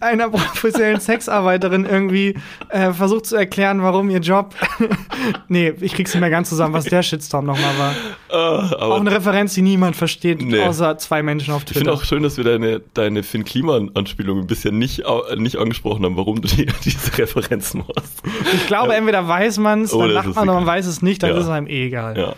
einer 0.00 0.28
professionellen 0.28 1.00
Sexarbeiterin 1.00 1.84
irgendwie 1.86 2.34
äh, 2.70 2.92
versucht 2.92 3.26
zu 3.26 3.36
erklären, 3.36 3.82
warum 3.82 4.10
ihr 4.10 4.18
Job. 4.18 4.54
nee, 5.48 5.72
ich 5.80 5.94
krieg's 5.94 6.12
nicht 6.12 6.20
mehr 6.20 6.28
ganz 6.30 6.48
zusammen, 6.48 6.74
was 6.74 6.84
der 6.86 7.02
Shitstorm 7.02 7.46
nochmal 7.46 7.72
war. 7.78 7.94
Aber 8.30 8.94
Auch 8.96 9.00
eine 9.00 9.12
Referenz, 9.12 9.54
die 9.54 9.62
niemand 9.62 9.96
versteht, 9.96 10.42
Nee. 10.42 10.60
außer 10.62 10.98
zwei 10.98 11.22
Menschen 11.22 11.54
auf 11.54 11.62
ich 11.62 11.68
finde 11.68 11.84
Twitter. 11.90 11.92
auch 11.94 12.04
schön, 12.04 12.22
dass 12.22 12.36
wir 12.36 12.44
deine, 12.44 12.80
deine 12.94 13.22
Finn 13.22 13.44
Kliman-Anspielung 13.44 14.40
ein 14.40 14.46
bisschen 14.46 14.76
nicht, 14.78 15.02
nicht 15.36 15.56
angesprochen 15.56 16.04
haben, 16.04 16.16
warum 16.16 16.42
du 16.42 16.48
die, 16.48 16.66
diese 16.84 17.16
Referenzen 17.16 17.84
machst. 17.86 18.22
Ich 18.54 18.66
glaube, 18.66 18.94
entweder 18.94 19.26
weiß 19.26 19.58
man's, 19.58 19.92
Oder 19.94 20.08
dann 20.08 20.10
es 20.10 20.14
lacht 20.26 20.34
man, 20.36 20.48
oder 20.48 20.54
man 20.58 20.66
weiß 20.66 20.86
es 20.86 21.00
nicht, 21.00 21.22
dann 21.22 21.30
Ja. 21.30 21.36
ist 21.38 21.44
es 21.44 21.50
einem 21.50 21.66
eh 21.68 21.86
egal. 21.86 22.18
Ja. 22.18 22.34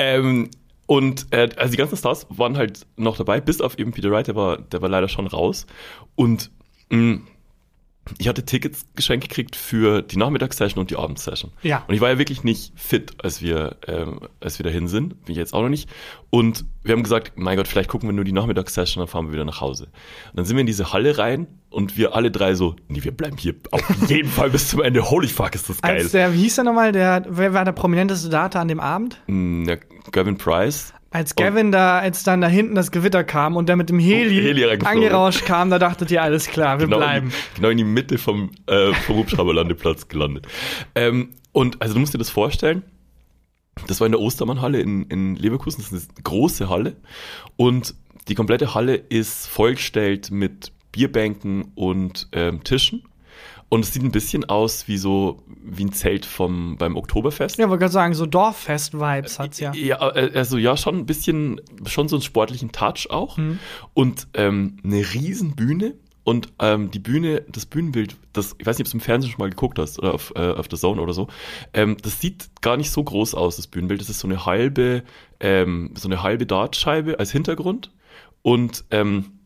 Ähm, 0.00 0.48
und 0.86 1.26
äh, 1.30 1.50
also 1.56 1.70
die 1.70 1.76
ganzen 1.76 1.98
Stars 1.98 2.26
waren 2.30 2.56
halt 2.56 2.86
noch 2.96 3.18
dabei, 3.18 3.40
bis 3.42 3.60
auf 3.60 3.78
eben 3.78 3.92
Peter 3.92 4.10
Wright, 4.10 4.26
der 4.26 4.34
war, 4.34 4.56
der 4.56 4.80
war 4.80 4.88
leider 4.88 5.08
schon 5.08 5.26
raus. 5.26 5.66
Und 6.16 6.50
mh, 6.88 7.20
ich 8.18 8.28
hatte 8.28 8.44
Tickets 8.44 8.86
geschenkt 8.94 9.28
gekriegt 9.28 9.56
für 9.56 10.02
die 10.02 10.16
Nachmittagssession 10.16 10.80
und 10.80 10.90
die 10.90 10.96
Abendsession. 10.96 11.52
Ja. 11.62 11.84
Und 11.86 11.94
ich 11.94 12.00
war 12.00 12.10
ja 12.10 12.18
wirklich 12.18 12.44
nicht 12.44 12.72
fit, 12.76 13.12
als 13.22 13.42
wir, 13.42 13.76
ähm, 13.86 14.20
als 14.40 14.58
wir 14.58 14.64
dahin 14.64 14.88
sind. 14.88 15.24
Bin 15.24 15.32
ich 15.32 15.36
jetzt 15.36 15.54
auch 15.54 15.62
noch 15.62 15.68
nicht. 15.68 15.88
Und 16.30 16.64
wir 16.82 16.92
haben 16.94 17.02
gesagt, 17.02 17.32
mein 17.36 17.56
Gott, 17.56 17.68
vielleicht 17.68 17.88
gucken 17.88 18.08
wir 18.08 18.12
nur 18.12 18.24
die 18.24 18.32
Nachmittagssession, 18.32 19.00
dann 19.00 19.08
fahren 19.08 19.26
wir 19.26 19.32
wieder 19.32 19.44
nach 19.44 19.60
Hause. 19.60 19.84
Und 19.84 20.36
dann 20.36 20.44
sind 20.44 20.56
wir 20.56 20.60
in 20.60 20.66
diese 20.66 20.92
Halle 20.92 21.18
rein 21.18 21.46
und 21.70 21.96
wir 21.96 22.14
alle 22.14 22.30
drei 22.30 22.54
so, 22.54 22.76
nee, 22.88 23.02
wir 23.02 23.12
bleiben 23.12 23.36
hier 23.36 23.54
auf 23.70 23.82
jeden 24.08 24.28
Fall 24.30 24.50
bis 24.50 24.68
zum 24.68 24.82
Ende. 24.82 25.10
Holy 25.10 25.28
fuck, 25.28 25.54
ist 25.54 25.68
das 25.68 25.80
geil. 25.80 25.96
Als 25.98 26.12
der, 26.12 26.32
wie 26.34 26.42
hieß 26.42 26.56
der 26.56 26.64
nochmal, 26.64 26.92
der, 26.92 27.24
wer 27.28 27.52
war 27.52 27.64
der 27.64 27.72
prominenteste 27.72 28.28
Data 28.28 28.60
an 28.60 28.68
dem 28.68 28.80
Abend? 28.80 29.20
Mm, 29.26 29.64
der 29.64 29.78
Gavin 30.12 30.38
Price. 30.38 30.92
Als 31.12 31.34
Gavin 31.34 31.72
da, 31.72 31.98
als 31.98 32.22
dann 32.22 32.40
da 32.40 32.46
hinten 32.46 32.76
das 32.76 32.92
Gewitter 32.92 33.24
kam 33.24 33.56
und 33.56 33.68
der 33.68 33.74
mit 33.76 33.88
dem 33.90 33.98
Heli, 33.98 34.38
Oh, 34.38 34.42
Heli 34.44 34.64
reingeflogen. 34.64 35.02
angerauscht 35.04 35.44
kam, 35.44 35.68
da 35.68 35.78
dachtet 35.80 36.10
ihr, 36.12 36.22
alles 36.22 36.46
klar, 36.46 36.78
wir 36.78 36.86
genau, 36.86 36.98
bleiben. 36.98 37.26
In 37.26 37.32
die, 37.32 37.56
genau 37.56 37.68
in 37.70 37.76
die 37.78 37.84
Mitte 37.84 38.18
vom, 38.18 38.50
äh, 38.66 38.92
vom 38.94 39.16
Hubschrauberlandeplatz 39.16 40.06
gelandet. 40.08 40.46
Ähm, 40.94 41.30
und 41.52 41.82
also 41.82 41.94
du 41.94 42.00
musst 42.00 42.14
dir 42.14 42.18
das 42.18 42.30
vorstellen, 42.30 42.82
das 43.88 43.98
war 44.00 44.06
in 44.06 44.12
der 44.12 44.20
Ostermannhalle 44.20 44.80
in, 44.80 45.02
in 45.04 45.34
Leverkusen, 45.34 45.82
das 45.82 45.90
ist 45.92 46.10
eine 46.14 46.22
große 46.22 46.68
Halle 46.68 46.96
und 47.56 47.94
die 48.28 48.34
komplette 48.36 48.74
Halle 48.74 48.94
ist 48.94 49.48
vollgestellt 49.48 50.30
mit 50.30 50.72
Bierbänken 50.92 51.72
und 51.74 52.28
ähm, 52.32 52.62
Tischen 52.62 53.02
und 53.70 53.84
es 53.84 53.94
sieht 53.94 54.02
ein 54.02 54.10
bisschen 54.10 54.44
aus 54.46 54.88
wie 54.88 54.98
so 54.98 55.42
wie 55.62 55.84
ein 55.84 55.92
Zelt 55.92 56.26
vom 56.26 56.76
beim 56.76 56.96
Oktoberfest. 56.96 57.56
Ja, 57.56 57.68
wollte 57.68 57.82
gerade 57.82 57.92
sagen, 57.92 58.14
so 58.14 58.26
Dorffest-Vibes 58.26 59.38
hat's 59.38 59.60
ja. 59.60 59.72
Ja, 59.72 60.10
äh, 60.10 60.32
also 60.34 60.58
ja, 60.58 60.76
schon 60.76 60.98
ein 60.98 61.06
bisschen, 61.06 61.60
schon 61.86 62.08
so 62.08 62.16
einen 62.16 62.22
sportlichen 62.22 62.72
Touch 62.72 63.08
auch. 63.10 63.38
Und 63.94 64.26
ähm, 64.34 64.78
eine 64.84 64.98
riesen 65.14 65.54
Bühne. 65.54 65.94
Und 66.24 66.52
ähm, 66.58 66.90
die 66.90 66.98
Bühne, 66.98 67.44
das 67.48 67.64
Bühnenbild, 67.64 68.16
das, 68.32 68.56
ich 68.58 68.66
weiß 68.66 68.76
nicht, 68.78 68.88
ob 68.88 68.90
du 68.90 68.96
im 68.98 69.00
Fernsehen 69.00 69.30
schon 69.30 69.38
mal 69.40 69.50
geguckt 69.50 69.78
hast 69.78 69.98
oder 70.00 70.14
auf, 70.14 70.32
äh, 70.36 70.50
auf 70.50 70.68
der 70.68 70.78
Zone 70.78 71.00
oder 71.00 71.12
so, 71.12 71.28
ähm, 71.72 71.96
das 72.02 72.20
sieht 72.20 72.50
gar 72.60 72.76
nicht 72.76 72.90
so 72.90 73.02
groß 73.02 73.34
aus, 73.34 73.56
das 73.56 73.68
Bühnenbild. 73.68 74.00
Das 74.00 74.10
ist 74.10 74.18
so 74.18 74.28
eine 74.28 74.44
halbe, 74.46 75.04
ähm, 75.38 75.92
so 75.96 76.08
eine 76.08 76.22
halbe 76.22 76.44
Dartscheibe 76.44 77.20
als 77.20 77.30
Hintergrund. 77.30 77.92
Und 78.42 78.84
ähm, 78.90 79.39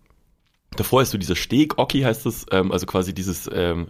davor 0.77 1.03
ist 1.03 1.11
so 1.11 1.19
dieser 1.19 1.37
Steg, 1.37 1.79
Oki 1.79 2.01
heißt 2.03 2.27
das, 2.27 2.47
ähm, 2.51 2.73
also 2.73 2.87
quasi 2.87 3.15
dieses, 3.15 3.49
ähm, 3.53 3.89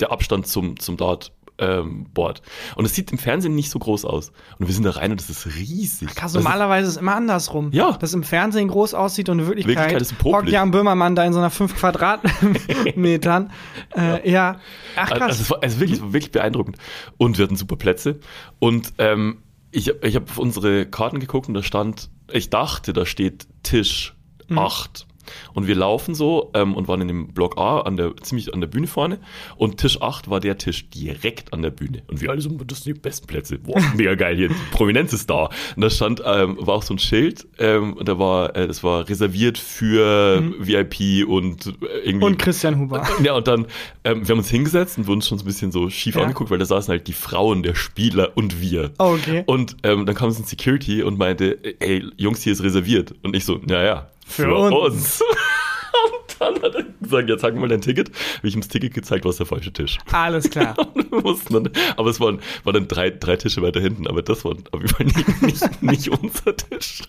der 0.00 0.12
Abstand 0.12 0.46
zum, 0.46 0.78
zum 0.78 0.96
Dart. 0.96 1.32
Ähm, 1.62 2.06
Board. 2.14 2.40
Und 2.76 2.86
es 2.86 2.94
sieht 2.94 3.12
im 3.12 3.18
Fernsehen 3.18 3.54
nicht 3.54 3.68
so 3.68 3.78
groß 3.78 4.06
aus. 4.06 4.32
Und 4.58 4.66
wir 4.66 4.72
sind 4.74 4.84
da 4.84 4.92
rein 4.92 5.10
und 5.10 5.20
das 5.20 5.28
ist 5.28 5.44
riesig. 5.44 6.08
Krass, 6.08 6.32
Das 6.32 6.40
ist- 6.40 6.42
normalerweise 6.44 6.86
ist 6.88 6.94
es 6.94 6.96
immer 7.02 7.14
andersrum. 7.14 7.68
Ja. 7.74 7.98
Dass 7.98 8.14
im 8.14 8.22
Fernsehen 8.22 8.68
groß 8.68 8.94
aussieht 8.94 9.28
und 9.28 9.40
in 9.40 9.46
Wirklichkeit, 9.46 9.76
Wirklichkeit 9.76 10.00
ist 10.00 10.12
ein 10.12 10.24
hockt 10.24 10.48
Jan 10.48 10.70
Böhmermann 10.70 11.14
da 11.14 11.22
in 11.22 11.34
so 11.34 11.38
einer 11.38 11.50
5 11.50 11.76
Quadratmetern. 11.76 13.50
äh, 13.94 14.30
ja. 14.30 14.58
Ach 14.96 15.08
krass. 15.10 15.20
Also 15.22 15.42
es 15.42 15.50
war 15.50 15.62
also 15.62 15.80
wirklich, 15.80 15.98
es 15.98 16.02
war 16.02 16.12
wirklich 16.14 16.32
beeindruckend. 16.32 16.78
Und 17.18 17.36
wir 17.36 17.44
hatten 17.44 17.56
super 17.56 17.76
Plätze. 17.76 18.20
Und 18.58 18.94
ähm, 18.96 19.42
ich, 19.70 19.88
ich 20.02 20.14
habe 20.16 20.24
auf 20.30 20.38
unsere 20.38 20.86
Karten 20.86 21.20
geguckt 21.20 21.48
und 21.48 21.52
da 21.54 21.62
stand, 21.62 22.08
ich 22.32 22.48
dachte, 22.48 22.94
da 22.94 23.04
steht 23.04 23.46
Tisch 23.62 24.16
Mhm. 24.48 24.58
8. 24.58 25.06
Und 25.54 25.66
wir 25.66 25.74
laufen 25.74 26.14
so 26.14 26.50
ähm, 26.54 26.74
und 26.74 26.88
waren 26.88 27.00
in 27.00 27.08
dem 27.08 27.28
Block 27.28 27.58
A 27.58 27.80
an 27.80 27.96
der, 27.96 28.16
ziemlich 28.22 28.52
an 28.54 28.60
der 28.60 28.68
Bühne 28.68 28.86
vorne. 28.86 29.18
Und 29.56 29.78
Tisch 29.78 30.00
8 30.02 30.30
war 30.30 30.40
der 30.40 30.58
Tisch 30.58 30.88
direkt 30.90 31.52
an 31.52 31.62
der 31.62 31.70
Bühne. 31.70 32.02
Und 32.08 32.20
wir 32.20 32.30
alle 32.30 32.40
so, 32.40 32.48
das 32.50 32.82
sind 32.84 32.96
die 32.96 33.00
besten 33.00 33.26
Plätze. 33.26 33.58
Boah, 33.58 33.80
mega 33.96 34.14
geil 34.14 34.36
hier. 34.36 34.50
Prominenz 34.72 35.12
ist 35.12 35.28
da. 35.30 35.50
Und 35.76 35.82
da 35.82 35.90
stand, 35.90 36.22
ähm, 36.24 36.56
war 36.60 36.74
auch 36.76 36.82
so 36.82 36.94
ein 36.94 36.98
Schild. 36.98 37.46
Ähm, 37.58 37.94
und 37.94 38.08
da 38.08 38.18
war, 38.18 38.56
äh, 38.56 38.66
das 38.66 38.82
war 38.82 39.08
reserviert 39.08 39.58
für 39.58 40.42
VIP 40.58 41.26
und 41.28 41.66
äh, 41.66 41.70
irgendwie. 42.04 42.26
und 42.26 42.38
Christian 42.38 42.78
Huber. 42.78 43.06
Ja, 43.22 43.34
und 43.34 43.46
dann, 43.48 43.66
ähm, 44.04 44.26
wir 44.26 44.32
haben 44.32 44.38
uns 44.38 44.48
hingesetzt 44.50 44.96
und 44.98 45.06
wurden 45.06 45.20
schon 45.22 45.36
so 45.38 45.44
ein 45.44 45.46
bisschen 45.46 45.72
so 45.72 45.90
schief 45.90 46.14
Ja. 46.16 46.22
angeguckt, 46.22 46.50
weil 46.50 46.58
da 46.58 46.64
saßen 46.64 46.90
halt 46.90 47.06
die 47.06 47.12
Frauen 47.12 47.62
der 47.62 47.74
Spieler 47.74 48.30
und 48.36 48.60
wir. 48.60 48.92
Oh, 48.98 49.14
okay. 49.18 49.42
Und 49.46 49.76
ähm, 49.82 50.06
dann 50.06 50.14
kam 50.14 50.30
so 50.30 50.40
ein 50.42 50.46
Security 50.46 51.02
und 51.02 51.18
meinte, 51.18 51.58
ey, 51.80 52.04
Jungs, 52.16 52.42
hier 52.42 52.52
ist 52.52 52.62
reserviert. 52.62 53.14
Und 53.22 53.36
ich 53.36 53.44
so, 53.44 53.60
naja, 53.66 54.08
Für 54.30 54.54
uns. 54.54 55.22
und 56.04 56.36
dann 56.38 56.62
hat 56.62 56.74
er 56.74 56.84
gesagt, 57.00 57.28
ja, 57.28 57.38
zeig 57.38 57.54
mal 57.54 57.68
dein 57.68 57.80
Ticket. 57.80 58.10
Habe 58.38 58.48
ich 58.48 58.54
ihm 58.54 58.60
das 58.60 58.68
Ticket 58.68 58.94
gezeigt, 58.94 59.24
war 59.24 59.30
es 59.30 59.36
der 59.36 59.46
falsche 59.46 59.72
Tisch. 59.72 59.98
Alles 60.12 60.48
klar. 60.50 60.74
Dann, 61.50 61.70
aber 61.96 62.10
es 62.10 62.20
waren, 62.20 62.40
waren 62.64 62.74
dann 62.74 62.88
drei, 62.88 63.10
drei 63.10 63.36
Tische 63.36 63.62
weiter 63.62 63.80
hinten, 63.80 64.06
aber 64.06 64.22
das 64.22 64.44
war 64.44 64.52
auf 64.52 64.80
jeden 64.80 64.88
Fall 64.88 65.06
nicht, 65.06 65.42
nicht, 65.42 65.82
nicht 65.82 66.08
unser 66.08 66.56
Tisch. 66.56 67.02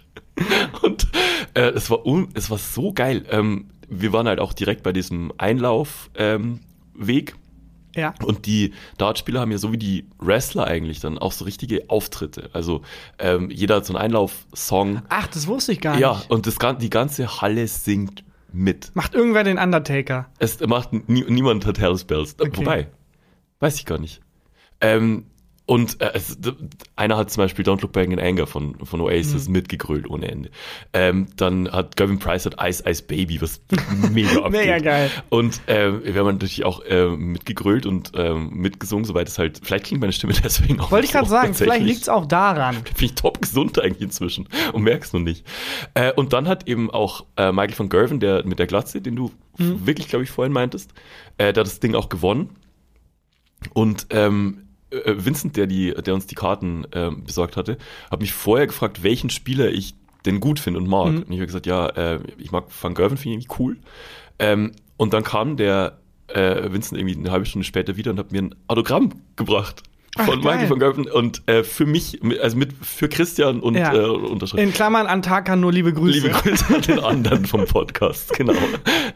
Und 0.81 1.07
äh, 1.53 1.69
es, 1.69 1.89
war 1.89 2.05
un, 2.05 2.29
es 2.33 2.49
war 2.49 2.57
so 2.57 2.91
geil. 2.93 3.25
Ähm, 3.29 3.69
wir 3.87 4.11
waren 4.11 4.27
halt 4.27 4.39
auch 4.39 4.53
direkt 4.53 4.83
bei 4.83 4.91
diesem 4.91 5.31
Einlaufweg. 5.37 6.09
Ähm. 6.17 6.59
Ja. 7.95 8.13
Und 8.23 8.45
die 8.45 8.73
Dartspieler 8.97 9.41
haben 9.41 9.51
ja 9.51 9.57
so 9.57 9.71
wie 9.71 9.77
die 9.77 10.05
Wrestler 10.19 10.65
eigentlich 10.65 10.99
dann 10.99 11.17
auch 11.17 11.31
so 11.31 11.45
richtige 11.45 11.89
Auftritte. 11.89 12.49
Also 12.53 12.81
ähm, 13.19 13.49
jeder 13.49 13.75
hat 13.77 13.85
so 13.85 13.93
einen 13.93 14.01
Einlaufsong. 14.03 15.01
Ach, 15.09 15.27
das 15.27 15.47
wusste 15.47 15.71
ich 15.73 15.81
gar 15.81 15.97
Ja, 15.99 16.13
nicht. 16.15 16.29
und 16.31 16.47
das, 16.47 16.55
die 16.79 16.89
ganze 16.89 17.41
Halle 17.41 17.67
singt 17.67 18.23
mit. 18.53 18.91
Macht 18.95 19.13
irgendwer 19.13 19.43
den 19.43 19.57
Undertaker? 19.57 20.29
Es 20.39 20.59
macht 20.61 20.93
nie, 21.09 21.23
niemand 21.27 21.65
hat 21.65 21.79
Hells 21.79 22.03
Bells. 22.03 22.33
Äh, 22.33 22.43
Okay. 22.47 22.57
Wobei, 22.57 22.87
weiß 23.59 23.75
ich 23.75 23.85
gar 23.85 23.97
nicht. 23.97 24.21
Ähm, 24.81 25.25
und 25.71 26.01
äh, 26.01 26.11
es, 26.15 26.37
einer 26.97 27.15
hat 27.15 27.31
zum 27.31 27.43
Beispiel 27.45 27.63
Don't 27.63 27.81
Look 27.81 27.93
Back 27.93 28.11
in 28.11 28.19
Anger 28.19 28.45
von, 28.45 28.75
von 28.85 28.99
Oasis 28.99 29.47
Mhm. 29.47 29.53
mitgegrölt 29.53 30.05
ohne 30.09 30.29
Ende. 30.29 30.49
Ähm, 30.91 31.27
dann 31.37 31.71
hat 31.71 31.95
Gavin 31.95 32.19
Price 32.19 32.45
hat 32.45 32.55
Ice 32.61 32.83
Ice 32.85 33.01
Baby, 33.03 33.41
was 33.41 33.61
mega 34.11 34.41
abgeht. 34.41 34.51
Mega 34.51 34.79
geil. 34.79 35.09
Und 35.29 35.61
ähm, 35.67 36.01
wir 36.03 36.13
haben 36.15 36.25
natürlich 36.33 36.65
auch 36.65 36.81
ähm, 36.85 37.31
mitgegrölt 37.31 37.85
und 37.85 38.11
ähm, 38.15 38.49
mitgesungen, 38.49 39.05
soweit 39.05 39.29
es 39.29 39.37
halt, 39.39 39.61
vielleicht 39.63 39.85
klingt 39.85 40.01
meine 40.01 40.11
Stimme 40.11 40.33
deswegen 40.43 40.81
auch 40.81 40.91
Wollte 40.91 41.05
ich 41.05 41.13
gerade 41.13 41.29
sagen, 41.29 41.53
vielleicht 41.53 41.85
liegt 41.85 42.01
es 42.01 42.09
auch 42.09 42.25
daran. 42.25 42.75
Bin 42.97 43.05
ich 43.05 43.15
top 43.15 43.41
gesund 43.41 43.79
eigentlich 43.81 44.01
inzwischen 44.01 44.49
und 44.73 44.83
merk's 44.83 45.13
nur 45.13 45.21
nicht. 45.21 45.47
Äh, 45.93 46.11
und 46.11 46.33
dann 46.33 46.49
hat 46.49 46.67
eben 46.67 46.91
auch 46.91 47.23
äh, 47.37 47.53
Michael 47.53 47.79
van 47.79 47.87
Gerven, 47.87 48.19
der 48.19 48.45
mit 48.45 48.59
der 48.59 48.67
Glatze, 48.67 48.99
den 48.99 49.15
du 49.15 49.31
Mhm. 49.57 49.85
wirklich, 49.85 50.07
glaube 50.09 50.23
ich, 50.25 50.29
vorhin 50.31 50.51
meintest, 50.51 50.91
äh, 51.37 51.47
hat 51.47 51.57
das 51.57 51.79
Ding 51.79 51.95
auch 51.95 52.09
gewonnen. 52.09 52.49
Und 53.73 54.07
ähm, 54.09 54.63
äh, 54.91 55.13
Vincent, 55.17 55.57
der, 55.57 55.67
die, 55.67 55.93
der 55.93 56.13
uns 56.13 56.27
die 56.27 56.35
Karten 56.35 56.85
ähm, 56.93 57.23
besorgt 57.23 57.57
hatte, 57.57 57.77
hat 58.09 58.19
mich 58.21 58.33
vorher 58.33 58.67
gefragt, 58.67 59.03
welchen 59.03 59.29
Spieler 59.29 59.69
ich 59.71 59.95
denn 60.25 60.39
gut 60.39 60.59
finde 60.59 60.79
und 60.79 60.87
mag. 60.87 61.11
Mhm. 61.11 61.17
Und 61.23 61.31
ich 61.31 61.37
habe 61.37 61.47
gesagt, 61.47 61.65
ja, 61.65 61.87
äh, 61.87 62.19
ich 62.37 62.51
mag 62.51 62.65
Van 62.81 62.93
Gerven, 62.93 63.17
finde 63.17 63.37
ich 63.39 63.45
irgendwie 63.45 63.63
cool. 63.63 63.77
Ähm, 64.39 64.71
und 64.97 65.13
dann 65.13 65.23
kam 65.23 65.57
der 65.57 65.97
äh, 66.27 66.71
Vincent 66.71 66.99
irgendwie 66.99 67.17
eine 67.17 67.31
halbe 67.31 67.45
Stunde 67.45 67.65
später 67.65 67.97
wieder 67.97 68.11
und 68.11 68.19
hat 68.19 68.31
mir 68.31 68.41
ein 68.43 68.55
Autogramm 68.67 69.09
gebracht. 69.35 69.83
Ach, 70.17 70.25
Von 70.25 70.41
geil. 70.41 70.55
Michael 70.55 70.69
van 70.69 70.79
Gerven 70.79 71.07
und 71.07 71.47
äh, 71.47 71.63
für 71.63 71.85
mich, 71.85 72.19
also 72.41 72.57
mit 72.57 72.73
für 72.81 73.07
Christian 73.07 73.61
und 73.61 73.75
Ja. 73.75 73.93
äh, 73.93 74.05
Unterschrift. 74.05 74.61
In 74.61 74.73
Klammern 74.73 75.07
an 75.07 75.21
Tarkan 75.21 75.61
nur 75.61 75.71
liebe 75.71 75.93
Grüße. 75.93 76.19
Liebe 76.19 76.29
Grüße 76.29 76.75
an 76.75 76.81
den 76.81 76.99
anderen 76.99 77.45
vom 77.45 77.65
Podcast, 77.65 78.33
genau. 78.37 78.53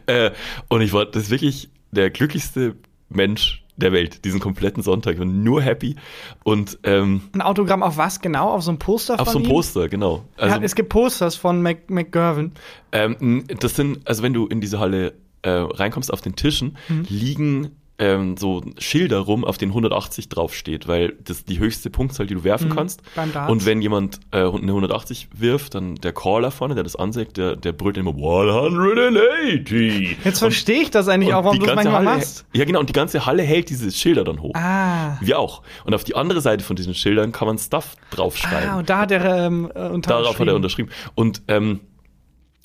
Äh, 0.06 0.30
und 0.68 0.80
ich 0.80 0.92
war, 0.94 1.04
das 1.04 1.24
ist 1.24 1.30
wirklich 1.30 1.68
der 1.90 2.10
glücklichste 2.10 2.76
Mensch 3.10 3.62
der 3.76 3.92
Welt, 3.92 4.24
diesen 4.24 4.40
kompletten 4.40 4.82
Sonntag. 4.82 5.14
Ich 5.14 5.18
war 5.18 5.26
nur 5.26 5.60
happy. 5.62 5.96
Und 6.44 6.78
ähm, 6.82 7.22
Ein 7.32 7.42
Autogramm 7.42 7.82
auf 7.82 7.96
was 7.98 8.20
genau? 8.20 8.50
Auf 8.50 8.62
so 8.62 8.70
einem 8.70 8.78
Poster 8.78 9.14
auf 9.20 9.26
von 9.26 9.32
so 9.32 9.38
einem 9.38 9.46
ihm? 9.46 9.50
Poster, 9.52 9.88
genau. 9.88 10.24
Also, 10.36 10.56
ja, 10.56 10.62
es 10.62 10.74
gibt 10.74 10.88
Posters 10.88 11.36
von 11.36 11.62
Mac 11.62 11.90
McGurven. 11.90 12.52
ähm, 12.92 13.44
das 13.60 13.76
sind, 13.76 14.06
also 14.08 14.22
wenn 14.22 14.32
du 14.32 14.46
in 14.46 14.60
diese 14.60 14.78
Halle 14.80 15.14
äh, 15.42 15.50
reinkommst, 15.50 16.12
auf 16.12 16.20
den 16.22 16.36
Tischen 16.36 16.76
Mhm. 16.88 17.06
liegen 17.08 17.70
ähm, 17.98 18.36
so 18.36 18.62
Schilder 18.78 19.20
rum, 19.20 19.44
auf 19.44 19.58
denen 19.58 19.72
180 19.72 20.28
draufsteht, 20.28 20.86
weil 20.86 21.14
das 21.24 21.44
die 21.44 21.58
höchste 21.58 21.90
Punktzahl, 21.90 22.26
die 22.26 22.34
du 22.34 22.44
werfen 22.44 22.74
kannst. 22.74 23.02
Mhm. 23.02 23.06
beim 23.14 23.32
Darts. 23.32 23.50
Und 23.50 23.66
wenn 23.66 23.80
jemand 23.80 24.20
äh, 24.32 24.38
eine 24.38 24.72
180 24.72 25.28
wirft, 25.34 25.74
dann 25.74 25.94
der 25.96 26.12
Caller 26.12 26.50
vorne, 26.50 26.74
der 26.74 26.84
das 26.84 26.96
anzeigt, 26.96 27.38
der, 27.38 27.56
der 27.56 27.72
brüllt 27.72 27.96
immer 27.96 28.10
180. 28.10 30.18
Jetzt 30.24 30.38
verstehe 30.38 30.82
ich 30.82 30.90
das 30.90 31.08
eigentlich 31.08 31.34
auch, 31.34 31.44
warum 31.44 31.58
du 31.58 31.66
das 31.66 31.74
manchmal 31.74 32.04
Halle, 32.04 32.18
machst. 32.18 32.44
Ja, 32.52 32.64
genau, 32.64 32.80
und 32.80 32.88
die 32.88 32.94
ganze 32.94 33.24
Halle 33.24 33.42
hält 33.42 33.70
diese 33.70 33.90
Schilder 33.90 34.24
dann 34.24 34.42
hoch. 34.42 34.54
Ah. 34.54 35.16
Wir 35.20 35.38
auch. 35.38 35.62
Und 35.84 35.94
auf 35.94 36.04
die 36.04 36.14
andere 36.14 36.40
Seite 36.40 36.64
von 36.64 36.76
diesen 36.76 36.94
Schildern 36.94 37.32
kann 37.32 37.48
man 37.48 37.58
Stuff 37.58 37.96
draufschreiben. 38.10 38.68
Ah, 38.68 38.78
und 38.78 38.90
da 38.90 38.98
hat 38.98 39.10
er 39.10 39.46
ähm, 39.46 39.70
äh, 39.74 39.88
unterschrieben. 39.88 40.02
Darauf 40.02 40.38
hat 40.38 40.48
er 40.48 40.54
unterschrieben. 40.54 40.90
Und 41.14 41.42
ähm, 41.48 41.80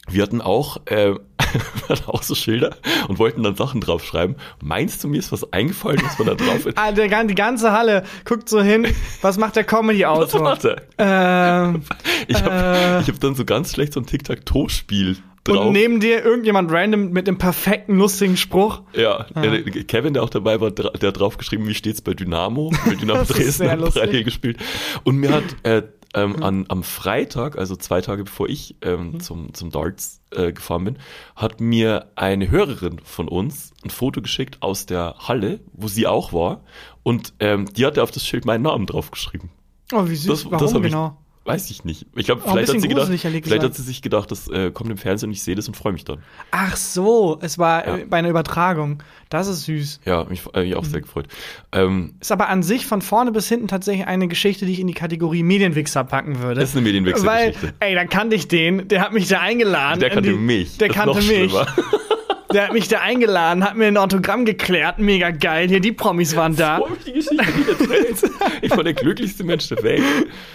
wir 0.10 0.24
hatten 0.24 0.42
auch, 0.42 0.82
äh, 0.88 1.14
auch 2.08 2.24
so 2.24 2.36
Schilder 2.36 2.76
und 3.08 3.20
wollten 3.20 3.44
dann 3.44 3.56
Sachen 3.56 3.82
draufschreiben. 3.82 4.36
Meinst 4.62 5.04
du, 5.04 5.08
mir 5.08 5.20
ist 5.20 5.32
was 5.32 5.52
eingefallen, 5.54 6.02
was 6.04 6.18
man 6.18 6.28
da 6.30 6.36
drauf 6.36 6.66
Ah, 6.76 6.92
der, 6.92 7.24
die 7.26 7.36
ganze 7.36 7.72
Halle 7.72 8.04
guckt 8.26 8.50
so 8.50 8.62
hin, 8.62 8.88
was 9.22 9.38
macht 9.38 9.56
der 9.56 9.64
Was 9.64 9.70
Comedy-Autor? 9.72 10.42
macht 10.42 10.66
er? 10.66 10.82
ähm, 10.98 11.82
Ich 12.28 12.42
habe 12.42 13.04
Äh. 13.04 13.04
hab 13.12 13.20
dann 13.20 13.36
so 13.36 13.46
ganz 13.46 13.74
schlecht 13.74 13.94
so 13.94 14.00
ein 14.00 14.06
Tic-Tac-Toe-Spiel 14.06 15.18
drauf. 15.44 15.66
und 15.68 15.72
neben 15.74 16.00
dir 16.00 16.24
irgendjemand 16.24 16.72
random 16.72 17.12
mit 17.12 17.28
dem 17.28 17.38
perfekten, 17.38 17.98
lustigen 17.98 18.38
Spruch. 18.38 18.82
Ja, 18.94 19.26
der, 19.36 19.64
Kevin, 19.86 20.14
der 20.14 20.24
auch 20.24 20.30
dabei 20.30 20.62
war, 20.62 20.72
der 20.72 20.92
hat 21.08 21.20
draufgeschrieben, 21.20 21.68
wie 21.68 21.74
steht's 21.74 22.02
bei 22.02 22.14
Dynamo? 22.14 22.72
Weil 22.86 22.96
Dynamo 23.02 23.22
ist 23.22 23.36
Dresden 23.36 23.70
hat 23.70 23.80
parallel 23.94 24.24
gespielt. 24.24 24.58
Und 25.04 25.18
mir 25.18 25.32
hat 25.32 25.44
äh, 25.64 25.84
ähm, 26.14 26.44
an, 26.44 26.66
am 26.68 26.84
Freitag, 26.84 27.58
also 27.58 27.76
zwei 27.76 28.02
Tage 28.02 28.24
bevor 28.24 28.50
ich 28.50 28.76
ähm, 28.82 29.12
Mhm. 29.14 29.20
zum, 29.22 29.54
zum 29.54 29.70
Darts 29.72 30.22
äh, 30.32 30.52
gefahren 30.52 30.84
bin, 30.86 30.98
hat 31.36 31.62
mir 31.62 32.12
eine 32.16 32.50
Hörerin 32.50 33.00
von 33.04 33.28
uns 33.28 33.74
ein 33.84 33.90
Foto 33.90 34.22
geschickt 34.22 34.58
aus 34.62 34.86
der 34.86 35.16
Halle, 35.20 35.60
wo 35.74 35.88
sie 35.88 36.08
auch 36.08 36.34
war. 36.34 36.64
Und 37.04 37.34
ähm, 37.40 37.66
die 37.74 37.86
hatte 37.86 38.04
auf 38.04 38.12
das 38.12 38.26
Schild 38.26 38.46
meinen 38.46 38.64
Namen 38.64 38.86
draufgeschrieben. 38.86 39.50
Oh, 39.94 40.08
wie 40.08 40.16
süß. 40.16 40.28
Das, 40.28 40.46
Warum 40.52 40.60
das 40.60 40.82
genau? 40.82 41.18
Weiß 41.44 41.72
ich 41.72 41.84
nicht. 41.84 42.06
Ich 42.16 42.28
glaube, 42.28 42.44
vielleicht, 42.46 42.72
hat 42.72 42.80
sie, 42.82 42.88
gedacht, 42.88 43.08
vielleicht 43.12 43.64
hat 43.64 43.74
sie 43.74 43.82
sich 43.82 44.04
gedacht, 44.04 44.30
das 44.30 44.48
äh, 44.50 44.70
kommt 44.70 44.92
im 44.92 44.98
Fernsehen 44.98 45.30
und 45.30 45.34
ich 45.34 45.42
sehe 45.42 45.56
das 45.56 45.68
und 45.68 45.76
freue 45.76 45.92
mich 45.92 46.06
dann. 46.06 46.20
Ach 46.52 46.76
so, 46.78 47.40
es 47.42 47.58
war 47.58 47.88
Ja. 47.88 47.98
äh, 47.98 48.06
bei 48.06 48.18
einer 48.18 48.30
Übertragung. 48.30 49.02
Das 49.30 49.48
ist 49.48 49.64
süß. 49.66 50.02
Ja, 50.06 50.24
mich, 50.26 50.44
äh, 50.54 50.62
mich 50.64 50.76
auch 50.76 50.84
Mhm. 50.84 50.88
sehr 50.90 51.02
gefreut. 51.02 51.26
Ähm, 51.72 52.14
Ist 52.20 52.32
aber 52.32 52.48
an 52.50 52.62
sich 52.62 52.86
von 52.86 53.02
vorne 53.02 53.32
bis 53.32 53.50
hinten 53.50 53.68
tatsächlich 53.68 54.06
eine 54.06 54.28
Geschichte, 54.28 54.68
die 54.68 54.74
ich 54.74 54.80
in 54.80 54.88
die 54.88 54.94
Kategorie 54.94 55.42
Medienwichser 55.42 56.04
packen 56.04 56.40
würde. 56.42 56.60
Das 56.62 56.70
ist 56.70 56.76
eine 56.76 56.84
Medienwichser-Geschichte. 56.86 57.74
Weil, 57.80 57.90
ey, 57.90 57.96
da 57.96 58.06
kannte 58.06 58.36
ich 58.36 58.48
den, 58.48 58.88
der 58.88 59.02
hat 59.02 59.12
mich 59.14 59.28
da 59.28 59.40
eingeladen. 59.40 60.00
der 60.00 60.12
kannte 60.12 60.30
die, 60.32 60.38
mich. 60.38 60.78
Der 60.78 60.90
kannte 60.90 61.22
mich. 61.24 61.52
Der 62.54 62.66
hat 62.66 62.74
mich 62.74 62.88
da 62.88 63.00
eingeladen, 63.00 63.64
hat 63.64 63.76
mir 63.76 63.88
ein 63.88 63.98
Autogramm 63.98 64.46
geklärt, 64.46 65.00
mega 65.00 65.32
geil. 65.32 65.68
Hier, 65.68 65.80
die 65.80 65.92
Promis 65.92 66.36
waren 66.36 66.56
da. 66.56 66.82
Ich 67.04 67.04
die 67.06 67.14
Geschichte 67.14 67.72
erzählt? 67.72 68.32
Ich 68.62 68.72
war 68.72 68.84
der 68.84 68.94
glücklichste 68.94 69.44
Mensch 69.44 69.70
der 69.70 69.82
Welt. 69.84 70.04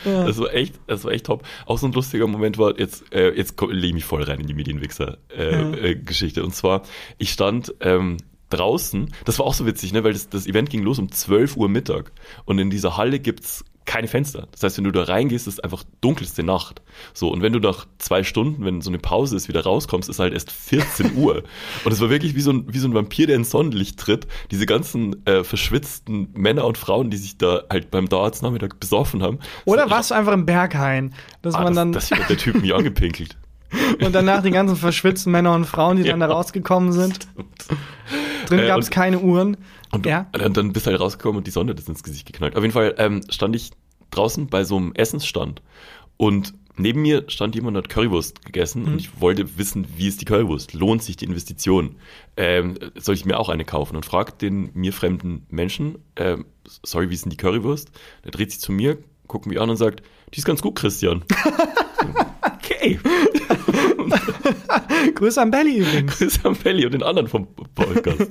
Das 0.04 0.38
war 0.38 0.52
echt, 0.54 0.74
das 0.87 1.04
war 1.04 1.12
echt 1.12 1.26
top. 1.26 1.42
Auch 1.66 1.78
so 1.78 1.87
ein 1.87 1.92
lustiger 1.92 2.26
Moment 2.26 2.59
war, 2.59 2.78
jetzt, 2.78 3.12
äh, 3.12 3.30
jetzt 3.30 3.61
lege 3.61 3.87
ich 3.87 3.94
mich 3.94 4.04
voll 4.04 4.22
rein 4.22 4.40
in 4.40 4.46
die 4.46 4.54
Medienwichser-Geschichte. 4.54 5.80
Äh, 5.82 5.90
äh, 5.90 5.94
Geschichte. 5.96 6.44
Und 6.44 6.54
zwar, 6.54 6.82
ich 7.18 7.32
stand 7.32 7.74
ähm, 7.80 8.18
draußen, 8.50 9.12
das 9.24 9.38
war 9.38 9.46
auch 9.46 9.54
so 9.54 9.66
witzig, 9.66 9.92
ne, 9.92 10.04
weil 10.04 10.12
das, 10.12 10.28
das 10.28 10.46
Event 10.46 10.70
ging 10.70 10.82
los 10.82 10.98
um 10.98 11.11
12 11.11 11.56
Uhr 11.56 11.68
Mittag. 11.68 12.12
Und 12.44 12.59
in 12.59 12.70
dieser 12.70 12.96
Halle 12.96 13.18
gibt's 13.18 13.64
keine 13.87 14.09
Fenster. 14.09 14.49
Das 14.53 14.62
heißt, 14.62 14.77
wenn 14.79 14.85
du 14.85 14.90
da 14.92 15.05
reingehst, 15.05 15.46
ist 15.46 15.62
einfach 15.64 15.85
dunkelste 16.01 16.42
Nacht. 16.42 16.83
So, 17.14 17.31
und 17.31 17.40
wenn 17.40 17.53
du 17.53 17.61
nach 17.61 17.87
zwei 17.99 18.22
Stunden, 18.25 18.64
wenn 18.64 18.81
so 18.83 18.90
eine 18.90 18.99
Pause 18.99 19.37
ist, 19.37 19.49
wieder 19.49 19.62
rauskommst, 19.62 20.09
ist 20.09 20.18
halt 20.18 20.35
erst 20.35 20.53
14 20.53 21.14
Uhr. 21.16 21.44
Und 21.85 21.92
es 21.92 22.01
war 22.01 22.11
wirklich 22.11 22.35
wie 22.35 22.40
so, 22.40 22.51
ein, 22.53 22.64
wie 22.72 22.79
so 22.79 22.88
ein 22.88 22.94
Vampir, 22.94 23.27
der 23.27 23.37
ins 23.37 23.51
Sonnenlicht 23.51 23.99
tritt. 23.99 24.27
Diese 24.51 24.66
ganzen 24.66 25.25
äh, 25.27 25.44
verschwitzten 25.44 26.29
Männer 26.35 26.64
und 26.64 26.77
Frauen, 26.79 27.11
die 27.11 27.16
sich 27.16 27.38
da 27.38 27.62
halt 27.70 27.90
beim 27.90 28.09
Darts 28.09 28.42
Nachmittag 28.42 28.79
besoffen 28.81 29.22
haben. 29.22 29.38
Oder 29.64 29.88
warst 29.88 30.11
du 30.11 30.14
einfach 30.14 30.33
im 30.33 30.44
Berghain, 30.46 31.14
dass 31.42 31.55
Ah, 31.55 31.62
man 31.62 31.68
das, 31.68 31.77
dann 31.77 31.92
das 31.92 32.11
hat 32.11 32.29
der 32.29 32.37
Typ 32.38 32.61
mich 32.61 32.75
angepinkelt. 32.75 33.37
Und 34.05 34.14
danach 34.14 34.42
die 34.42 34.50
ganzen 34.50 34.76
verschwitzten 34.76 35.33
Männer 35.33 35.55
und 35.55 35.64
Frauen, 35.66 35.96
die 35.96 36.05
dann 36.05 36.20
da 36.20 36.29
Ja. 36.29 36.33
rausgekommen 36.35 36.92
sind. 36.92 37.26
Drin 38.48 38.61
Äh, 38.61 38.66
gab 38.66 38.79
es 38.81 38.90
keine 38.90 39.18
Uhren. 39.20 39.57
Und 39.92 40.07
Ja. 40.07 40.26
dann, 40.33 40.52
dann 40.52 40.72
bist 40.72 40.87
du 40.87 40.90
halt 40.90 41.00
rausgekommen 41.00 41.38
und 41.38 41.46
die 41.46 41.50
Sonne 41.50 41.72
ist 41.72 41.88
ins 41.88 42.02
Gesicht 42.02 42.26
geknallt. 42.26 42.57
Auf 42.57 42.62
jeden 42.62 42.72
Fall 42.74 42.94
ähm, 42.98 43.22
stand 43.31 43.57
ich 43.57 43.70
draußen 44.11 44.46
bei 44.48 44.64
so 44.64 44.76
einem 44.76 44.92
Essensstand 44.94 45.62
und 46.16 46.55
neben 46.79 47.02
mir 47.02 47.24
stand 47.29 47.55
jemand 47.55 47.76
und 47.76 47.83
hat 47.85 47.88
Currywurst 47.88 48.44
gegessen 48.44 48.83
Mhm. 48.83 48.88
und 48.92 48.98
ich 49.00 49.20
wollte 49.20 49.59
wissen, 49.59 49.87
wie 49.96 50.09
ist 50.09 50.20
die 50.20 50.24
Currywurst? 50.26 50.74
Lohnt 50.74 51.02
sich 51.02 51.16
die 51.16 51.24
Investition? 51.24 51.96
Ähm, 52.37 52.76
soll 52.96 53.14
ich 53.14 53.24
mir 53.24 53.38
auch 53.40 53.48
eine 53.48 53.64
kaufen? 53.64 53.96
Und 53.96 54.05
fragt 54.05 54.42
den 54.42 54.70
mir 54.74 54.92
fremden 54.92 55.46
Menschen, 55.50 55.98
ähm, 56.16 56.44
sorry, 56.85 57.09
wie 57.11 57.14
ist 57.14 57.24
denn 57.24 57.31
die 57.31 57.37
Currywurst? 57.38 57.90
Der 58.24 58.31
dreht 58.31 58.50
sich 58.52 58.61
zu 58.61 58.72
mir, 58.72 58.98
guckt 59.26 59.46
mich 59.46 59.61
an 59.61 59.70
und 59.70 59.76
sagt, 59.76 60.02
die 60.35 60.38
ist 60.38 60.44
ganz 60.44 60.61
gut, 60.62 60.74
Christian. 60.76 61.24
okay. 62.42 62.98
Grüße 65.14 65.40
an 65.40 65.51
Belly 65.51 65.79
übrigens. 65.79 66.19
Grüße 66.19 66.40
an 66.45 66.55
Belly 66.57 66.87
und 66.87 66.92
den 66.92 67.03
anderen 67.03 67.29
vom 67.29 67.47
Podcast. 67.75 68.27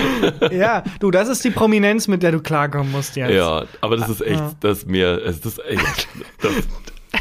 ja, 0.50 0.82
du, 1.00 1.10
das 1.10 1.28
ist 1.28 1.44
die 1.44 1.50
Prominenz, 1.50 2.08
mit 2.08 2.22
der 2.22 2.32
du 2.32 2.40
klarkommen 2.40 2.90
musst 2.92 3.16
jetzt. 3.16 3.32
Ja, 3.32 3.64
aber 3.80 3.96
das 3.96 4.08
ist 4.08 4.20
echt, 4.22 4.40
Ah. 4.40 4.52
das 4.60 4.78
ist 4.78 4.88
mir, 4.88 5.16
das, 5.18 5.58
ey, 5.58 5.76
das, 6.40 6.52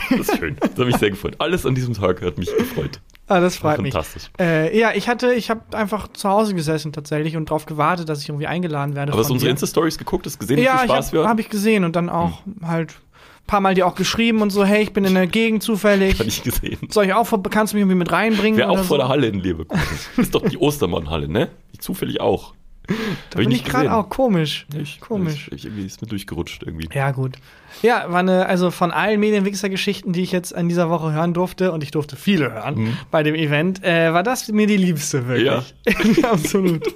das 0.10 0.20
ist 0.28 0.38
schön. 0.38 0.56
Das 0.60 0.70
hat 0.72 0.78
mich 0.86 0.98
sehr 0.98 1.10
gefreut. 1.12 1.36
Alles 1.40 1.66
an 1.66 1.76
diesem 1.76 1.94
Tag 1.94 2.22
hat 2.22 2.38
mich 2.38 2.56
gefreut. 2.56 3.00
Ah, 3.28 3.40
das 3.40 3.56
freut 3.56 3.80
mich. 3.82 3.94
Fantastisch. 3.94 4.30
Äh, 4.40 4.78
ja, 4.78 4.92
ich 4.94 5.08
hatte, 5.08 5.34
ich 5.34 5.50
habe 5.50 5.62
einfach 5.78 6.10
zu 6.10 6.28
Hause 6.28 6.54
gesessen 6.54 6.92
tatsächlich 6.92 7.38
und 7.38 7.50
darauf 7.50 7.66
gewartet, 7.66 8.10
dass 8.10 8.22
ich 8.22 8.28
irgendwie 8.30 8.48
eingeladen 8.48 8.94
werde. 8.96 9.14
Aber 9.14 9.22
hast 9.22 9.30
du 9.30 9.34
unsere. 9.34 9.52
Insta-Stories 9.52 9.98
geguckt? 9.98 10.26
Hast 10.26 10.36
du 10.36 10.40
gesehen, 10.40 10.58
wie 10.58 10.64
Ja, 10.64 10.78
viel 10.80 10.86
ich 10.88 10.92
Spaß 10.92 11.06
habe 11.08 11.18
wir 11.18 11.22
hab 11.24 11.30
hatten? 11.30 11.40
ich 11.40 11.50
gesehen 11.50 11.86
und 11.86 11.96
dann 11.96 12.10
auch 12.10 12.42
halt 12.62 12.92
Ein 12.92 12.96
paar 13.52 13.60
Mal 13.60 13.76
dir 13.76 13.86
auch 13.86 13.96
geschrieben 13.96 14.42
und 14.42 14.50
so, 14.50 14.64
hey, 14.64 14.82
ich 14.82 14.94
bin 14.94 15.04
in 15.04 15.14
der 15.14 15.28
Gegend 15.28 15.62
zufällig. 15.62 16.18
Kann 16.18 16.28
ich 16.28 16.42
gesehen. 16.42 16.80
Soll 16.90 17.06
ich 17.06 17.14
auch, 17.14 17.30
kannst 17.50 17.74
du 17.74 17.76
mich 17.78 17.82
irgendwie 17.82 17.98
mit 17.98 18.10
reinbringen? 18.10 18.58
Wäre 18.58 18.70
auch 18.70 18.78
vor 18.78 18.86
so? 18.86 18.98
der 18.98 19.10
Halle 19.10 19.28
in 19.28 19.42
Leverkusen. 19.42 19.84
Das 20.16 20.26
ist 20.26 20.34
doch 20.34 20.48
die 20.48 20.58
Ostermann-Halle, 20.58 21.28
ne? 21.28 21.50
Die 21.74 21.80
zufällig 21.80 22.22
auch. 22.22 22.54
Da 23.30 23.40
bin 23.40 23.52
ich 23.52 23.66
gerade 23.66 23.94
auch 23.94 24.08
komisch. 24.08 24.66
Ich, 24.74 25.02
Komisch. 25.02 25.50
Ich, 25.54 25.66
irgendwie 25.66 25.86
ist 25.86 26.02
mir 26.02 26.08
durchgerutscht 26.08 26.64
irgendwie. 26.64 26.88
Ja, 26.94 27.12
gut. 27.12 27.38
Ja, 27.82 28.06
war 28.10 28.20
eine, 28.20 28.46
also 28.46 28.72
von 28.72 28.92
allen 28.92 29.20
Medienwichser-Geschichten, 29.20 30.14
die 30.14 30.22
ich 30.22 30.32
jetzt 30.32 30.54
in 30.54 30.70
dieser 30.70 30.90
Woche 30.90 31.12
hören 31.12 31.34
durfte, 31.34 31.74
und 31.74 31.84
ich 31.84 31.92
durfte 31.92 32.16
viele 32.16 32.54
hören 32.54 32.98
bei 33.12 33.22
dem 33.22 33.36
Event, 33.36 33.84
äh, 33.84 34.14
war 34.14 34.24
das 34.24 34.48
mir 34.48 34.68
die 34.68 34.78
liebste, 34.78 35.28
wirklich. 35.28 35.46
Ja. 36.24 36.30
Absolut. 36.32 36.88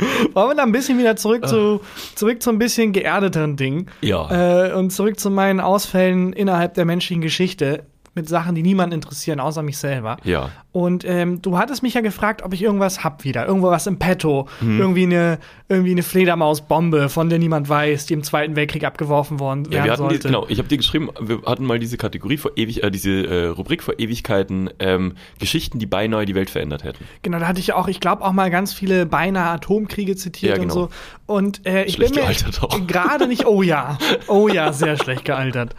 Wollen 0.34 0.50
wir 0.50 0.54
da 0.54 0.62
ein 0.62 0.72
bisschen 0.72 0.98
wieder 0.98 1.16
zurück 1.16 1.46
zu, 1.46 1.80
zurück 2.14 2.42
zu 2.42 2.50
ein 2.50 2.58
bisschen 2.58 2.92
geerdeteren 2.92 3.56
Dingen. 3.56 3.86
Ja. 4.00 4.66
Äh, 4.68 4.74
und 4.74 4.90
zurück 4.90 5.18
zu 5.18 5.30
meinen 5.30 5.60
Ausfällen 5.60 6.32
innerhalb 6.32 6.74
der 6.74 6.84
menschlichen 6.84 7.22
Geschichte 7.22 7.84
mit 8.14 8.28
Sachen, 8.28 8.54
die 8.56 8.62
niemanden 8.62 8.94
interessieren, 8.94 9.38
außer 9.38 9.62
mich 9.62 9.78
selber. 9.78 10.16
Ja. 10.24 10.50
Und 10.72 11.04
ähm, 11.04 11.40
du 11.42 11.58
hattest 11.58 11.82
mich 11.84 11.94
ja 11.94 12.00
gefragt, 12.00 12.42
ob 12.42 12.52
ich 12.52 12.62
irgendwas 12.62 13.04
hab 13.04 13.22
wieder, 13.24 13.46
irgendwo 13.46 13.70
was 13.70 13.86
im 13.86 13.98
Petto, 14.00 14.48
Mhm. 14.60 14.80
irgendwie 14.80 15.02
eine 15.04 15.38
irgendwie 15.68 15.92
eine 15.92 16.02
Fledermausbombe, 16.02 17.08
von 17.08 17.28
der 17.28 17.38
niemand 17.38 17.68
weiß, 17.68 18.06
die 18.06 18.14
im 18.14 18.24
Zweiten 18.24 18.56
Weltkrieg 18.56 18.82
abgeworfen 18.82 19.38
worden 19.38 19.66
Ja, 19.66 19.70
werden 19.70 19.84
wir 19.84 19.92
hatten 19.92 20.02
die, 20.08 20.14
sollte. 20.16 20.26
genau, 20.28 20.46
ich 20.48 20.58
habe 20.58 20.66
dir 20.68 20.78
geschrieben, 20.78 21.10
wir 21.20 21.42
hatten 21.46 21.64
mal 21.64 21.78
diese 21.78 21.96
Kategorie 21.96 22.36
vor 22.38 22.50
ewig, 22.56 22.82
äh, 22.82 22.90
diese 22.90 23.10
äh, 23.26 23.46
Rubrik 23.46 23.84
vor 23.84 23.94
Ewigkeiten, 23.98 24.70
ähm, 24.80 25.14
Geschichten, 25.38 25.78
die 25.78 25.86
beinahe 25.86 26.24
die 26.24 26.34
Welt 26.34 26.50
verändert 26.50 26.82
hätten. 26.82 27.04
Genau, 27.22 27.38
da 27.38 27.46
hatte 27.46 27.60
ich 27.60 27.68
ja 27.68 27.76
auch, 27.76 27.86
ich 27.86 28.00
glaube 28.00 28.24
auch 28.24 28.32
mal 28.32 28.50
ganz 28.50 28.72
viele 28.72 29.06
beinahe 29.06 29.50
Atomkriege 29.50 30.16
zitiert 30.16 30.56
Ja, 30.56 30.62
und 30.62 30.68
genau. 30.68 30.74
so. 30.74 30.88
Und 31.26 31.64
äh, 31.66 31.84
ich 31.84 31.94
Schlecht 31.94 32.14
bin 32.16 32.24
mir 32.24 32.86
gerade 32.88 33.28
nicht, 33.28 33.46
oh 33.46 33.62
ja, 33.62 33.96
oh 34.26 34.48
ja, 34.48 34.72
sehr 34.72 34.96
schlecht 35.02 35.24
gealtert. 35.24 35.76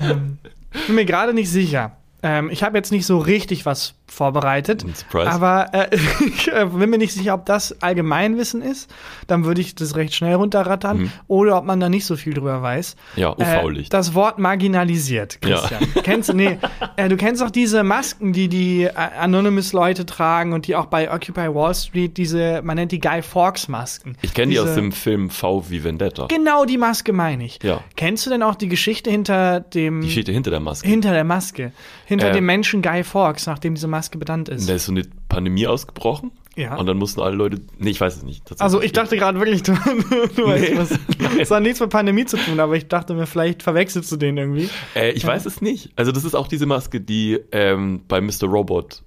Ähm, 0.00 0.38
bin 0.86 0.94
mir 0.94 1.04
gerade 1.04 1.34
nicht 1.34 1.50
sicher. 1.50 1.96
Ähm, 2.22 2.50
ich 2.50 2.62
habe 2.62 2.76
jetzt 2.76 2.92
nicht 2.92 3.06
so 3.06 3.18
richtig 3.18 3.66
was 3.66 3.94
vorbereitet. 4.08 4.84
Surprise. 4.94 5.30
Aber 5.30 5.66
äh, 5.72 5.88
ich 6.26 6.48
äh, 6.52 6.66
bin 6.66 6.90
mir 6.90 6.98
nicht 6.98 7.12
sicher, 7.12 7.34
ob 7.34 7.46
das 7.46 7.80
Allgemeinwissen 7.82 8.62
ist. 8.62 8.90
Dann 9.26 9.44
würde 9.44 9.60
ich 9.60 9.74
das 9.74 9.96
recht 9.96 10.14
schnell 10.14 10.34
runterrattern. 10.34 10.98
Mhm. 10.98 11.12
Oder 11.26 11.58
ob 11.58 11.64
man 11.64 11.78
da 11.80 11.88
nicht 11.88 12.04
so 12.06 12.16
viel 12.16 12.34
drüber 12.34 12.62
weiß. 12.62 12.96
Ja, 13.16 13.30
UV-Licht. 13.36 13.92
Äh, 13.92 13.96
das 13.96 14.14
Wort 14.14 14.38
marginalisiert, 14.38 15.38
Ja. 15.44 15.58
Christian. 15.58 16.02
Kennst 16.02 16.28
du, 16.30 16.32
nee, 16.34 16.58
äh, 16.96 17.08
du 17.08 17.16
kennst 17.16 17.42
doch 17.42 17.50
diese 17.50 17.82
Masken, 17.84 18.32
die 18.32 18.48
die 18.48 18.84
äh, 18.84 18.92
Anonymous-Leute 18.92 20.06
tragen 20.06 20.52
und 20.52 20.66
die 20.66 20.74
auch 20.76 20.86
bei 20.86 21.12
Occupy 21.12 21.54
Wall 21.54 21.74
Street 21.74 22.16
diese, 22.16 22.62
man 22.62 22.76
nennt 22.76 22.92
die 22.92 23.00
Guy 23.00 23.22
Fawkes-Masken. 23.22 24.16
Ich 24.22 24.34
kenne 24.34 24.52
die 24.52 24.58
aus 24.58 24.74
dem 24.74 24.92
Film 24.92 25.30
V 25.30 25.64
wie 25.68 25.84
Vendetta. 25.84 26.26
Genau 26.28 26.64
die 26.64 26.78
Maske 26.78 27.12
meine 27.12 27.44
ich. 27.44 27.58
Ja. 27.62 27.80
Kennst 27.96 28.24
du 28.26 28.30
denn 28.30 28.42
auch 28.42 28.54
die 28.54 28.68
Geschichte 28.68 29.10
hinter 29.10 29.60
dem, 29.60 30.00
Die 30.00 30.10
steht 30.10 30.28
hinter 30.28 30.50
der 30.50 30.60
Maske. 30.60 30.88
hinter 30.88 31.12
der 31.12 31.24
Maske? 31.24 31.72
Hinter 32.06 32.30
Äh, 32.30 32.32
dem 32.32 32.46
Menschen 32.46 32.82
Guy 32.82 33.04
Fawkes, 33.04 33.46
nachdem 33.46 33.74
diese 33.74 33.86
Maske 33.86 33.97
benannt 34.18 34.48
ist. 34.48 34.68
Da 34.68 34.74
ist 34.74 34.86
so 34.86 34.92
eine 34.92 35.02
Pandemie 35.28 35.66
ausgebrochen. 35.66 36.30
Ja. 36.56 36.76
Und 36.76 36.86
dann 36.86 36.96
mussten 36.96 37.20
alle 37.20 37.36
Leute. 37.36 37.60
Nee, 37.78 37.90
ich 37.90 38.00
weiß 38.00 38.16
es 38.16 38.22
nicht. 38.24 38.42
Also 38.60 38.80
ich 38.82 38.92
dachte 38.92 39.16
gerade 39.16 39.38
wirklich, 39.38 39.62
du, 39.64 39.72
du 39.72 40.46
weißt 40.46 40.70
Nee. 40.70 40.76
was. 40.78 40.98
Das 41.38 41.50
hat 41.50 41.62
nichts 41.62 41.78
mit 41.80 41.90
Pandemie 41.90 42.24
zu 42.24 42.36
tun, 42.36 42.58
aber 42.58 42.74
ich 42.76 42.88
dachte 42.88 43.14
mir, 43.14 43.26
vielleicht 43.26 43.62
verwechselst 43.62 44.10
du 44.10 44.16
den 44.16 44.36
irgendwie. 44.36 44.68
Äh, 44.96 45.10
ich 45.12 45.24
weiß 45.24 45.46
es 45.46 45.60
nicht. 45.60 45.90
Also, 45.96 46.10
das 46.10 46.24
ist 46.24 46.34
auch 46.34 46.48
diese 46.48 46.66
Maske, 46.66 47.00
die 47.00 47.38
ähm, 47.52 48.00
bei 48.08 48.20
Mr. 48.20 48.46
Robot. 48.46 49.02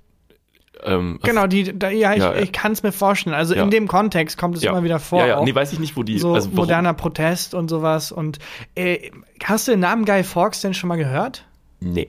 Ähm, 0.83 1.19
Genau, 1.23 1.45
die, 1.47 1.77
da, 1.77 1.89
ja, 1.89 2.13
ich, 2.13 2.19
Ja, 2.19 2.33
ja. 2.33 2.41
ich 2.41 2.51
kann 2.53 2.71
es 2.71 2.83
mir 2.83 2.91
vorstellen. 2.91 3.35
Also 3.35 3.53
Ja. 3.53 3.63
in 3.63 3.69
dem 3.69 3.87
Kontext 3.87 4.37
kommt 4.37 4.55
es 4.55 4.63
ja. 4.63 4.71
immer 4.71 4.83
wieder 4.83 4.99
vor. 4.99 5.19
Ja, 5.19 5.27
ja. 5.27 5.37
auch. 5.37 5.43
Nee, 5.45 5.53
weiß 5.53 5.73
ich 5.73 5.79
nicht, 5.79 5.95
wo 5.97 6.03
die. 6.03 6.17
so 6.19 6.33
also, 6.33 6.49
moderner 6.51 6.93
Protest 6.93 7.53
und 7.53 7.69
sowas. 7.69 8.11
Und 8.11 8.39
äh, 8.75 9.11
hast 9.43 9.67
du 9.67 9.71
den 9.71 9.81
Namen 9.81 10.05
Guy 10.05 10.23
Fawkes 10.23 10.61
denn 10.61 10.73
schon 10.73 10.87
mal 10.87 10.95
gehört? 10.97 11.45
Nee. 11.81 12.07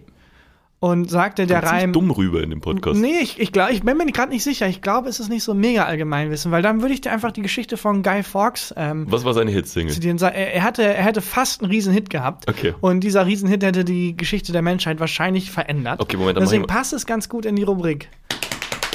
Und 0.82 1.08
sagte 1.08 1.46
der 1.46 1.62
Reim. 1.62 1.92
dumm 1.92 2.10
rüber 2.10 2.42
in 2.42 2.50
dem 2.50 2.60
Podcast. 2.60 2.98
Nee, 2.98 3.20
ich, 3.22 3.38
ich, 3.38 3.52
glaub, 3.52 3.70
ich 3.70 3.84
bin 3.84 3.96
mir 3.96 4.04
gerade 4.06 4.32
nicht 4.32 4.42
sicher. 4.42 4.66
Ich 4.66 4.82
glaube, 4.82 5.08
es 5.08 5.20
ist 5.20 5.28
nicht 5.28 5.44
so 5.44 5.54
mega 5.54 5.84
Allgemeinwissen, 5.84 6.50
weil 6.50 6.60
dann 6.60 6.82
würde 6.82 6.92
ich 6.92 7.00
dir 7.00 7.12
einfach 7.12 7.30
die 7.30 7.40
Geschichte 7.40 7.76
von 7.76 8.02
Guy 8.02 8.24
Fawkes 8.24 8.74
ähm, 8.76 9.06
Was 9.08 9.24
war 9.24 9.32
seine 9.32 9.52
Hitsingle? 9.52 9.94
Er, 10.22 10.54
er, 10.54 10.62
hatte, 10.64 10.82
er 10.82 11.04
hätte 11.04 11.20
fast 11.20 11.62
einen 11.62 11.70
Riesenhit 11.70 12.10
gehabt. 12.10 12.50
Okay. 12.50 12.74
Und 12.80 13.04
dieser 13.04 13.26
Riesenhit 13.26 13.62
hätte 13.62 13.84
die 13.84 14.16
Geschichte 14.16 14.50
der 14.50 14.62
Menschheit 14.62 14.98
wahrscheinlich 14.98 15.52
verändert. 15.52 16.00
Okay, 16.00 16.16
Moment, 16.16 16.38
dann 16.38 16.42
Deswegen 16.42 16.66
passt 16.66 16.92
es 16.92 17.06
ganz 17.06 17.28
gut 17.28 17.46
in 17.46 17.54
die 17.54 17.62
Rubrik. 17.62 18.08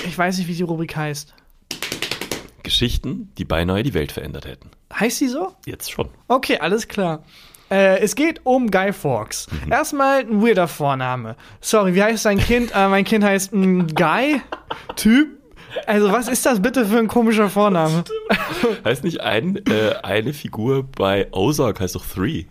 Ich 0.06 0.18
weiß 0.18 0.40
nicht, 0.40 0.50
wie 0.50 0.56
die 0.56 0.64
Rubrik 0.64 0.94
heißt. 0.94 1.36
Geschichten, 2.64 3.32
die 3.38 3.46
beinahe 3.46 3.82
die 3.84 3.94
Welt 3.94 4.12
verändert 4.12 4.46
hätten. 4.46 4.72
Heißt 4.94 5.20
sie 5.20 5.30
so? 5.30 5.54
Jetzt 5.66 5.90
schon. 5.90 6.10
Okay, 6.28 6.58
alles 6.58 6.90
klar. 6.90 7.24
Äh, 7.70 8.00
es 8.00 8.16
geht 8.16 8.42
um 8.44 8.72
Guy 8.72 8.94
Fawkes. 8.94 9.48
Mhm. 9.66 9.72
Erstmal 9.72 10.20
ein 10.22 10.42
weirder 10.42 10.68
Vorname. 10.68 11.36
Sorry, 11.62 11.96
wie 11.96 12.04
heißt 12.04 12.26
dein 12.26 12.40
Kind? 12.40 12.72
Äh, 12.74 12.88
mein 12.88 13.04
Kind 13.04 13.24
heißt 13.24 13.54
mm, 13.54 13.88
Guy. 13.96 14.42
Typ. 14.96 15.38
Also, 15.86 16.12
was 16.12 16.28
ist 16.28 16.46
das 16.46 16.62
bitte 16.62 16.86
für 16.86 16.98
ein 16.98 17.08
komischer 17.08 17.50
Vorname? 17.50 18.04
Heißt 18.86 19.04
nicht 19.04 19.22
ein, 19.22 19.58
äh, 19.68 19.96
eine 20.02 20.34
Figur 20.34 20.84
bei 20.84 21.28
Ozark 21.32 21.80
heißt 21.80 21.96
doch 21.96 22.06
Three? 22.06 22.40
Äh, 22.40 22.46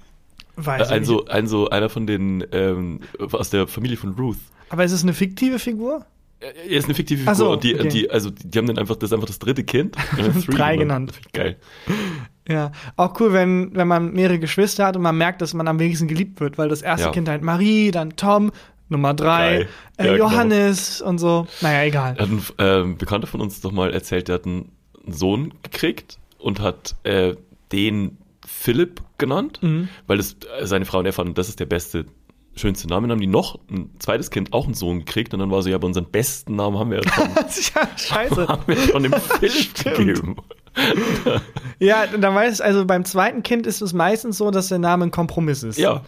Weiß 0.57 0.87
ich 0.87 0.93
ein, 0.93 1.01
nicht. 1.01 1.09
so, 1.09 1.25
ein 1.27 1.47
so 1.49 1.69
einer 1.69 1.89
von 1.89 2.07
den 2.07 2.47
ähm, 2.53 3.01
aus 3.33 3.51
der 3.51 3.67
Familie 3.67 3.97
von 3.97 4.11
Ruth. 4.13 4.37
Aber 4.69 4.85
ist 4.85 4.93
es 4.93 5.03
eine 5.03 5.13
fiktive 5.13 5.59
Figur? 5.59 6.05
Er 6.41 6.55
ist 6.65 6.85
eine 6.85 6.95
fiktive 6.95 7.21
Figur 7.21 7.35
so, 7.35 7.53
und 7.53 7.65
die, 7.65 7.75
okay. 7.75 7.89
die, 7.89 8.11
also 8.11 8.31
die, 8.31 8.49
die 8.49 8.59
haben 8.59 8.67
dann 8.67 8.79
einfach 8.79 8.97
das 8.97 9.13
einfach 9.13 9.27
das 9.27 9.39
dritte 9.39 9.65
Kind. 9.65 9.97
Three 10.45 10.55
Drei 10.55 10.77
genannt. 10.77 11.13
Geil. 11.33 11.57
Ja, 12.49 12.71
auch 12.97 13.19
cool, 13.21 13.33
wenn, 13.33 13.75
wenn 13.75 13.89
man 13.89 14.13
mehrere 14.13 14.39
Geschwister 14.39 14.87
hat 14.87 14.97
und 14.97 15.03
man 15.03 15.17
merkt, 15.19 15.43
dass 15.43 15.53
man 15.55 15.67
am 15.69 15.79
wenigsten 15.81 16.07
geliebt 16.09 16.41
wird, 16.41 16.59
weil 16.59 16.69
das 16.69 16.83
erste 16.83 17.07
Ja. 17.07 17.13
Kind 17.13 17.29
halt 17.29 17.43
Marie, 17.43 17.91
dann 17.91 18.15
Tom, 18.17 18.53
Nummer 18.89 19.15
drei, 19.15 19.63
äh, 19.63 19.67
Ja, 19.99 20.05
genau. 20.13 20.17
Johannes 20.17 21.01
und 21.03 21.19
so. 21.19 21.49
Naja, 21.61 21.83
egal. 21.85 22.13
Hat 22.19 22.29
ein 22.29 22.43
ähm, 22.59 22.97
Bekannter 22.99 23.27
von 23.27 23.41
uns 23.41 23.61
doch 23.61 23.73
mal 23.73 23.93
erzählt, 23.93 24.29
der 24.29 24.37
hat 24.37 24.47
einen 24.47 24.71
Sohn 25.09 25.55
gekriegt 25.65 26.19
und 26.39 26.61
hat 26.61 26.95
äh, 27.03 27.35
den 27.73 28.19
Philipp 28.47 29.03
genannt, 29.19 29.59
Mhm. 29.63 29.89
weil 30.07 30.19
das 30.19 30.37
äh, 30.61 30.67
seine 30.67 30.85
Frau 30.85 31.01
und 31.01 31.07
er 31.07 31.13
fanden, 31.13 31.35
das 31.35 31.49
ist 31.49 31.59
der 31.59 31.67
beste, 31.67 32.07
schönste 32.57 32.89
Name. 32.89 33.07
Dann 33.07 33.17
haben 33.17 33.21
die 33.21 33.27
noch 33.27 33.59
ein 33.71 33.91
zweites 33.99 34.31
Kind, 34.31 34.53
auch 34.53 34.65
einen 34.65 34.75
Sohn 34.75 35.01
gekriegt 35.01 35.33
und 35.35 35.41
dann 35.41 35.51
war 35.51 35.63
so, 35.63 35.69
ja, 35.69 35.77
aber 35.77 35.87
unseren 35.87 36.07
besten 36.07 36.57
Namen 36.57 36.79
haben 36.79 36.91
wir 36.91 37.03
ja 37.03 37.13
schon, 37.15 37.29
ja, 37.75 37.89
scheiße. 37.97 38.49
haben 38.49 38.63
wir 38.67 38.77
schon 38.77 39.03
dem 39.03 39.13
Philipp 39.13 39.75
gegeben. 39.85 40.37
Ja, 41.79 42.07
da 42.07 42.35
weiß 42.35 42.61
also 42.61 42.85
beim 42.85 43.05
zweiten 43.05 43.43
Kind 43.43 43.67
ist 43.67 43.81
es 43.83 43.93
meistens 43.93 44.39
so, 44.39 44.51
dass 44.51 44.69
der 44.69 44.79
Name 44.79 45.07
ein 45.07 45.11
Kompromiss 45.11 45.63
ist. 45.63 45.79
Ja. 45.79 46.03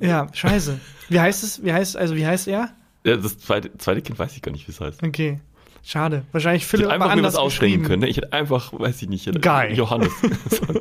Ja, 0.00 0.28
scheiße. 0.32 0.80
Wie 1.08 1.20
heißt 1.20 1.42
es? 1.44 1.62
Wie 1.64 1.72
heißt 1.72 1.96
also 1.96 2.16
wie 2.16 2.26
heißt 2.26 2.48
er? 2.48 2.70
ja 3.04 3.16
das 3.16 3.38
zweite, 3.38 3.76
zweite 3.78 4.02
Kind 4.02 4.18
weiß 4.18 4.34
ich 4.36 4.42
gar 4.42 4.52
nicht, 4.52 4.66
wie 4.68 4.72
es 4.72 4.80
heißt. 4.80 5.02
Okay. 5.02 5.40
Schade. 5.82 6.24
Wahrscheinlich 6.32 6.62
Ich 6.64 6.68
Philipp 6.68 6.86
hätte 6.86 6.94
aber 6.94 7.04
einfach 7.06 7.16
mir 7.16 7.22
was 7.22 7.36
ausdenken 7.36 7.78
geschrieben. 7.82 7.84
können. 7.88 8.00
ne? 8.02 8.08
Ich 8.08 8.16
hätte 8.18 8.32
einfach, 8.34 8.72
weiß 8.78 9.00
ich 9.02 9.08
nicht, 9.08 9.22
ich 9.22 9.26
hätte 9.28 9.40
Guy. 9.40 9.72
Johannes. 9.72 10.12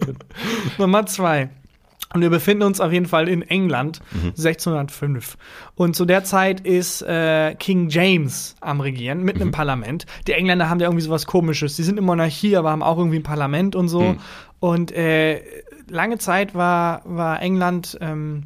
Nummer 0.78 1.05
zwei. 1.05 1.49
Und 2.14 2.22
wir 2.22 2.30
befinden 2.32 2.64
uns 2.64 2.82
auf 2.82 2.91
jeden 2.91 3.05
Fall 3.05 3.28
in 3.30 3.43
England, 3.43 3.99
Mhm. 4.12 4.34
1605. 4.36 5.38
Und 5.76 5.95
zu 5.95 6.05
der 6.05 6.24
Zeit 6.24 6.62
ist 6.62 7.01
äh, 7.03 7.53
King 7.55 7.89
James 7.89 8.55
am 8.62 8.82
Regieren, 8.82 9.24
mitten 9.24 9.39
Mhm. 9.39 9.45
im 9.47 9.51
Parlament. 9.51 10.05
Die 10.28 10.34
Engländer 10.34 10.70
haben 10.70 10.80
ja 10.80 10.88
irgendwie 10.88 11.03
sowas 11.05 11.26
komisches. 11.28 11.76
Sie 11.76 11.84
sind 11.84 11.99
in 11.99 12.05
Monarchie, 12.05 12.57
aber 12.57 12.72
haben 12.72 12.84
auch 12.84 12.97
irgendwie 12.97 13.20
ein 13.20 13.24
Parlament 13.24 13.76
und 13.76 13.89
so. 13.89 14.01
Mhm. 14.01 14.18
Und 14.60 14.91
äh, 14.91 15.41
lange 15.88 16.18
Zeit 16.18 16.55
war, 16.55 17.01
war 17.05 17.41
England, 17.41 17.97
ähm, 18.01 18.45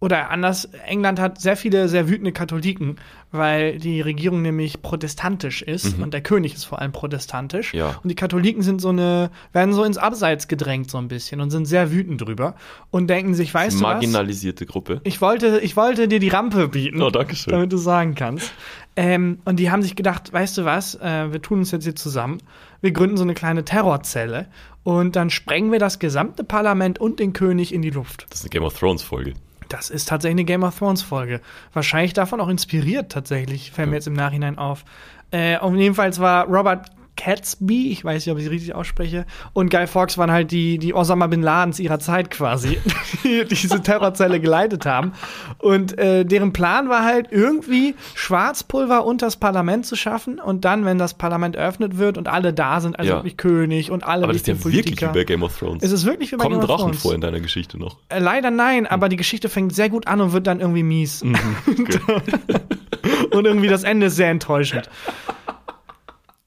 oder 0.00 0.30
anders, 0.30 0.66
England 0.86 1.18
hat 1.18 1.40
sehr 1.40 1.56
viele 1.56 1.88
sehr 1.88 2.08
wütende 2.08 2.30
Katholiken, 2.30 2.96
weil 3.32 3.78
die 3.78 4.00
Regierung 4.00 4.42
nämlich 4.42 4.80
protestantisch 4.80 5.60
ist 5.60 5.98
und 5.98 6.14
der 6.14 6.20
König 6.22 6.54
ist 6.54 6.64
vor 6.64 6.78
allem 6.80 6.92
protestantisch. 6.92 7.72
Mhm. 7.72 7.78
Ja. 7.80 8.00
Und 8.02 8.08
die 8.08 8.14
Katholiken 8.14 8.62
sind 8.62 8.80
so 8.80 8.90
eine, 8.90 9.30
werden 9.52 9.74
so 9.74 9.82
ins 9.82 9.98
Abseits 9.98 10.46
gedrängt 10.46 10.88
so 10.90 10.98
ein 10.98 11.08
bisschen 11.08 11.40
und 11.40 11.50
sind 11.50 11.66
sehr 11.66 11.90
wütend 11.90 12.20
drüber 12.20 12.54
und 12.90 13.08
denken 13.08 13.34
sich, 13.34 13.52
weißt 13.52 13.80
du 13.80 13.84
was? 13.84 13.94
Marginalisierte 13.94 14.66
Gruppe. 14.66 15.00
Ich 15.02 15.20
wollte, 15.20 15.58
ich 15.60 15.76
wollte 15.76 16.06
dir 16.06 16.20
die 16.20 16.28
Rampe 16.28 16.68
bieten, 16.68 17.02
Oh, 17.02 17.10
danke 17.10 17.34
schön. 17.34 17.52
damit 17.52 17.72
du 17.72 17.76
sagen 17.76 18.14
kannst. 18.14 18.52
Ähm, 18.94 19.40
und 19.44 19.56
die 19.56 19.70
haben 19.70 19.82
sich 19.82 19.96
gedacht, 19.96 20.32
weißt 20.32 20.58
du 20.58 20.64
was, 20.64 20.94
äh, 20.94 21.32
wir 21.32 21.42
tun 21.42 21.58
uns 21.58 21.70
jetzt 21.72 21.84
hier 21.84 21.96
zusammen, 21.96 22.38
wir 22.80 22.92
gründen 22.92 23.16
so 23.16 23.24
eine 23.24 23.34
kleine 23.34 23.64
Terrorzelle 23.64 24.46
und 24.84 25.16
dann 25.16 25.30
sprengen 25.30 25.70
wir 25.72 25.78
das 25.80 25.98
gesamte 25.98 26.44
Parlament 26.44 27.00
und 27.00 27.18
den 27.20 27.32
König 27.32 27.74
in 27.74 27.82
die 27.82 27.90
Luft. 27.90 28.26
Das 28.30 28.38
ist 28.40 28.44
eine 28.44 28.50
Game 28.50 28.62
of 28.62 28.78
Thrones 28.78 29.02
Folge. 29.02 29.34
Das 29.68 29.90
ist 29.90 30.08
tatsächlich 30.08 30.36
eine 30.36 30.44
Game 30.44 30.62
of 30.62 30.78
Thrones 30.78 31.02
Folge. 31.02 31.40
Wahrscheinlich 31.72 32.14
davon 32.14 32.40
auch 32.40 32.48
inspiriert 32.48 33.12
tatsächlich, 33.12 33.70
fällt 33.70 33.88
mir 33.88 33.96
jetzt 33.96 34.06
im 34.06 34.14
Nachhinein 34.14 34.58
auf. 34.58 34.84
Äh, 35.30 35.58
und 35.58 35.78
jedenfalls 35.78 36.18
war 36.20 36.46
Robert 36.46 36.90
Gatsby, 37.22 37.90
ich 37.90 38.04
weiß 38.04 38.24
nicht, 38.24 38.32
ob 38.32 38.38
ich 38.38 38.44
es 38.46 38.50
richtig 38.50 38.74
ausspreche, 38.74 39.26
und 39.52 39.70
Guy 39.70 39.86
Fawkes 39.86 40.16
waren 40.18 40.30
halt 40.30 40.50
die, 40.50 40.78
die 40.78 40.94
Osama 40.94 41.26
Bin 41.26 41.42
Ladens 41.42 41.80
ihrer 41.80 41.98
Zeit 41.98 42.30
quasi, 42.30 42.78
die 43.24 43.44
diese 43.44 43.82
Terrorzelle 43.82 44.40
geleitet 44.40 44.86
haben. 44.86 45.12
Und 45.58 45.98
äh, 45.98 46.24
deren 46.24 46.52
Plan 46.52 46.88
war 46.88 47.04
halt 47.04 47.28
irgendwie 47.30 47.94
Schwarzpulver 48.14 49.04
unters 49.04 49.36
Parlament 49.36 49.84
zu 49.86 49.96
schaffen 49.96 50.38
und 50.38 50.64
dann, 50.64 50.84
wenn 50.84 50.98
das 50.98 51.14
Parlament 51.14 51.56
eröffnet 51.56 51.98
wird 51.98 52.18
und 52.18 52.28
alle 52.28 52.52
da 52.52 52.80
sind, 52.80 52.98
also 52.98 53.10
Ja. 53.10 53.16
wirklich 53.18 53.36
König 53.36 53.90
und 53.90 54.04
alle 54.04 54.24
Aber 54.24 54.32
das 54.32 54.42
ist 54.42 54.46
ja 54.48 54.54
wichtigen 54.54 54.64
wirklich 54.74 54.86
wie 54.86 54.90
Politiker. 55.06 55.12
bei 55.12 55.24
Game 55.24 55.42
of 55.42 55.58
Thrones. 55.58 55.82
Es 55.82 55.92
ist 55.92 56.04
wirklich 56.06 56.30
wie 56.32 56.36
bei 56.36 56.44
Kommen 56.44 56.60
Game 56.60 56.62
of 56.64 56.68
Drachen 56.68 56.84
Thrones. 56.92 57.02
vor 57.02 57.14
in 57.14 57.20
deiner 57.20 57.40
Geschichte 57.40 57.78
noch? 57.78 57.96
Äh, 58.08 58.20
leider 58.20 58.50
nein, 58.50 58.86
aber 58.86 59.08
die 59.08 59.16
Geschichte 59.16 59.48
fängt 59.48 59.74
sehr 59.74 59.88
gut 59.88 60.06
an 60.06 60.20
und 60.20 60.32
wird 60.32 60.46
dann 60.46 60.60
irgendwie 60.60 60.82
mies. 60.82 61.24
Mhm. 61.24 61.36
und 63.32 63.44
irgendwie 63.44 63.68
das 63.68 63.82
Ende 63.84 64.06
ist 64.06 64.16
sehr 64.16 64.30
enttäuschend. 64.30 64.88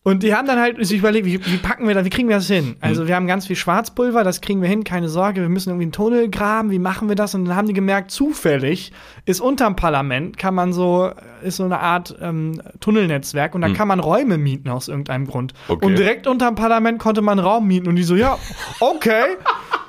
Und 0.03 0.23
die 0.23 0.33
haben 0.33 0.47
dann 0.47 0.59
halt 0.59 0.83
sich 0.83 0.97
überlegt, 0.97 1.27
wie, 1.27 1.45
wie 1.45 1.57
packen 1.57 1.87
wir 1.87 1.93
das, 1.93 2.03
wie 2.05 2.09
kriegen 2.09 2.27
wir 2.27 2.37
das 2.37 2.47
hin? 2.47 2.69
Mhm. 2.69 2.75
Also 2.81 3.07
wir 3.07 3.15
haben 3.15 3.27
ganz 3.27 3.45
viel 3.45 3.55
Schwarzpulver, 3.55 4.23
das 4.23 4.41
kriegen 4.41 4.59
wir 4.59 4.67
hin, 4.67 4.83
keine 4.83 5.09
Sorge, 5.09 5.41
wir 5.41 5.49
müssen 5.49 5.69
irgendwie 5.69 5.83
einen 5.83 5.91
Tunnel 5.91 6.29
graben, 6.29 6.71
wie 6.71 6.79
machen 6.79 7.07
wir 7.07 7.15
das? 7.15 7.35
Und 7.35 7.45
dann 7.45 7.55
haben 7.55 7.67
die 7.67 7.73
gemerkt, 7.73 8.09
zufällig 8.09 8.93
ist 9.25 9.41
unterm 9.41 9.75
Parlament, 9.75 10.39
kann 10.39 10.55
man 10.55 10.73
so, 10.73 11.11
ist 11.43 11.57
so 11.57 11.65
eine 11.65 11.79
Art 11.79 12.15
ähm, 12.19 12.63
Tunnelnetzwerk 12.79 13.53
und 13.53 13.61
da 13.61 13.69
kann 13.69 13.87
man 13.87 13.99
Räume 13.99 14.39
mieten 14.39 14.69
aus 14.69 14.87
irgendeinem 14.87 15.27
Grund. 15.27 15.53
Mhm. 15.67 15.73
Okay. 15.75 15.85
Und 15.85 15.97
direkt 15.99 16.25
unterm 16.25 16.55
Parlament 16.55 16.97
konnte 16.97 17.21
man 17.21 17.37
einen 17.37 17.47
Raum 17.47 17.67
mieten 17.67 17.87
und 17.87 17.95
die 17.95 18.03
so, 18.03 18.15
ja, 18.15 18.39
okay. 18.79 19.23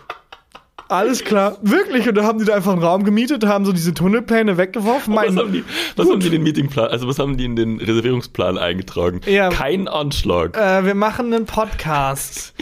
Alles 0.92 1.24
klar, 1.24 1.56
wirklich. 1.62 2.06
Und 2.06 2.16
da 2.16 2.24
haben 2.24 2.38
die 2.38 2.44
da 2.44 2.54
einfach 2.54 2.72
einen 2.72 2.82
Raum 2.82 3.04
gemietet, 3.04 3.46
haben 3.46 3.64
so 3.64 3.72
diese 3.72 3.94
Tunnelpläne 3.94 4.58
weggeworfen. 4.58 5.14
Was 5.14 5.34
haben 5.36 5.52
die, 5.52 5.64
was 5.96 6.08
haben 6.08 6.20
die 6.20 6.26
in 6.26 6.32
den 6.32 6.42
Meetingplan, 6.42 6.88
also 6.88 7.08
was 7.08 7.18
haben 7.18 7.36
die 7.38 7.46
in 7.46 7.56
den 7.56 7.80
Reservierungsplan 7.80 8.58
eingetragen? 8.58 9.22
Ja. 9.26 9.48
Kein 9.48 9.88
Anschlag. 9.88 10.56
äh, 10.56 10.84
wir 10.84 10.94
machen 10.94 11.32
einen 11.32 11.46
Podcast. 11.46 12.52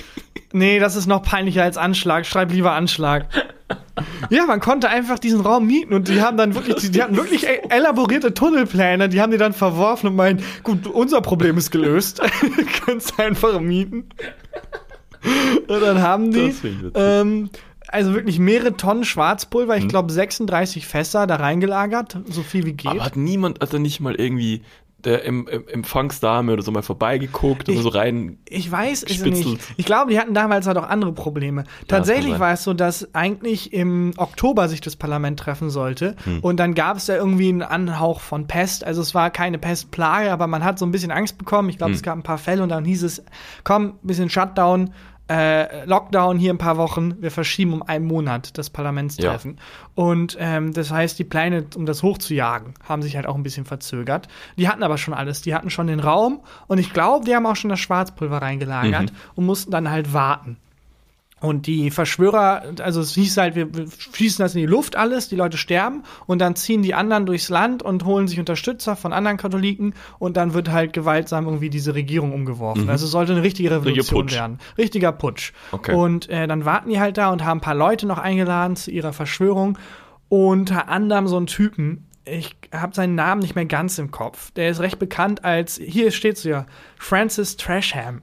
Nee, 0.52 0.78
das 0.78 0.96
ist 0.96 1.06
noch 1.06 1.22
peinlicher 1.22 1.62
als 1.64 1.76
Anschlag. 1.76 2.24
Schreib 2.26 2.52
lieber 2.52 2.72
Anschlag. 2.72 3.26
Ja, 4.30 4.46
man 4.46 4.60
konnte 4.60 4.88
einfach 4.88 5.18
diesen 5.18 5.40
Raum 5.40 5.66
mieten 5.66 5.92
und 5.92 6.08
die 6.08 6.22
haben 6.22 6.36
dann 6.36 6.54
wirklich, 6.54 6.76
die, 6.76 6.90
die 6.90 7.02
hatten 7.02 7.16
wirklich 7.16 7.46
elaborierte 7.68 8.32
Tunnelpläne, 8.32 9.08
die 9.08 9.20
haben 9.20 9.30
die 9.30 9.38
dann 9.38 9.52
verworfen 9.52 10.08
und 10.08 10.16
meinen, 10.16 10.42
gut, 10.62 10.86
unser 10.86 11.20
Problem 11.20 11.56
ist 11.58 11.70
gelöst. 11.70 12.20
Du 12.40 12.86
kannst 12.86 13.18
einfach 13.18 13.60
mieten. 13.60 14.08
Und 15.68 15.80
dann 15.82 16.00
haben 16.02 16.32
die, 16.32 16.54
Das 16.92 16.92
ähm, 16.94 17.50
also 17.90 18.14
wirklich 18.14 18.38
mehrere 18.38 18.76
Tonnen 18.76 19.04
Schwarzpulver, 19.04 19.76
ich 19.76 19.88
glaube 19.88 20.12
36 20.12 20.86
Fässer 20.86 21.26
da 21.26 21.36
reingelagert, 21.36 22.18
so 22.28 22.42
viel 22.42 22.64
wie 22.66 22.72
geht. 22.74 22.90
Aber 22.90 23.04
hat 23.04 23.16
niemand, 23.16 23.58
da 23.60 23.78
nicht 23.78 24.00
mal 24.00 24.14
irgendwie 24.14 24.62
der 25.04 25.24
Em- 25.26 25.48
Em- 25.48 25.64
Empfangsdame 25.66 26.52
oder 26.52 26.60
so 26.60 26.70
mal 26.72 26.82
vorbeigeguckt 26.82 27.70
und 27.70 27.74
Ich- 27.74 27.80
so 27.82 27.88
rein. 27.88 28.36
Ich 28.46 28.70
weiß 28.70 29.02
es 29.04 29.24
nicht. 29.24 29.58
Ich 29.78 29.86
glaube, 29.86 30.10
die 30.12 30.18
hatten 30.20 30.34
damals 30.34 30.66
halt 30.66 30.76
auch 30.76 30.86
andere 30.86 31.12
Probleme. 31.12 31.64
Tatsächlich 31.88 32.32
sein. 32.32 32.40
war 32.40 32.52
es 32.52 32.64
so, 32.64 32.74
dass 32.74 33.14
eigentlich 33.14 33.72
im 33.72 34.12
Oktober 34.18 34.68
sich 34.68 34.82
das 34.82 34.96
Parlament 34.96 35.40
treffen 35.40 35.70
sollte. 35.70 36.16
Hm. 36.24 36.40
Und 36.40 36.58
dann 36.58 36.74
gab 36.74 36.98
es 36.98 37.06
da 37.06 37.16
irgendwie 37.16 37.48
einen 37.48 37.62
Anhauch 37.62 38.20
von 38.20 38.46
Pest. 38.46 38.84
Also 38.84 39.00
es 39.00 39.14
war 39.14 39.30
keine 39.30 39.56
Pestplage, 39.58 40.30
aber 40.30 40.46
man 40.46 40.62
hat 40.64 40.78
so 40.78 40.84
ein 40.84 40.92
bisschen 40.92 41.12
Angst 41.12 41.38
bekommen. 41.38 41.70
Ich 41.70 41.78
glaube, 41.78 41.92
Hm. 41.92 41.96
es 41.96 42.02
gab 42.02 42.18
ein 42.18 42.22
paar 42.22 42.36
Fälle 42.36 42.62
und 42.62 42.68
dann 42.68 42.84
hieß 42.84 43.02
es, 43.02 43.24
komm, 43.64 43.94
bisschen 44.02 44.28
Shutdown. 44.28 44.90
Äh, 45.30 45.84
Lockdown 45.84 46.38
hier 46.38 46.52
ein 46.52 46.58
paar 46.58 46.76
Wochen, 46.76 47.22
wir 47.22 47.30
verschieben 47.30 47.72
um 47.72 47.82
einen 47.84 48.04
Monat 48.04 48.58
das 48.58 48.68
Parlamentstreffen. 48.68 49.58
Und 49.94 50.36
ähm, 50.40 50.72
das 50.72 50.90
heißt, 50.90 51.20
die 51.20 51.24
Pläne, 51.24 51.66
um 51.76 51.86
das 51.86 52.02
hochzujagen, 52.02 52.74
haben 52.88 53.00
sich 53.00 53.14
halt 53.14 53.26
auch 53.26 53.36
ein 53.36 53.44
bisschen 53.44 53.64
verzögert. 53.64 54.26
Die 54.56 54.68
hatten 54.68 54.82
aber 54.82 54.98
schon 54.98 55.14
alles. 55.14 55.40
Die 55.42 55.54
hatten 55.54 55.70
schon 55.70 55.86
den 55.86 56.00
Raum 56.00 56.40
und 56.66 56.78
ich 56.78 56.92
glaube, 56.92 57.24
die 57.24 57.36
haben 57.36 57.46
auch 57.46 57.54
schon 57.54 57.70
das 57.70 57.78
Schwarzpulver 57.78 58.38
reingelagert 58.42 59.12
und 59.36 59.46
mussten 59.46 59.70
dann 59.70 59.88
halt 59.88 60.12
warten. 60.12 60.56
Und 61.40 61.66
die 61.66 61.90
Verschwörer, 61.90 62.62
also 62.80 63.00
es 63.00 63.14
hieß 63.14 63.38
halt, 63.38 63.54
wir 63.54 63.68
schießen 64.12 64.42
das 64.42 64.54
in 64.54 64.60
die 64.60 64.66
Luft 64.66 64.94
alles, 64.96 65.28
die 65.28 65.36
Leute 65.36 65.56
sterben 65.56 66.02
und 66.26 66.38
dann 66.38 66.54
ziehen 66.54 66.82
die 66.82 66.92
anderen 66.92 67.24
durchs 67.24 67.48
Land 67.48 67.82
und 67.82 68.04
holen 68.04 68.28
sich 68.28 68.38
Unterstützer 68.38 68.94
von 68.94 69.14
anderen 69.14 69.38
Katholiken 69.38 69.94
und 70.18 70.36
dann 70.36 70.52
wird 70.52 70.70
halt 70.70 70.92
gewaltsam 70.92 71.46
irgendwie 71.46 71.70
diese 71.70 71.94
Regierung 71.94 72.32
umgeworfen. 72.34 72.90
Also 72.90 73.06
es 73.06 73.10
sollte 73.10 73.32
eine 73.32 73.42
richtige 73.42 73.70
Revolution 73.70 74.26
Putsch. 74.26 74.34
werden. 74.34 74.58
Richtiger 74.76 75.12
Putsch. 75.12 75.52
Okay. 75.72 75.94
Und 75.94 76.28
äh, 76.28 76.46
dann 76.46 76.66
warten 76.66 76.90
die 76.90 77.00
halt 77.00 77.16
da 77.16 77.30
und 77.30 77.42
haben 77.42 77.58
ein 77.58 77.62
paar 77.62 77.74
Leute 77.74 78.06
noch 78.06 78.18
eingeladen 78.18 78.76
zu 78.76 78.90
ihrer 78.90 79.14
Verschwörung. 79.14 79.78
Unter 80.28 80.88
anderem 80.88 81.26
so 81.26 81.38
einen 81.38 81.46
Typen, 81.46 82.06
ich 82.24 82.54
habe 82.72 82.94
seinen 82.94 83.14
Namen 83.14 83.40
nicht 83.40 83.54
mehr 83.54 83.64
ganz 83.64 83.98
im 83.98 84.10
Kopf. 84.10 84.50
Der 84.52 84.68
ist 84.68 84.80
recht 84.80 84.98
bekannt 84.98 85.44
als, 85.44 85.80
hier 85.82 86.10
steht 86.10 86.36
so 86.36 86.50
ja, 86.50 86.66
Francis 86.98 87.56
Trasham. 87.56 88.22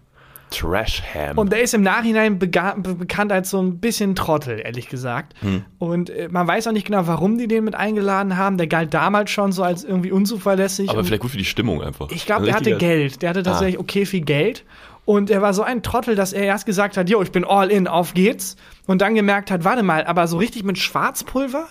Trashham. 0.52 1.38
Und 1.38 1.52
der 1.52 1.62
ist 1.62 1.74
im 1.74 1.82
Nachhinein 1.82 2.40
bekannt 2.40 3.32
als 3.32 3.50
so 3.50 3.62
ein 3.62 3.80
bisschen 3.80 4.16
Trottel, 4.16 4.62
ehrlich 4.64 4.88
gesagt. 4.90 5.34
Hm. 5.42 5.66
Und 5.78 6.10
äh, 6.10 6.30
man 6.30 6.48
weiß 6.48 6.68
auch 6.68 6.72
nicht 6.72 6.88
genau, 6.88 7.08
warum 7.08 7.38
die 7.38 7.48
den 7.48 7.64
mit 7.64 7.76
eingeladen 7.76 8.38
haben. 8.38 8.58
Der 8.58 8.68
galt 8.68 8.94
damals 8.94 9.32
schon 9.32 9.52
so 9.52 9.64
als 9.64 9.84
irgendwie 9.84 10.12
unzuverlässig. 10.12 10.90
aber 10.90 11.04
vielleicht 11.04 11.22
gut 11.22 11.32
für 11.32 11.38
die 11.38 11.46
Stimmung 11.46 11.82
einfach. 11.82 12.10
ich 12.12 12.26
glaube, 12.26 12.42
Ein 12.42 12.46
der 12.46 12.56
hatte 12.56 12.78
Geld. 12.78 13.22
Der 13.22 13.32
hatte 13.32 13.44
tatsächlich 13.44 13.80
okay 13.80 14.06
viel 14.06 14.22
Geld. 14.22 14.64
Und 15.06 15.30
er 15.30 15.42
war 15.42 15.54
so 15.54 15.64
ein 15.64 15.84
Trottel, 15.84 16.16
dass 16.16 16.34
er 16.34 16.44
erst 16.44 16.66
gesagt 16.66 16.98
hat, 16.98 17.10
jo, 17.10 17.22
ich 17.22 17.32
bin 17.32 17.46
all 17.46 17.72
in, 17.72 17.88
auf 17.88 18.14
geht's. 18.14 18.58
Und 18.88 19.02
dann 19.02 19.16
gemerkt 19.16 19.52
hat, 19.52 19.64
warte 19.64 19.82
mal, 19.82 20.06
aber 20.06 20.28
so 20.28 20.38
richtig 20.38 20.64
mit 20.64 20.78
Schwarzpulver? 20.78 21.68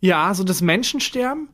Ja, 0.00 0.32
so 0.32 0.44
das 0.44 0.62
Menschensterben? 0.62 1.50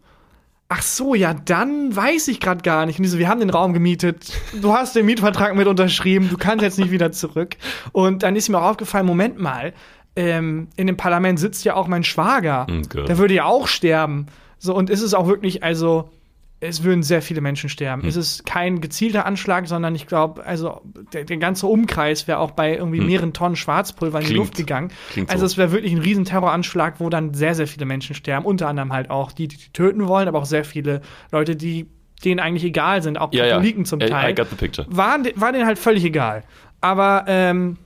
Ach 0.68 0.82
so, 0.82 1.14
ja, 1.14 1.32
dann 1.32 1.94
weiß 1.94 2.26
ich 2.28 2.40
gerade 2.40 2.62
gar 2.62 2.86
nicht. 2.86 2.98
Und 2.98 3.04
die 3.04 3.08
so, 3.08 3.18
wir 3.18 3.28
haben 3.28 3.38
den 3.38 3.50
Raum 3.50 3.72
gemietet. 3.72 4.32
Du 4.60 4.72
hast 4.72 4.96
den 4.96 5.06
Mietvertrag 5.06 5.54
mit 5.54 5.68
unterschrieben. 5.68 6.28
Du 6.28 6.36
kannst 6.36 6.62
jetzt 6.62 6.78
nicht 6.78 6.90
wieder 6.90 7.12
zurück. 7.12 7.56
Und 7.92 8.24
dann 8.24 8.34
ist 8.34 8.48
mir 8.48 8.58
auch 8.58 8.70
aufgefallen, 8.70 9.06
Moment 9.06 9.38
mal, 9.38 9.74
ähm, 10.16 10.68
in 10.76 10.88
dem 10.88 10.96
Parlament 10.96 11.38
sitzt 11.38 11.64
ja 11.64 11.74
auch 11.74 11.86
mein 11.86 12.02
Schwager. 12.02 12.66
Mm, 12.68 12.82
Gott. 12.88 13.08
Der 13.08 13.18
würde 13.18 13.34
ja 13.34 13.44
auch 13.44 13.68
sterben. 13.68 14.26
So, 14.58 14.74
und 14.74 14.90
ist 14.90 15.02
es 15.02 15.14
auch 15.14 15.28
wirklich, 15.28 15.62
also, 15.62 16.10
es 16.58 16.82
würden 16.82 17.02
sehr 17.02 17.20
viele 17.20 17.40
Menschen 17.42 17.68
sterben. 17.68 18.02
Hm. 18.02 18.08
Es 18.08 18.16
ist 18.16 18.46
kein 18.46 18.80
gezielter 18.80 19.26
Anschlag, 19.26 19.68
sondern 19.68 19.94
ich 19.94 20.06
glaube, 20.06 20.44
also 20.46 20.80
der, 21.12 21.24
der 21.24 21.36
ganze 21.36 21.66
Umkreis 21.66 22.26
wäre 22.26 22.38
auch 22.38 22.52
bei 22.52 22.76
irgendwie 22.76 23.00
mehreren 23.00 23.32
Tonnen 23.34 23.56
Schwarzpulver 23.56 24.20
in 24.20 24.24
die 24.26 24.30
Hm. 24.30 24.36
Luft 24.38 24.56
gegangen. 24.56 24.90
klingt 25.10 25.28
also 25.30 25.40
so. 25.40 25.46
es 25.52 25.56
wäre 25.58 25.72
wirklich 25.72 25.92
ein 25.92 25.98
riesen 26.00 26.24
Terroranschlag, 26.24 26.94
wo 26.98 27.10
dann 27.10 27.34
sehr, 27.34 27.54
sehr 27.54 27.66
viele 27.66 27.84
Menschen 27.84 28.14
sterben. 28.14 28.46
Unter 28.46 28.68
anderem 28.68 28.92
halt 28.92 29.10
auch 29.10 29.32
die, 29.32 29.48
die, 29.48 29.56
die 29.58 29.68
töten 29.72 30.08
wollen, 30.08 30.28
aber 30.28 30.38
auch 30.38 30.46
sehr 30.46 30.64
viele 30.64 31.02
Leute, 31.30 31.56
die 31.56 31.88
denen 32.24 32.40
eigentlich 32.40 32.64
egal 32.64 33.02
sind, 33.02 33.18
auch 33.18 33.32
Ja, 33.34 33.44
ja. 33.44 33.50
Katholiken 33.56 33.84
zum 33.84 34.00
I- 34.00 34.06
Teil 34.06 34.30
I 34.32 34.34
got 34.34 34.48
the 34.48 34.56
picture. 34.56 34.86
waren, 34.90 35.24
de- 35.24 35.34
war 35.36 35.52
denen 35.52 35.66
halt 35.66 35.78
völlig 35.78 36.02
egal. 36.04 36.42
Aber 36.80 37.24
ähm, 37.28 37.76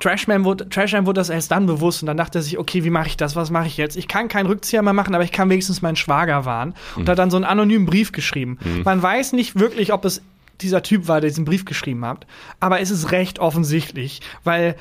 Trashman 0.00 0.44
wurde, 0.44 0.68
Trashman 0.68 1.06
wurde 1.06 1.20
das 1.20 1.30
erst 1.30 1.50
dann 1.50 1.66
bewusst 1.66 2.02
und 2.02 2.06
dann 2.06 2.16
dachte 2.16 2.38
er 2.38 2.42
sich, 2.42 2.58
okay, 2.58 2.84
wie 2.84 2.90
mache 2.90 3.08
ich 3.08 3.16
das? 3.16 3.36
Was 3.36 3.50
mache 3.50 3.66
ich 3.66 3.76
jetzt? 3.76 3.96
Ich 3.96 4.08
kann 4.08 4.28
keinen 4.28 4.46
Rückzieher 4.46 4.82
mehr 4.82 4.92
machen, 4.92 5.14
aber 5.14 5.24
ich 5.24 5.32
kann 5.32 5.48
wenigstens 5.50 5.82
meinen 5.82 5.96
Schwager 5.96 6.44
warnen. 6.44 6.74
Und 6.96 7.08
hat 7.08 7.18
dann 7.18 7.30
so 7.30 7.36
einen 7.36 7.44
anonymen 7.44 7.86
Brief 7.86 8.12
geschrieben. 8.12 8.58
Man 8.84 9.02
weiß 9.02 9.32
nicht 9.32 9.58
wirklich, 9.58 9.92
ob 9.92 10.04
es 10.04 10.22
dieser 10.60 10.82
Typ 10.82 11.08
war, 11.08 11.20
der 11.20 11.30
diesen 11.30 11.44
Brief 11.44 11.64
geschrieben 11.64 12.04
hat, 12.04 12.26
aber 12.60 12.80
es 12.80 12.90
ist 12.90 13.10
recht 13.10 13.38
offensichtlich, 13.38 14.20
weil 14.44 14.76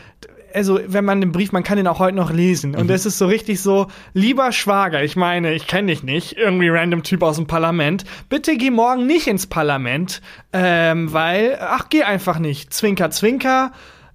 also 0.53 0.79
wenn 0.85 1.03
man 1.03 1.19
den 1.19 1.31
Brief, 1.31 1.51
man 1.51 1.63
kann 1.63 1.77
den 1.77 1.87
auch 1.87 1.99
heute 1.99 2.15
noch 2.15 2.31
lesen 2.31 2.75
und 2.75 2.89
es 2.91 3.05
ist 3.05 3.17
so 3.17 3.25
richtig 3.25 3.59
so, 3.59 3.87
lieber 4.13 4.51
Schwager, 4.51 5.03
ich 5.03 5.15
meine, 5.15 5.53
ich 5.53 5.65
kenne 5.65 5.87
dich 5.87 6.03
nicht, 6.03 6.37
irgendwie 6.37 6.69
random 6.69 7.01
Typ 7.01 7.23
aus 7.23 7.37
dem 7.37 7.47
Parlament, 7.47 8.05
bitte 8.29 8.55
geh 8.55 8.69
morgen 8.69 9.07
nicht 9.07 9.27
ins 9.27 9.47
Parlament, 9.47 10.21
ähm, 10.53 11.11
weil, 11.11 11.57
ach, 11.59 11.89
geh 11.89 12.03
einfach 12.03 12.37
nicht, 12.37 12.71
zwinker, 12.71 13.09
zwinker, 13.09 13.71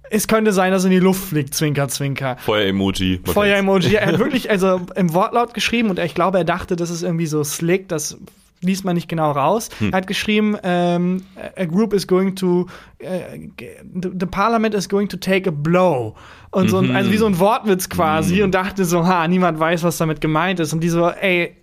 es 0.09 0.27
könnte 0.27 0.51
sein, 0.53 0.71
dass 0.71 0.83
er 0.83 0.91
in 0.91 0.97
die 0.97 1.03
Luft 1.03 1.23
fliegt, 1.29 1.53
zwinker, 1.53 1.87
zwinker. 1.87 2.37
Feuer-Emoji. 2.39 3.21
Feuer-Emoji. 3.25 3.95
Er 3.95 4.07
hat 4.07 4.19
wirklich 4.19 4.49
also 4.49 4.81
im 4.95 5.13
Wortlaut 5.13 5.53
geschrieben 5.53 5.89
und 5.89 5.99
ich 5.99 6.15
glaube, 6.15 6.39
er 6.39 6.43
dachte, 6.43 6.75
das 6.75 6.89
ist 6.89 7.03
irgendwie 7.03 7.27
so 7.27 7.43
slick, 7.43 7.87
das 7.89 8.17
liest 8.61 8.83
man 8.83 8.95
nicht 8.95 9.07
genau 9.07 9.31
raus. 9.31 9.69
Hm. 9.79 9.91
Er 9.93 9.97
hat 9.97 10.07
geschrieben, 10.07 10.57
ähm, 10.63 11.23
a 11.55 11.63
group 11.65 11.93
is 11.93 12.05
going 12.07 12.35
to, 12.35 12.67
äh, 12.97 13.47
the, 13.93 14.25
parliament 14.25 14.75
is 14.75 14.89
going 14.89 15.07
to 15.07 15.15
take 15.17 15.47
a 15.49 15.53
blow. 15.55 16.15
Und 16.51 16.69
so, 16.69 16.81
Mhm. 16.81 16.95
also 16.95 17.11
wie 17.11 17.17
so 17.17 17.25
ein 17.25 17.39
Wortwitz 17.39 17.87
quasi 17.87 18.43
und 18.43 18.53
dachte 18.53 18.83
so, 18.83 19.05
ha, 19.07 19.27
niemand 19.27 19.59
weiß, 19.59 19.83
was 19.83 19.97
damit 19.97 20.19
gemeint 20.19 20.59
ist. 20.59 20.73
Und 20.73 20.81
die 20.81 20.89
so, 20.89 21.07
ey, 21.07 21.55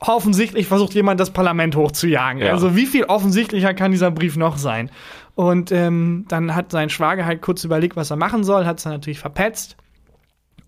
offensichtlich 0.00 0.66
versucht 0.66 0.92
jemand 0.94 1.20
das 1.20 1.30
Parlament 1.30 1.76
hochzujagen. 1.76 2.42
Ja. 2.42 2.52
Also 2.52 2.76
wie 2.76 2.86
viel 2.86 3.04
offensichtlicher 3.04 3.72
kann 3.74 3.92
dieser 3.92 4.10
Brief 4.10 4.36
noch 4.36 4.58
sein? 4.58 4.90
Und 5.34 5.72
ähm, 5.72 6.26
dann 6.28 6.54
hat 6.54 6.70
sein 6.70 6.90
Schwager 6.90 7.26
halt 7.26 7.42
kurz 7.42 7.64
überlegt, 7.64 7.96
was 7.96 8.10
er 8.10 8.16
machen 8.16 8.44
soll, 8.44 8.66
hat 8.66 8.78
es 8.78 8.84
dann 8.84 8.92
natürlich 8.92 9.18
verpetzt. 9.18 9.76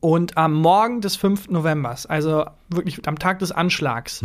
Und 0.01 0.37
am 0.37 0.53
Morgen 0.55 1.01
des 1.01 1.17
5. 1.17 1.49
Novembers, 1.49 2.07
also 2.07 2.45
wirklich 2.69 3.07
am 3.09 3.19
Tag 3.19 3.39
des 3.39 3.51
Anschlags, 3.51 4.23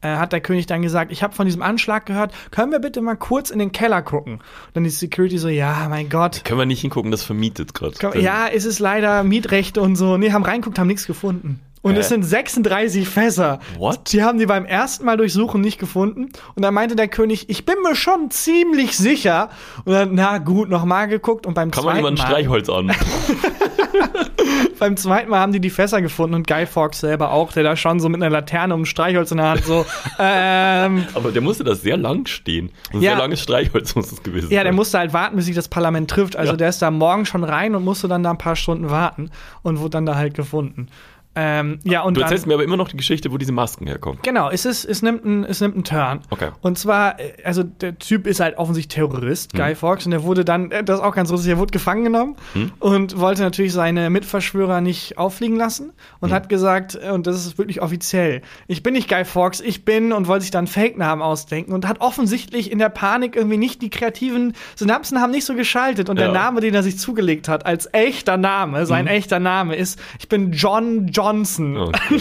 äh, 0.00 0.16
hat 0.16 0.32
der 0.32 0.40
König 0.40 0.66
dann 0.66 0.82
gesagt, 0.82 1.12
ich 1.12 1.22
habe 1.22 1.34
von 1.34 1.46
diesem 1.46 1.62
Anschlag 1.62 2.06
gehört, 2.06 2.34
können 2.50 2.72
wir 2.72 2.80
bitte 2.80 3.00
mal 3.00 3.14
kurz 3.14 3.50
in 3.50 3.58
den 3.58 3.70
Keller 3.70 4.02
gucken? 4.02 4.34
Und 4.34 4.42
dann 4.74 4.84
die 4.84 4.90
Security 4.90 5.38
so, 5.38 5.48
ja, 5.48 5.86
mein 5.88 6.08
Gott. 6.10 6.44
Können 6.44 6.58
wir 6.58 6.66
nicht 6.66 6.80
hingucken, 6.80 7.10
das 7.10 7.22
vermietet 7.22 7.72
gerade. 7.72 8.20
Ja, 8.20 8.48
es 8.48 8.64
ist 8.64 8.78
leider 8.80 9.22
Mietrechte 9.22 9.80
und 9.80 9.96
so. 9.96 10.16
Nee, 10.16 10.32
haben 10.32 10.44
reinguckt, 10.44 10.78
haben 10.78 10.88
nichts 10.88 11.06
gefunden. 11.06 11.60
Und 11.82 11.94
Hä? 11.94 11.98
es 12.00 12.08
sind 12.10 12.22
36 12.22 13.08
Fässer. 13.08 13.58
What? 13.76 14.12
Die 14.12 14.22
haben 14.22 14.38
die 14.38 14.46
beim 14.46 14.64
ersten 14.64 15.04
Mal 15.04 15.16
durchsuchen 15.16 15.60
nicht 15.60 15.78
gefunden. 15.78 16.28
Und 16.54 16.62
dann 16.62 16.72
meinte 16.74 16.94
der 16.94 17.08
König, 17.08 17.50
ich 17.50 17.64
bin 17.66 17.74
mir 17.82 17.96
schon 17.96 18.30
ziemlich 18.30 18.96
sicher. 18.96 19.50
Und 19.84 19.92
dann, 19.92 20.14
na 20.14 20.38
gut, 20.38 20.68
nochmal 20.70 21.08
geguckt. 21.08 21.44
Und 21.44 21.54
beim 21.54 21.72
Kann 21.72 21.84
man 21.84 21.96
zweiten 21.96 22.14
Mal, 22.14 22.24
Streichholz 22.24 22.68
an? 22.68 22.92
beim 24.78 24.96
zweiten 24.96 25.30
Mal 25.30 25.38
haben 25.40 25.52
die 25.52 25.60
die 25.60 25.70
Fässer 25.70 26.00
gefunden 26.02 26.34
und 26.34 26.46
Guy 26.46 26.66
Fawkes 26.66 27.00
selber 27.00 27.32
auch, 27.32 27.52
der 27.52 27.62
da 27.62 27.76
schon 27.76 28.00
so 28.00 28.08
mit 28.08 28.22
einer 28.22 28.30
Laterne 28.30 28.74
und 28.74 28.80
einem 28.80 28.86
Streichholz 28.86 29.30
in 29.30 29.38
der 29.38 29.46
Hand 29.50 29.64
so, 29.64 29.84
ähm, 30.18 31.04
Aber 31.14 31.30
der 31.32 31.42
musste 31.42 31.64
da 31.64 31.74
sehr 31.74 31.96
lang 31.96 32.26
stehen. 32.26 32.70
Ein 32.92 33.00
Ja. 33.00 33.10
sehr 33.12 33.18
langes 33.18 33.40
Streichholz 33.40 33.94
muss 33.94 34.12
es 34.12 34.22
gewesen 34.22 34.48
sein. 34.48 34.56
Ja, 34.56 34.62
der 34.64 34.72
musste 34.72 34.98
halt 34.98 35.12
warten, 35.12 35.36
bis 35.36 35.46
sich 35.46 35.54
das 35.54 35.68
Parlament 35.68 36.10
trifft. 36.10 36.36
Also 36.36 36.52
Ja. 36.52 36.56
der 36.56 36.68
ist 36.68 36.80
da 36.82 36.90
morgen 36.90 37.26
schon 37.26 37.44
rein 37.44 37.74
und 37.74 37.84
musste 37.84 38.08
dann 38.08 38.22
da 38.22 38.30
ein 38.30 38.38
paar 38.38 38.56
Stunden 38.56 38.90
warten 38.90 39.30
und 39.62 39.78
wurde 39.80 39.90
dann 39.90 40.06
da 40.06 40.14
halt 40.16 40.34
gefunden. 40.34 40.88
Ähm, 41.34 41.78
ja, 41.84 42.02
und 42.02 42.14
Du 42.14 42.20
dann, 42.20 42.26
erzählst 42.28 42.46
mir 42.46 42.54
aber 42.54 42.64
immer 42.64 42.76
noch 42.76 42.88
die 42.88 42.96
Geschichte, 42.96 43.32
wo 43.32 43.38
diese 43.38 43.52
Masken 43.52 43.86
herkommen. 43.86 44.18
Genau, 44.22 44.50
es, 44.50 44.66
ist, 44.66 44.84
es, 44.84 45.00
nimmt 45.00 45.24
einen, 45.24 45.44
es 45.44 45.60
nimmt 45.62 45.74
einen 45.76 45.84
Turn. 45.84 46.20
Okay. 46.28 46.50
Und 46.60 46.78
zwar, 46.78 47.18
äh, 47.18 47.32
also 47.44 47.62
der 47.62 47.98
Typ 47.98 48.26
ist 48.26 48.40
halt 48.40 48.58
offensichtlich 48.58 48.94
Terrorist, 48.96 49.52
Hm. 49.54 49.60
Guy 49.60 49.74
Fawkes, 49.74 50.04
und 50.04 50.10
der 50.10 50.24
wurde 50.24 50.44
dann, 50.44 50.70
äh, 50.70 50.84
das 50.84 50.98
ist 50.98 51.04
auch 51.04 51.14
ganz 51.14 51.30
lustig, 51.30 51.50
er 51.50 51.58
wurde 51.58 51.70
gefangen 51.70 52.04
genommen 52.04 52.36
Hm. 52.52 52.72
und 52.80 53.18
wollte 53.18 53.40
natürlich 53.42 53.72
seine 53.72 54.10
Mitverschwörer 54.10 54.82
nicht 54.82 55.16
auffliegen 55.16 55.56
lassen 55.56 55.92
und 56.20 56.28
Hm. 56.28 56.34
hat 56.34 56.48
gesagt, 56.50 56.98
äh, 57.02 57.10
und 57.12 57.26
das 57.26 57.36
ist 57.46 57.56
wirklich 57.56 57.80
offiziell, 57.80 58.42
ich 58.66 58.82
bin 58.82 58.92
nicht 58.92 59.08
Guy 59.08 59.24
Fawkes, 59.24 59.60
ich 59.62 59.86
bin 59.86 60.12
und 60.12 60.26
wollte 60.28 60.42
sich 60.42 60.50
dann 60.50 60.66
Fake-Namen 60.66 61.22
ausdenken 61.22 61.72
und 61.72 61.88
hat 61.88 62.00
offensichtlich 62.02 62.70
in 62.70 62.78
der 62.78 62.90
Panik 62.90 63.36
irgendwie 63.36 63.56
nicht 63.56 63.80
die 63.80 63.88
kreativen 63.90 64.52
Synapsen 64.76 65.20
haben 65.20 65.30
nicht 65.30 65.46
so 65.46 65.54
geschaltet 65.54 66.10
und 66.10 66.18
der 66.18 66.26
Ja. 66.26 66.32
Name, 66.32 66.60
den 66.60 66.74
er 66.74 66.82
sich 66.82 66.98
zugelegt 66.98 67.48
hat, 67.48 67.64
als 67.64 67.88
echter 67.94 68.36
Name, 68.36 68.84
sein 68.84 69.06
Hm. 69.06 69.14
echter 69.14 69.40
Name 69.40 69.76
ist, 69.76 69.98
ich 70.18 70.28
bin 70.28 70.52
John 70.52 71.06
Johnson. 71.22 71.76
Okay. 71.76 72.20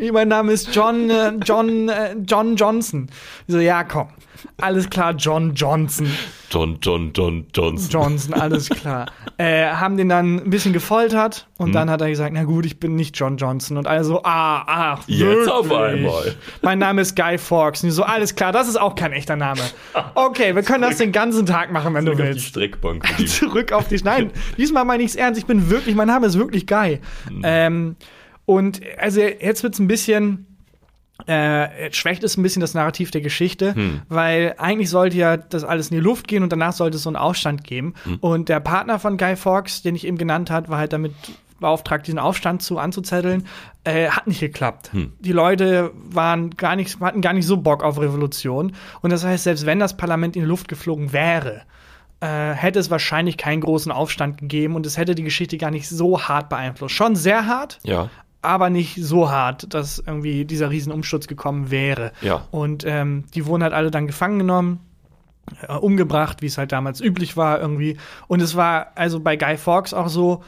mein 0.12 0.28
Name 0.28 0.52
ist 0.52 0.74
John, 0.74 1.10
äh, 1.10 1.32
John, 1.44 1.88
äh, 1.88 2.16
John 2.26 2.56
Johnson. 2.56 3.08
Ich 3.46 3.54
so, 3.54 3.60
ja, 3.60 3.84
komm. 3.84 4.08
Alles 4.60 4.90
klar, 4.90 5.12
John 5.12 5.54
Johnson. 5.54 6.10
John, 6.50 6.78
John, 6.80 7.12
John, 7.14 7.46
Johnson. 7.54 7.90
Johnson, 7.90 8.34
alles 8.34 8.68
klar. 8.70 9.06
äh, 9.38 9.66
haben 9.66 9.96
den 9.96 10.08
dann 10.08 10.36
ein 10.40 10.50
bisschen 10.50 10.72
gefoltert 10.72 11.46
Hm. 11.58 11.66
und 11.66 11.72
dann 11.74 11.90
hat 11.90 12.00
er 12.00 12.08
gesagt, 12.08 12.32
na 12.32 12.44
gut, 12.44 12.64
ich 12.66 12.80
bin 12.80 12.94
nicht 12.94 13.18
John 13.18 13.36
Johnson. 13.36 13.76
Und 13.76 13.86
alle 13.86 14.02
so, 14.04 14.22
ah, 14.24 14.64
ach, 14.66 15.02
Jetzt 15.06 15.20
wirklich? 15.20 15.48
auf 15.50 15.72
einmal. 15.72 16.34
Mein 16.62 16.78
Name 16.78 17.02
ist 17.02 17.14
Guy 17.16 17.36
Fawkes. 17.38 17.82
Und 17.82 17.88
die 17.88 17.94
so, 17.94 18.02
alles 18.02 18.34
klar, 18.34 18.52
das 18.52 18.68
ist 18.68 18.80
auch 18.80 18.94
kein 18.94 19.12
echter 19.12 19.36
Name. 19.36 19.60
Okay, 20.14 20.54
wir 20.54 20.62
können 20.62 20.82
das 20.82 20.96
den 20.98 21.12
ganzen 21.12 21.46
Tag 21.46 21.70
machen, 21.72 21.94
wenn 21.94 22.04
du 22.04 22.12
Auf 22.12 22.18
die 22.18 22.24
willst. 22.24 22.46
Streckbank. 22.46 23.02
mit 23.08 23.20
ihm. 23.20 23.26
Zurück 23.28 23.72
auf 23.72 23.88
die. 23.88 23.96
Nein, 24.02 24.30
diesmal 24.56 24.84
meine 24.84 25.02
ich 25.02 25.10
es 25.10 25.16
ernst. 25.16 25.38
Ich 25.38 25.46
bin 25.46 25.70
wirklich, 25.70 25.94
mein 25.94 26.08
Name 26.08 26.26
ist 26.26 26.38
wirklich 26.38 26.66
Guy. 26.66 27.00
Ähm, 27.42 27.96
und 28.44 28.80
also 28.98 29.20
jetzt 29.20 29.62
wird's 29.62 29.78
ein 29.78 29.86
bisschen. 29.88 30.47
Äh, 31.26 31.92
schwächt 31.92 32.22
es 32.22 32.36
ein 32.36 32.42
bisschen 32.42 32.60
das 32.60 32.74
Narrativ 32.74 33.10
der 33.10 33.20
Geschichte, 33.20 33.74
weil 34.08 34.54
eigentlich 34.58 34.88
sollte 34.88 35.16
ja 35.16 35.36
das 35.36 35.64
alles 35.64 35.90
in 35.90 35.96
die 35.96 36.02
Luft 36.02 36.28
gehen 36.28 36.42
und 36.42 36.52
danach 36.52 36.72
sollte 36.72 36.96
es 36.96 37.02
so 37.02 37.08
einen 37.10 37.16
Aufstand 37.16 37.64
geben. 37.64 37.94
Und 38.20 38.48
der 38.48 38.60
Partner 38.60 38.98
von 38.98 39.16
Guy 39.18 39.36
Fawkes, 39.36 39.82
den 39.82 39.94
ich 39.96 40.06
eben 40.06 40.16
genannt 40.16 40.50
hat, 40.50 40.68
war 40.68 40.78
halt 40.78 40.92
damit 40.92 41.12
beauftragt, 41.60 42.06
diesen 42.06 42.20
Aufstand 42.20 42.62
zu 42.62 42.78
anzuzetteln, 42.78 43.46
äh, 43.82 44.08
hat 44.10 44.28
nicht 44.28 44.38
geklappt. 44.40 44.90
Die 45.18 45.32
Leute 45.32 45.90
waren 46.04 46.50
gar 46.50 46.76
nicht, 46.76 47.00
hatten 47.00 47.20
gar 47.20 47.32
nicht 47.32 47.46
so 47.46 47.56
Bock 47.56 47.82
auf 47.82 48.00
Revolution. 48.00 48.72
Und 49.02 49.10
das 49.10 49.24
heißt, 49.24 49.42
selbst 49.42 49.66
wenn 49.66 49.80
das 49.80 49.96
Parlament 49.96 50.36
in 50.36 50.42
die 50.42 50.48
Luft 50.48 50.68
geflogen 50.68 51.12
wäre, 51.12 51.62
äh, 52.20 52.52
hätte 52.52 52.78
es 52.78 52.90
wahrscheinlich 52.90 53.36
keinen 53.36 53.60
großen 53.60 53.90
Aufstand 53.92 54.38
gegeben 54.38 54.76
und 54.76 54.86
es 54.86 54.96
hätte 54.96 55.14
die 55.16 55.24
Geschichte 55.24 55.58
gar 55.58 55.72
nicht 55.72 55.88
so 55.88 56.22
hart 56.22 56.48
beeinflusst. 56.48 56.94
Schon 56.94 57.16
sehr 57.16 57.46
hart, 57.46 57.80
Ja. 57.82 58.08
Aber 58.42 58.70
nicht 58.70 58.96
so 59.02 59.30
hart, 59.30 59.72
dass 59.74 59.98
irgendwie 59.98 60.44
dieser 60.44 60.70
Riesenumsturz 60.70 61.26
gekommen 61.26 61.70
wäre. 61.70 62.12
Ja. 62.20 62.46
Und 62.50 62.84
ähm, 62.86 63.24
die 63.34 63.46
wurden 63.46 63.62
halt 63.62 63.72
alle 63.72 63.90
dann 63.90 64.06
gefangen 64.06 64.38
genommen, 64.38 64.80
äh, 65.66 65.72
umgebracht, 65.74 66.42
wie 66.42 66.46
es 66.46 66.58
halt 66.58 66.72
damals 66.72 67.00
üblich 67.00 67.36
war 67.36 67.60
irgendwie. 67.60 67.96
Und 68.26 68.40
es 68.40 68.54
war 68.54 68.92
also 68.94 69.20
bei 69.20 69.36
Guy 69.36 69.56
Fawkes 69.56 69.94
auch 69.94 70.08
so, 70.08 70.42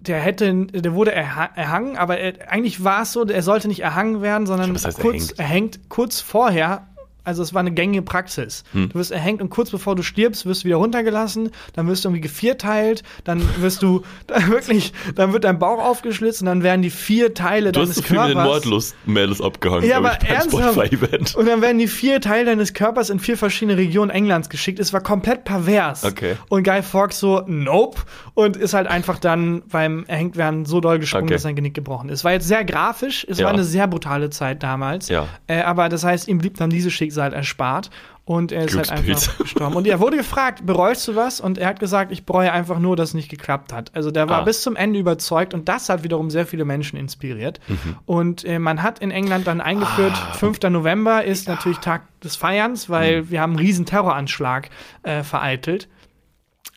der 0.00 0.18
hätte, 0.18 0.66
der 0.66 0.94
wurde 0.94 1.12
erha 1.12 1.50
erhangen, 1.54 1.96
aber 1.96 2.18
er, 2.18 2.50
eigentlich 2.50 2.82
war 2.82 3.02
es 3.02 3.12
so, 3.12 3.24
er 3.24 3.42
sollte 3.42 3.68
nicht 3.68 3.80
erhangen 3.80 4.20
werden, 4.20 4.46
sondern 4.46 4.74
Was 4.74 4.84
heißt 4.84 4.98
kurz 4.98 5.14
erhängt? 5.14 5.38
erhängt 5.38 5.80
kurz 5.88 6.20
vorher. 6.20 6.88
Also 7.24 7.42
es 7.42 7.54
war 7.54 7.60
eine 7.60 7.70
gängige 7.72 8.02
Praxis. 8.02 8.64
Hm. 8.72 8.88
Du 8.90 8.98
wirst 8.98 9.12
erhängt 9.12 9.40
und 9.40 9.50
kurz 9.50 9.70
bevor 9.70 9.94
du 9.94 10.02
stirbst, 10.02 10.44
wirst 10.46 10.62
du 10.62 10.66
wieder 10.66 10.76
runtergelassen, 10.76 11.50
dann 11.74 11.86
wirst 11.86 12.04
du 12.04 12.08
irgendwie 12.08 12.22
gevierteilt, 12.22 13.02
dann 13.24 13.42
wirst 13.60 13.82
du 13.82 14.02
dann 14.26 14.48
wirklich, 14.50 14.92
dann 15.14 15.32
wird 15.32 15.44
dein 15.44 15.58
Bauch 15.58 15.78
aufgeschlitzt 15.78 16.40
und 16.42 16.46
dann 16.46 16.62
werden 16.62 16.82
die 16.82 16.90
vier 16.90 17.32
Teile 17.34 17.70
Du 17.72 17.80
hast 17.80 17.88
deines 17.88 17.96
so 17.96 18.02
viel 18.02 18.18
mit 18.18 18.28
den 18.28 18.34
Körpers 18.34 18.48
Mordlust-Mädels 18.64 19.40
abgehangen, 19.40 19.88
ja, 19.88 19.98
aber 19.98 20.12
ernsthaft. 20.22 21.34
Und 21.36 21.46
dann 21.46 21.62
werden 21.62 21.78
die 21.78 21.86
vier 21.88 22.20
Teile 22.20 22.46
deines 22.46 22.74
Körpers 22.74 23.10
in 23.10 23.18
vier 23.20 23.36
verschiedene 23.36 23.76
Regionen 23.76 24.10
Englands 24.10 24.48
geschickt. 24.48 24.78
Es 24.80 24.92
war 24.92 25.00
komplett 25.00 25.44
pervers. 25.44 26.04
Okay. 26.04 26.36
Und 26.48 26.64
Guy 26.64 26.82
Fawkes 26.82 27.20
so, 27.20 27.42
nope. 27.46 28.00
Und 28.34 28.56
ist 28.56 28.74
halt 28.74 28.86
einfach 28.86 29.18
dann 29.18 29.62
beim 29.70 30.04
Erhängtwerden 30.06 30.64
so 30.64 30.80
doll 30.80 30.98
gesprungen, 30.98 31.24
Okay. 31.26 31.34
dass 31.34 31.42
sein 31.42 31.54
Genick 31.54 31.74
gebrochen 31.74 32.08
ist. 32.08 32.24
War 32.24 32.32
jetzt 32.32 32.48
sehr 32.48 32.64
grafisch. 32.64 33.24
Es 33.28 33.38
Ja. 33.38 33.44
war 33.46 33.52
eine 33.52 33.64
sehr 33.64 33.86
brutale 33.86 34.30
Zeit 34.30 34.62
damals. 34.62 35.08
Ja. 35.08 35.28
Äh, 35.46 35.60
aber 35.62 35.88
das 35.88 36.02
heißt, 36.04 36.28
ihm 36.28 36.38
blieb 36.38 36.56
dann 36.56 36.70
dieses 36.70 36.92
Schicksal 36.92 37.11
erspart. 37.32 37.90
Und 38.24 38.52
er 38.52 38.64
ist 38.66 38.76
halt 38.76 38.90
einfach 38.92 39.38
gestorben. 39.38 39.74
Und 39.74 39.86
er 39.86 39.98
wurde 39.98 40.16
gefragt, 40.16 40.64
bereust 40.64 41.08
du 41.08 41.16
was? 41.16 41.40
Und 41.40 41.58
er 41.58 41.66
hat 41.66 41.80
gesagt, 41.80 42.12
ich 42.12 42.24
bereue 42.24 42.52
einfach 42.52 42.78
nur, 42.78 42.94
dass 42.94 43.08
es 43.10 43.14
nicht 43.14 43.28
geklappt 43.28 43.72
hat. 43.72 43.90
Also 43.96 44.12
der 44.12 44.28
war 44.28 44.38
Ah. 44.42 44.44
bis 44.44 44.62
zum 44.62 44.76
Ende 44.76 45.00
überzeugt 45.00 45.54
und 45.54 45.68
das 45.68 45.88
hat 45.88 46.04
wiederum 46.04 46.30
sehr 46.30 46.46
viele 46.46 46.64
Menschen 46.64 46.96
inspiriert. 46.96 47.58
Mhm. 47.66 47.96
Und 48.06 48.44
äh, 48.44 48.60
man 48.60 48.82
hat 48.84 49.00
in 49.00 49.10
England 49.10 49.48
dann 49.48 49.60
eingeführt, 49.60 50.12
Ah. 50.14 50.32
5. 50.34 50.60
November 50.70 51.24
ist 51.24 51.48
natürlich 51.48 51.78
Tag 51.78 52.02
des 52.20 52.36
Feierns, 52.36 52.88
Mhm. 52.88 52.92
weil 52.92 53.30
wir 53.30 53.40
haben 53.40 53.50
einen 53.54 53.58
riesen 53.58 53.86
Terroranschlag 53.86 54.70
äh, 55.02 55.24
vereitelt. 55.24 55.88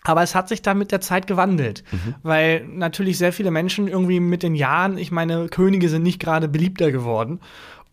Aber 0.04 0.22
es 0.24 0.34
hat 0.36 0.50
sich 0.50 0.62
dann 0.64 0.78
mit 0.80 0.92
der 0.92 1.02
Zeit 1.02 1.26
gewandelt, 1.28 1.84
Mhm. 1.92 2.16
weil 2.24 2.66
natürlich 2.68 3.18
sehr 3.20 3.34
viele 3.34 3.52
Menschen 3.52 3.88
irgendwie 3.88 4.20
mit 4.20 4.42
den 4.44 4.56
Jahren, 4.56 4.98
ich 4.98 5.12
meine, 5.12 5.48
Könige 5.48 5.90
sind 5.90 6.04
nicht 6.04 6.20
gerade 6.20 6.48
beliebter 6.48 6.92
geworden. 6.92 7.40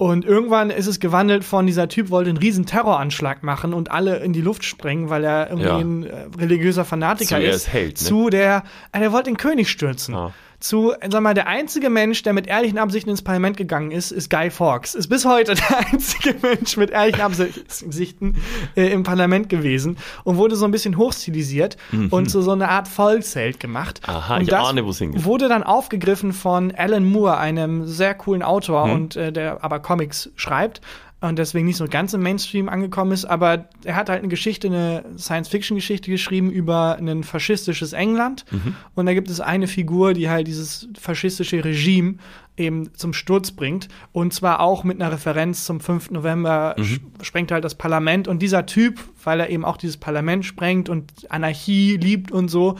Und 0.02 0.24
irgendwann 0.24 0.70
ist 0.70 0.88
es 0.88 0.98
gewandelt 0.98 1.44
von 1.44 1.64
dieser 1.64 1.86
Typ 1.86 2.10
wollte 2.10 2.30
einen 2.30 2.38
riesen 2.38 2.66
Terroranschlag 2.66 3.44
machen 3.44 3.72
und 3.72 3.92
alle 3.92 4.16
in 4.16 4.32
die 4.32 4.40
Luft 4.40 4.64
sprengen, 4.64 5.10
weil 5.10 5.22
er 5.22 5.48
irgendwie 5.50 5.68
Ja. 5.68 5.76
ein 5.78 6.02
äh, 6.04 6.14
religiöser 6.38 6.84
Fanatiker 6.84 7.36
Zu, 7.36 7.42
er 7.42 7.50
ist. 7.54 7.72
Held, 7.72 8.00
ne? 8.00 8.08
Zu 8.08 8.28
der, 8.28 8.64
äh, 8.90 8.98
der 8.98 9.12
wollte 9.12 9.30
den 9.30 9.36
König 9.36 9.70
stürzen. 9.70 10.14
Ah. 10.16 10.32
Zu, 10.62 10.92
sag 11.10 11.20
mal, 11.22 11.34
der 11.34 11.48
einzige 11.48 11.90
Mensch, 11.90 12.22
der 12.22 12.32
mit 12.34 12.46
ehrlichen 12.46 12.78
Absichten 12.78 13.10
ins 13.10 13.22
Parlament 13.22 13.56
gegangen 13.56 13.90
ist, 13.90 14.12
ist 14.12 14.30
Guy 14.30 14.48
Fawkes. 14.48 14.94
Ist 14.94 15.08
bis 15.08 15.24
heute 15.24 15.54
der 15.56 15.78
einzige 15.92 16.36
Mensch 16.40 16.76
mit 16.76 16.90
ehrlichen 16.90 17.20
Absichten 17.20 18.36
äh, 18.76 18.86
im 18.92 19.02
Parlament 19.02 19.48
gewesen 19.48 19.98
und 20.22 20.36
wurde 20.36 20.54
so 20.54 20.64
ein 20.64 20.70
bisschen 20.70 20.96
hochstilisiert 20.96 21.76
und 22.10 22.30
zu 22.30 22.42
so 22.42 22.52
einer 22.52 22.68
Art 22.68 22.86
Volksheld 22.86 23.58
gemacht. 23.58 24.00
Mhm. 24.06 24.14
Aha, 24.14 24.36
und 24.36 24.42
ich 24.42 24.48
das 24.50 24.68
ahne, 24.68 24.86
wo's 24.86 24.98
hingeht. 24.98 25.24
Wurde 25.24 25.48
dann 25.48 25.64
aufgegriffen 25.64 26.32
von 26.32 26.72
Alan 26.72 27.04
Moore, 27.04 27.38
einem 27.38 27.86
sehr 27.86 28.14
coolen 28.14 28.42
Autor 28.44 28.86
Mhm. 28.86 28.92
und 28.92 29.16
äh, 29.16 29.32
der 29.32 29.64
aber 29.64 29.80
Comics 29.80 30.30
schreibt 30.36 30.80
und 31.22 31.38
deswegen 31.38 31.66
nicht 31.66 31.76
so 31.76 31.86
ganz 31.86 32.12
im 32.14 32.22
Mainstream 32.22 32.68
angekommen 32.68 33.12
ist, 33.12 33.24
aber 33.24 33.68
er 33.84 33.94
hat 33.94 34.08
halt 34.08 34.18
eine 34.18 34.28
Geschichte, 34.28 34.66
eine 34.66 35.04
Science-Fiction-Geschichte 35.16 36.10
geschrieben 36.10 36.50
über 36.50 36.96
ein 36.98 37.22
faschistisches 37.22 37.92
England. 37.92 38.44
Mhm. 38.50 38.74
Und 38.94 39.06
da 39.06 39.14
gibt 39.14 39.30
es 39.30 39.40
eine 39.40 39.68
Figur, 39.68 40.14
die 40.14 40.28
halt 40.28 40.48
dieses 40.48 40.88
faschistische 41.00 41.64
Regime 41.64 42.16
eben 42.56 42.92
zum 42.94 43.12
Sturz 43.12 43.52
bringt. 43.52 43.88
Und 44.10 44.34
zwar 44.34 44.60
auch 44.60 44.82
mit 44.84 45.00
einer 45.00 45.12
Referenz 45.12 45.64
zum 45.64 45.80
5. 45.80 46.10
November 46.10 46.74
Mhm. 46.76 47.00
sprengt 47.22 47.52
halt 47.52 47.64
das 47.64 47.76
Parlament. 47.76 48.26
Und 48.26 48.42
dieser 48.42 48.66
Typ, 48.66 49.00
weil 49.22 49.40
er 49.40 49.48
eben 49.48 49.64
auch 49.64 49.76
dieses 49.76 49.96
Parlament 49.96 50.44
sprengt 50.44 50.88
und 50.88 51.12
Anarchie 51.30 51.96
liebt 51.96 52.32
und 52.32 52.48
so, 52.48 52.78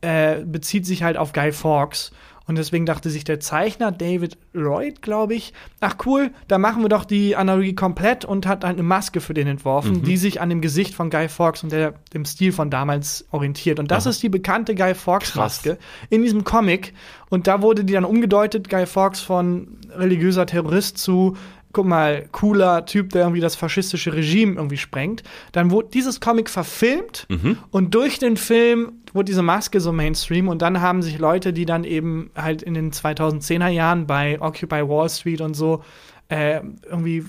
äh, 0.00 0.44
bezieht 0.44 0.86
sich 0.86 1.02
halt 1.02 1.16
auf 1.16 1.32
Guy 1.32 1.52
Fawkes. 1.52 2.12
Und 2.50 2.56
deswegen 2.58 2.84
dachte 2.84 3.10
sich 3.10 3.22
der 3.22 3.38
Zeichner 3.38 3.92
David 3.92 4.36
Lloyd, 4.52 5.02
glaube 5.02 5.34
ich, 5.34 5.52
ach 5.78 5.94
cool, 6.04 6.32
da 6.48 6.58
machen 6.58 6.82
wir 6.82 6.88
doch 6.88 7.04
die 7.04 7.36
Analogie 7.36 7.76
komplett 7.76 8.24
und 8.24 8.44
hat 8.44 8.64
halt 8.64 8.74
eine 8.74 8.82
Maske 8.82 9.20
für 9.20 9.34
den 9.34 9.46
entworfen, 9.46 9.92
Mhm. 9.98 10.02
die 10.02 10.16
sich 10.16 10.40
an 10.40 10.48
dem 10.50 10.60
Gesicht 10.60 10.96
von 10.96 11.10
Guy 11.10 11.28
Fawkes 11.28 11.62
und 11.62 11.70
der, 11.70 11.94
dem 12.12 12.24
Stil 12.24 12.50
von 12.50 12.68
damals 12.68 13.24
orientiert. 13.30 13.78
Und 13.78 13.92
das 13.92 14.02
Aha. 14.04 14.10
ist 14.10 14.22
die 14.24 14.28
bekannte 14.28 14.74
Guy 14.74 14.96
Fawkes 14.96 15.30
Krass. 15.30 15.64
Maske 15.64 15.78
in 16.08 16.22
diesem 16.22 16.42
Comic. 16.42 16.92
Und 17.28 17.46
da 17.46 17.62
wurde 17.62 17.84
die 17.84 17.92
dann 17.92 18.04
umgedeutet, 18.04 18.68
Guy 18.68 18.84
Fawkes 18.86 19.20
von 19.20 19.76
religiöser 19.94 20.44
Terrorist 20.44 20.98
zu 20.98 21.36
guck 21.72 21.86
mal, 21.86 22.26
cooler 22.32 22.84
Typ, 22.84 23.10
der 23.10 23.22
irgendwie 23.22 23.40
das 23.40 23.54
faschistische 23.54 24.12
Regime 24.12 24.54
irgendwie 24.56 24.76
sprengt. 24.76 25.22
Dann 25.52 25.70
wurde 25.70 25.86
dieses 25.94 26.20
Comic 26.20 26.50
verfilmt 26.50 27.26
Mhm. 27.28 27.58
und 27.70 27.94
durch 27.94 28.18
den 28.18 28.36
Film 28.36 28.90
wurde 29.14 29.26
diese 29.26 29.42
Maske 29.42 29.80
so 29.80 29.92
Mainstream 29.92 30.48
und 30.48 30.62
dann 30.62 30.80
haben 30.80 31.02
sich 31.02 31.18
Leute, 31.18 31.52
die 31.52 31.64
dann 31.66 31.84
eben 31.84 32.30
halt 32.36 32.62
in 32.62 32.74
den 32.74 32.92
2010er 32.92 33.68
Jahren 33.68 34.06
bei 34.06 34.40
Occupy 34.40 34.88
Wall 34.88 35.08
Street 35.08 35.40
und 35.40 35.54
so 35.54 35.82
äh, 36.28 36.60
irgendwie 36.88 37.24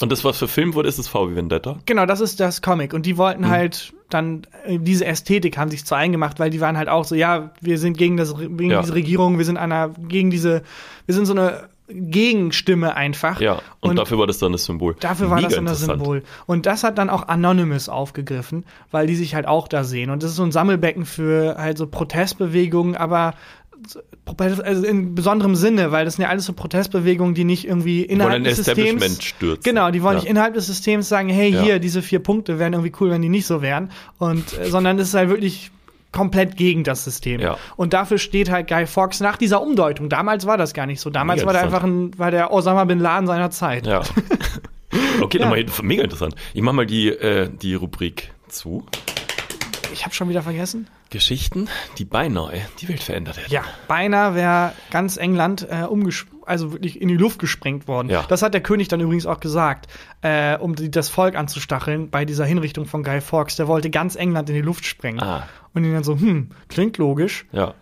Und 0.00 0.12
das, 0.12 0.24
was 0.24 0.38
verfilmt 0.38 0.74
wurde, 0.74 0.88
ist 0.88 0.98
das 0.98 1.08
V 1.08 1.30
wie 1.30 1.36
Vendetta? 1.36 1.78
Genau, 1.86 2.06
das 2.06 2.20
ist 2.20 2.40
das 2.40 2.62
Comic. 2.62 2.94
Und 2.94 3.04
die 3.06 3.16
wollten 3.16 3.42
Mhm. 3.42 3.48
halt 3.50 3.92
dann 4.08 4.46
äh, 4.64 4.78
diese 4.78 5.04
Ästhetik 5.04 5.58
haben 5.58 5.70
sich 5.70 5.84
zu 5.84 5.94
eingemacht, 5.94 6.38
weil 6.40 6.50
die 6.50 6.60
waren 6.60 6.76
halt 6.78 6.88
auch 6.88 7.04
so, 7.04 7.14
ja, 7.14 7.50
wir 7.60 7.78
sind 7.78 7.96
gegen 7.98 8.16
das 8.16 8.36
gegen 8.36 8.70
Ja. 8.70 8.80
diese 8.80 8.94
Regierung, 8.94 9.38
wir 9.38 9.44
sind 9.44 9.56
einer 9.56 9.88
gegen 9.90 10.30
diese, 10.30 10.62
wir 11.06 11.14
sind 11.14 11.26
so 11.26 11.32
eine 11.32 11.68
Gegenstimme 11.92 12.94
einfach. 12.96 13.40
Ja, 13.40 13.60
und, 13.80 13.96
dafür 13.98 14.18
war 14.18 14.26
das 14.26 14.38
dann 14.38 14.52
das 14.52 14.64
Symbol. 14.64 14.96
Dafür 15.00 15.30
war 15.30 15.36
Mega 15.36 15.48
das 15.48 15.56
dann 15.56 15.66
das. 15.66 15.80
Symbol. 15.80 16.22
Und 16.46 16.66
das 16.66 16.84
hat 16.84 16.98
dann 16.98 17.10
auch 17.10 17.28
Anonymous 17.28 17.88
aufgegriffen, 17.88 18.64
weil 18.90 19.06
die 19.06 19.16
sich 19.16 19.34
halt 19.34 19.46
auch 19.46 19.68
da 19.68 19.84
sehen. 19.84 20.10
Und 20.10 20.22
das 20.22 20.30
ist 20.30 20.36
so 20.36 20.42
ein 20.42 20.52
Sammelbecken 20.52 21.04
für 21.06 21.56
halt 21.58 21.78
so 21.78 21.86
Protestbewegungen, 21.86 22.96
aber 22.96 23.34
so- 23.86 24.00
also 24.62 24.84
in 24.86 25.14
besonderem 25.14 25.54
Sinne, 25.54 25.90
weil 25.90 26.04
das 26.04 26.16
sind 26.16 26.22
ja 26.24 26.28
alles 26.28 26.44
so 26.44 26.52
Protestbewegungen, 26.52 27.34
die 27.34 27.44
nicht 27.44 27.66
irgendwie 27.66 28.02
innerhalb 28.02 28.44
des 28.44 28.58
ein 28.58 28.64
Systems. 28.64 28.78
Establishment 28.88 29.22
stürzen. 29.24 29.62
Genau, 29.64 29.90
die 29.90 30.02
wollen 30.02 30.16
Ja. 30.16 30.20
nicht 30.20 30.30
innerhalb 30.30 30.54
des 30.54 30.66
Systems 30.66 31.08
sagen, 31.08 31.28
hey, 31.30 31.50
Ja. 31.50 31.62
hier, 31.62 31.78
diese 31.78 32.02
vier 32.02 32.18
Punkte 32.20 32.58
wären 32.58 32.74
irgendwie 32.74 32.92
cool, 33.00 33.10
wenn 33.10 33.22
die 33.22 33.28
nicht 33.30 33.46
so 33.46 33.62
wären. 33.62 33.90
Und, 34.18 34.58
äh, 34.58 34.66
sondern 34.70 34.98
es 34.98 35.08
ist 35.08 35.14
halt 35.14 35.30
wirklich 35.30 35.70
komplett 36.12 36.56
gegen 36.56 36.84
das 36.84 37.04
System. 37.04 37.40
Ja. 37.40 37.56
Und 37.76 37.92
dafür 37.92 38.18
steht 38.18 38.50
halt 38.50 38.68
Guy 38.68 38.86
Fawkes 38.86 39.20
nach 39.20 39.36
dieser 39.36 39.62
Umdeutung. 39.62 40.08
Damals 40.08 40.46
war 40.46 40.56
das 40.58 40.74
gar 40.74 40.86
nicht 40.86 41.00
so. 41.00 41.10
Damals 41.10 41.40
Mega 41.40 41.46
war 41.46 41.52
der 41.54 41.62
einfach 41.62 41.82
ein, 41.84 42.18
war 42.18 42.30
der 42.30 42.52
Osama 42.52 42.84
Bin 42.84 42.98
Laden 42.98 43.26
seiner 43.26 43.50
Zeit. 43.50 43.86
Ja. 43.86 44.02
Okay, 45.22 45.38
Ja. 45.38 45.48
dann 45.48 45.50
mal 45.50 45.64
mega 45.82 46.02
interessant. 46.02 46.34
Ich 46.52 46.62
mach 46.62 46.72
mal 46.72 46.84
die, 46.86 47.08
äh, 47.10 47.48
die 47.48 47.74
Rubrik 47.74 48.32
zu. 48.48 48.84
Ich 49.92 50.04
habe 50.04 50.14
schon 50.14 50.28
wieder 50.28 50.42
vergessen. 50.42 50.88
Geschichten, 51.10 51.68
die 51.98 52.04
beinahe 52.04 52.62
die 52.80 52.88
Welt 52.88 53.02
verändert 53.02 53.36
hätten. 53.36 53.52
Ja, 53.52 53.62
beinahe 53.86 54.34
wäre 54.34 54.72
ganz 54.90 55.16
England 55.16 55.66
äh, 55.70 55.84
umges 55.84 56.26
also 56.50 56.72
wirklich 56.72 57.00
in 57.00 57.08
die 57.08 57.16
Luft 57.16 57.38
gesprengt 57.38 57.88
worden. 57.88 58.10
Ja. 58.10 58.24
Das 58.28 58.42
hat 58.42 58.52
der 58.52 58.60
König 58.60 58.88
dann 58.88 59.00
übrigens 59.00 59.24
auch 59.26 59.40
gesagt, 59.40 59.86
äh, 60.22 60.58
um 60.58 60.74
die, 60.74 60.90
das 60.90 61.08
Volk 61.08 61.36
anzustacheln 61.36 62.10
bei 62.10 62.24
dieser 62.24 62.44
Hinrichtung 62.44 62.84
von 62.86 63.02
Guy 63.02 63.20
Fawkes. 63.20 63.56
Der 63.56 63.68
wollte 63.68 63.88
ganz 63.90 64.16
England 64.16 64.50
in 64.50 64.56
die 64.56 64.60
Luft 64.62 64.84
sprengen. 64.84 65.20
Ah. 65.22 65.48
Und 65.72 65.84
die 65.84 65.92
dann 65.92 66.04
so, 66.04 66.18
hm, 66.18 66.50
klingt 66.68 66.98
logisch. 66.98 67.46
Ja. 67.52 67.74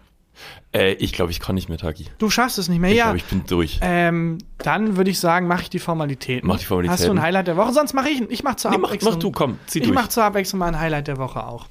Äh, 0.72 0.92
ich 0.92 1.12
glaube, 1.12 1.32
ich 1.32 1.40
kann 1.40 1.54
nicht 1.54 1.68
mehr, 1.68 1.78
Tagi. 1.78 2.06
Du 2.18 2.30
schaffst 2.30 2.58
es 2.58 2.68
nicht 2.68 2.78
mehr. 2.78 2.90
Ich 2.90 2.96
ja. 2.96 3.04
glaube, 3.04 3.16
ich 3.18 3.24
bin 3.24 3.42
durch. 3.48 3.80
ähm, 3.82 4.38
dann 4.58 4.96
würde 4.96 5.10
ich 5.10 5.18
sagen, 5.18 5.48
mache 5.48 5.62
ich 5.62 5.70
die 5.70 5.78
Formalitäten. 5.78 6.46
Mach 6.46 6.58
die 6.58 6.64
Formalitäten. 6.64 6.98
Hast 7.00 7.08
du 7.08 7.12
ein 7.12 7.22
Highlight 7.22 7.48
der 7.48 7.56
Woche? 7.56 7.72
Sonst 7.72 7.94
mache 7.94 8.10
ich, 8.10 8.20
ich 8.30 8.44
mache 8.44 8.56
zur 8.56 8.70
Nee, 8.70 8.78
mach, 8.78 8.88
Abwechslung. 8.88 9.14
mach 9.14 9.18
du, 9.18 9.32
komm, 9.32 9.58
zieh 9.66 9.78
ich 9.80 9.86
durch. 9.86 9.94
mache 9.94 10.10
zur 10.10 10.24
Abwechslung 10.24 10.60
mal 10.60 10.66
ein 10.66 10.78
Highlight 10.78 11.08
der 11.08 11.16
Woche 11.16 11.44
auch. 11.44 11.66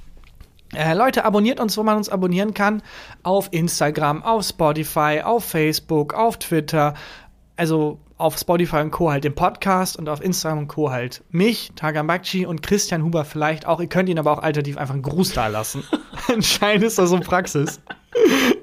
Äh, 0.75 0.93
Leute, 0.93 1.25
abonniert 1.25 1.59
uns, 1.59 1.77
wo 1.77 1.83
man 1.83 1.97
uns 1.97 2.09
abonnieren 2.09 2.53
kann. 2.53 2.81
Auf 3.23 3.49
Instagram, 3.51 4.23
auf 4.23 4.45
Spotify, 4.45 5.21
auf 5.23 5.45
Facebook, 5.45 6.13
auf 6.13 6.37
Twitter. 6.37 6.93
Also 7.55 7.99
auf 8.17 8.37
Spotify 8.37 8.77
und 8.77 8.91
Co. 8.91 9.11
halt 9.11 9.23
den 9.23 9.35
Podcast 9.35 9.97
und 9.97 10.09
auf 10.09 10.21
Instagram 10.21 10.59
und 10.59 10.67
Co. 10.67 10.89
halt 10.91 11.23
mich, 11.29 11.71
Tagambakchi 11.75 12.45
und 12.45 12.63
Christian 12.63 13.03
Huber 13.03 13.25
vielleicht 13.25 13.67
auch. 13.67 13.79
Ihr 13.79 13.87
könnt 13.87 14.09
ihn 14.09 14.17
aber 14.17 14.31
auch 14.31 14.41
alternativ 14.41 14.77
einfach 14.77 14.95
einen 14.95 15.03
Gruß 15.03 15.33
da 15.33 15.47
lassen. 15.47 15.83
Anscheinend 16.33 16.83
ist 16.83 16.97
das 16.97 17.09
so 17.09 17.19
Praxis. 17.19 17.79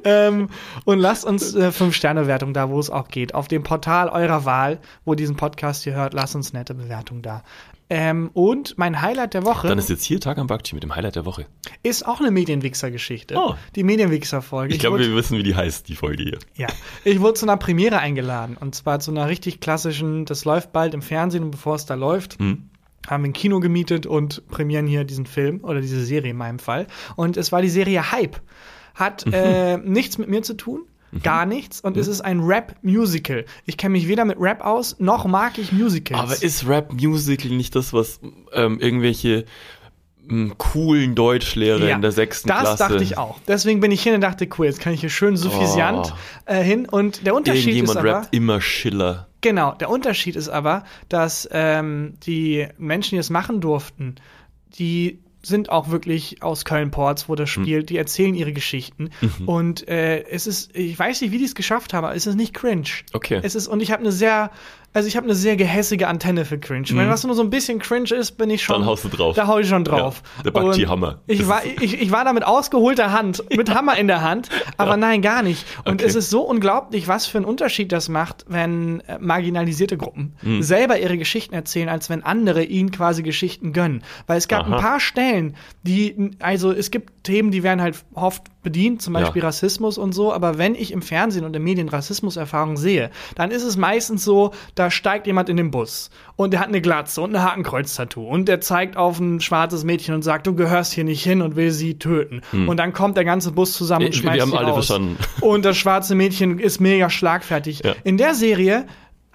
ähm, 0.04 0.48
und 0.84 0.98
lasst 0.98 1.24
uns 1.24 1.54
äh, 1.54 1.68
5-Sterne-Wertung 1.68 2.52
da, 2.52 2.68
wo 2.68 2.78
es 2.78 2.90
auch 2.90 3.08
geht. 3.08 3.34
Auf 3.34 3.48
dem 3.48 3.62
Portal 3.62 4.08
eurer 4.08 4.44
Wahl, 4.44 4.80
wo 5.04 5.12
ihr 5.12 5.16
diesen 5.16 5.36
Podcast 5.36 5.84
hier 5.84 5.94
hört, 5.94 6.14
lasst 6.14 6.34
uns 6.34 6.52
nette 6.52 6.74
Bewertung 6.74 7.22
da. 7.22 7.42
Ähm, 7.90 8.30
und 8.32 8.78
mein 8.78 9.02
Highlight 9.02 9.34
der 9.34 9.44
Woche 9.44 9.68
Dann 9.68 9.78
ist 9.78 9.90
jetzt 9.90 10.04
hier 10.04 10.18
Tag 10.18 10.38
am 10.38 10.46
Bakchi 10.46 10.74
mit 10.74 10.82
dem 10.82 10.96
Highlight 10.96 11.16
der 11.16 11.26
Woche. 11.26 11.46
ist 11.82 12.06
auch 12.06 12.18
eine 12.20 12.30
Medienwichser-Geschichte. 12.30 13.34
Oh. 13.36 13.54
Die 13.76 13.84
Medienwichser-Folge. 13.84 14.72
Ich 14.72 14.80
glaube, 14.80 14.98
wir 14.98 15.14
wissen, 15.14 15.36
wie 15.36 15.42
die 15.42 15.54
heißt, 15.54 15.88
die 15.88 15.96
Folge 15.96 16.22
hier. 16.22 16.38
ja, 16.56 16.68
ich 17.04 17.20
wurde 17.20 17.34
zu 17.34 17.44
einer 17.46 17.56
Premiere 17.58 17.98
eingeladen. 17.98 18.56
Und 18.58 18.74
zwar 18.74 19.00
zu 19.00 19.10
einer 19.10 19.28
richtig 19.28 19.60
klassischen, 19.60 20.24
das 20.24 20.44
läuft 20.46 20.72
bald 20.72 20.94
im 20.94 21.02
Fernsehen 21.02 21.44
und 21.44 21.50
bevor 21.50 21.74
es 21.76 21.84
da 21.86 21.94
läuft, 21.94 22.38
Hm? 22.38 22.70
haben 23.06 23.22
wir 23.22 23.28
ein 23.28 23.34
Kino 23.34 23.60
gemietet 23.60 24.06
und 24.06 24.48
premieren 24.48 24.86
hier 24.86 25.04
diesen 25.04 25.26
Film 25.26 25.62
oder 25.62 25.82
diese 25.82 26.02
Serie 26.02 26.30
in 26.30 26.38
meinem 26.38 26.58
Fall. 26.58 26.86
Und 27.16 27.36
es 27.36 27.52
war 27.52 27.60
die 27.60 27.68
Serie 27.68 28.12
Hype. 28.12 28.40
Hat 28.94 29.26
äh, 29.30 29.76
nichts 29.76 30.16
mit 30.16 30.28
mir 30.30 30.42
zu 30.42 30.54
tun. 30.54 30.84
Gar 31.22 31.46
nichts. 31.46 31.80
Und 31.80 31.96
es 31.96 32.08
ist 32.08 32.20
ein 32.20 32.40
Rap-Musical. 32.40 33.44
Ich 33.66 33.76
kenne 33.76 33.92
mich 33.92 34.08
weder 34.08 34.24
mit 34.24 34.38
Rap 34.40 34.62
aus, 34.64 34.96
noch 34.98 35.26
mag 35.26 35.58
ich 35.58 35.72
Musicals. 35.72 36.20
Aber 36.20 36.42
ist 36.42 36.66
Rap 36.66 36.92
Musical 36.92 37.50
nicht 37.52 37.74
das, 37.76 37.92
was 37.92 38.20
ähm, 38.52 38.78
irgendwelche 38.80 39.44
m, 40.28 40.54
coolen 40.58 41.14
Deutschlehrer 41.14 41.90
in 41.90 42.00
der 42.02 42.12
sechsten 42.12 42.48
das 42.48 42.60
Klasse. 42.60 42.78
dachte 42.88 43.02
ich 43.04 43.18
auch. 43.18 43.38
Deswegen 43.46 43.80
bin 43.80 43.92
ich 43.92 44.02
hin 44.02 44.14
und 44.14 44.20
dachte, 44.22 44.48
cool, 44.58 44.66
jetzt 44.66 44.80
kann 44.80 44.92
ich 44.92 45.00
hier 45.00 45.10
schön 45.10 45.36
suffisant 45.36 46.12
Oh. 46.46 46.50
äh, 46.52 46.62
hin. 46.62 46.86
Und 46.88 47.26
der 47.26 47.34
Unterschied 47.34 47.82
ist 47.82 47.96
aber, 47.96 48.12
rappt 48.14 48.34
immer 48.34 48.60
Schiller. 48.60 49.28
genau, 49.42 49.72
der 49.74 49.90
Unterschied 49.90 50.36
ist 50.36 50.48
aber, 50.48 50.84
dass 51.08 51.46
ähm, 51.52 52.14
die 52.26 52.66
Menschen, 52.78 53.16
die 53.16 53.20
es 53.20 53.30
machen 53.30 53.60
durften, 53.60 54.16
die 54.78 55.20
sind 55.44 55.70
auch 55.70 55.90
wirklich 55.90 56.42
aus 56.42 56.64
Köln-Ports, 56.64 57.28
wo 57.28 57.34
das 57.34 57.50
spielt. 57.50 57.90
Die 57.90 57.96
erzählen 57.96 58.34
ihre 58.34 58.52
Geschichten. 58.52 59.10
Und 59.46 59.86
äh, 59.88 60.24
es 60.24 60.46
ist, 60.46 60.74
ich 60.76 60.98
weiß 60.98 61.20
nicht, 61.20 61.32
wie 61.32 61.38
die 61.38 61.44
es 61.44 61.54
geschafft 61.54 61.92
haben, 61.92 62.04
aber 62.04 62.16
es 62.16 62.26
ist 62.26 62.36
nicht 62.36 62.54
cringe. 62.54 62.88
Okay. 63.12 63.40
Es 63.42 63.54
ist, 63.54 63.68
und 63.68 63.80
ich 63.80 63.92
habe 63.92 64.00
eine 64.00 64.12
sehr, 64.12 64.50
also 64.94 65.06
ich 65.08 65.16
habe 65.16 65.26
eine 65.26 65.34
sehr 65.34 65.56
gehässige 65.56 66.08
Antenne 66.08 66.44
für 66.44 66.58
cringe. 66.58 66.86
Wenn 66.90 67.08
was 67.10 67.24
nur 67.24 67.34
so 67.34 67.42
ein 67.42 67.50
bisschen 67.50 67.78
cringe 67.80 68.14
ist, 68.14 68.32
bin 68.38 68.48
ich 68.48 68.62
schon. 68.62 68.76
Dann 68.78 68.86
haust 68.86 69.04
du 69.04 69.08
drauf. 69.08 69.34
Da 69.36 69.46
hau 69.46 69.58
ich 69.58 69.68
schon 69.68 69.84
drauf. 69.84 70.22
Ja, 70.38 70.42
der 70.44 70.50
Bakchi 70.52 70.84
Und 70.84 70.88
Hammer. 70.90 71.20
Ich 71.26 71.46
war, 71.46 71.62
ich, 71.64 72.00
ich 72.00 72.10
war 72.10 72.24
da 72.24 72.32
mit 72.32 72.44
ausgeholter 72.46 73.12
Hand, 73.12 73.42
mit 73.56 73.74
Hammer 73.74 73.96
in 73.98 74.06
der 74.06 74.22
Hand, 74.22 74.48
aber 74.76 74.96
nein, 74.96 75.20
gar 75.20 75.42
nicht. 75.42 75.66
Und 75.84 75.94
Okay. 75.94 76.04
es 76.06 76.14
ist 76.14 76.30
so 76.30 76.42
unglaublich, 76.42 77.08
was 77.08 77.26
für 77.26 77.38
einen 77.38 77.44
Unterschied 77.44 77.92
das 77.92 78.08
macht, 78.08 78.44
wenn 78.48 79.00
äh, 79.00 79.18
marginalisierte 79.20 79.96
Gruppen 79.96 80.34
Hm. 80.40 80.62
selber 80.62 80.98
ihre 80.98 81.18
Geschichten 81.18 81.54
erzählen, 81.54 81.88
als 81.88 82.08
wenn 82.08 82.22
andere 82.22 82.62
ihnen 82.64 82.90
quasi 82.90 83.22
Geschichten 83.22 83.72
gönnen. 83.72 84.02
Weil 84.26 84.38
es 84.38 84.48
gab 84.48 84.66
Aha. 84.66 84.76
ein 84.76 84.80
paar 84.80 85.00
Stellen, 85.00 85.56
die, 85.82 86.30
also 86.38 86.70
es 86.72 86.90
gibt 86.90 87.24
Themen, 87.24 87.50
die 87.50 87.62
werden 87.62 87.82
halt 87.82 88.04
oft 88.14 88.42
bedient, 88.64 89.00
zum 89.00 89.12
Beispiel 89.14 89.42
Ja. 89.42 89.46
Rassismus 89.48 89.96
und 89.98 90.12
so, 90.12 90.32
aber 90.32 90.58
wenn 90.58 90.74
ich 90.74 90.90
im 90.92 91.00
Fernsehen 91.02 91.44
und 91.44 91.54
in 91.54 91.62
Medien 91.62 91.88
Rassismuserfahrungen 91.88 92.76
sehe, 92.76 93.10
dann 93.36 93.52
ist 93.52 93.62
es 93.62 93.76
meistens 93.76 94.24
so, 94.24 94.50
da 94.74 94.90
steigt 94.90 95.28
jemand 95.28 95.48
in 95.48 95.56
den 95.56 95.70
Bus 95.70 96.10
und 96.34 96.50
der 96.52 96.58
hat 96.60 96.68
eine 96.68 96.80
Glatze 96.80 97.20
und 97.20 97.36
ein 97.36 97.42
Hakenkreuz-Tattoo 97.44 98.26
und 98.26 98.48
der 98.48 98.60
zeigt 98.60 98.96
auf 98.96 99.20
ein 99.20 99.40
schwarzes 99.40 99.84
Mädchen 99.84 100.14
und 100.14 100.22
sagt, 100.22 100.46
du 100.46 100.54
gehörst 100.54 100.92
hier 100.92 101.04
nicht 101.04 101.22
hin 101.22 101.42
und 101.42 101.54
will 101.54 101.70
sie 101.70 101.98
töten. 101.98 102.40
Und 102.52 102.76
dann 102.78 102.92
kommt 102.92 103.16
der 103.16 103.24
ganze 103.24 103.52
Bus 103.52 103.72
zusammen 103.74 104.06
und 104.06 104.14
Hm. 104.14 104.22
Wir- 104.24 104.30
schmeißt 104.30 104.36
wir 104.36 104.42
haben 104.42 104.50
sie 104.50 104.56
alle 104.58 104.66
raus. 104.68 104.74
verstanden. 104.86 105.16
Und 105.40 105.64
das 105.64 105.76
schwarze 105.76 106.14
Mädchen 106.14 106.58
ist 106.58 106.80
mega 106.80 107.10
schlagfertig. 107.10 107.82
Ja. 107.84 107.94
In 108.02 108.16
der 108.16 108.34
Serie 108.34 108.86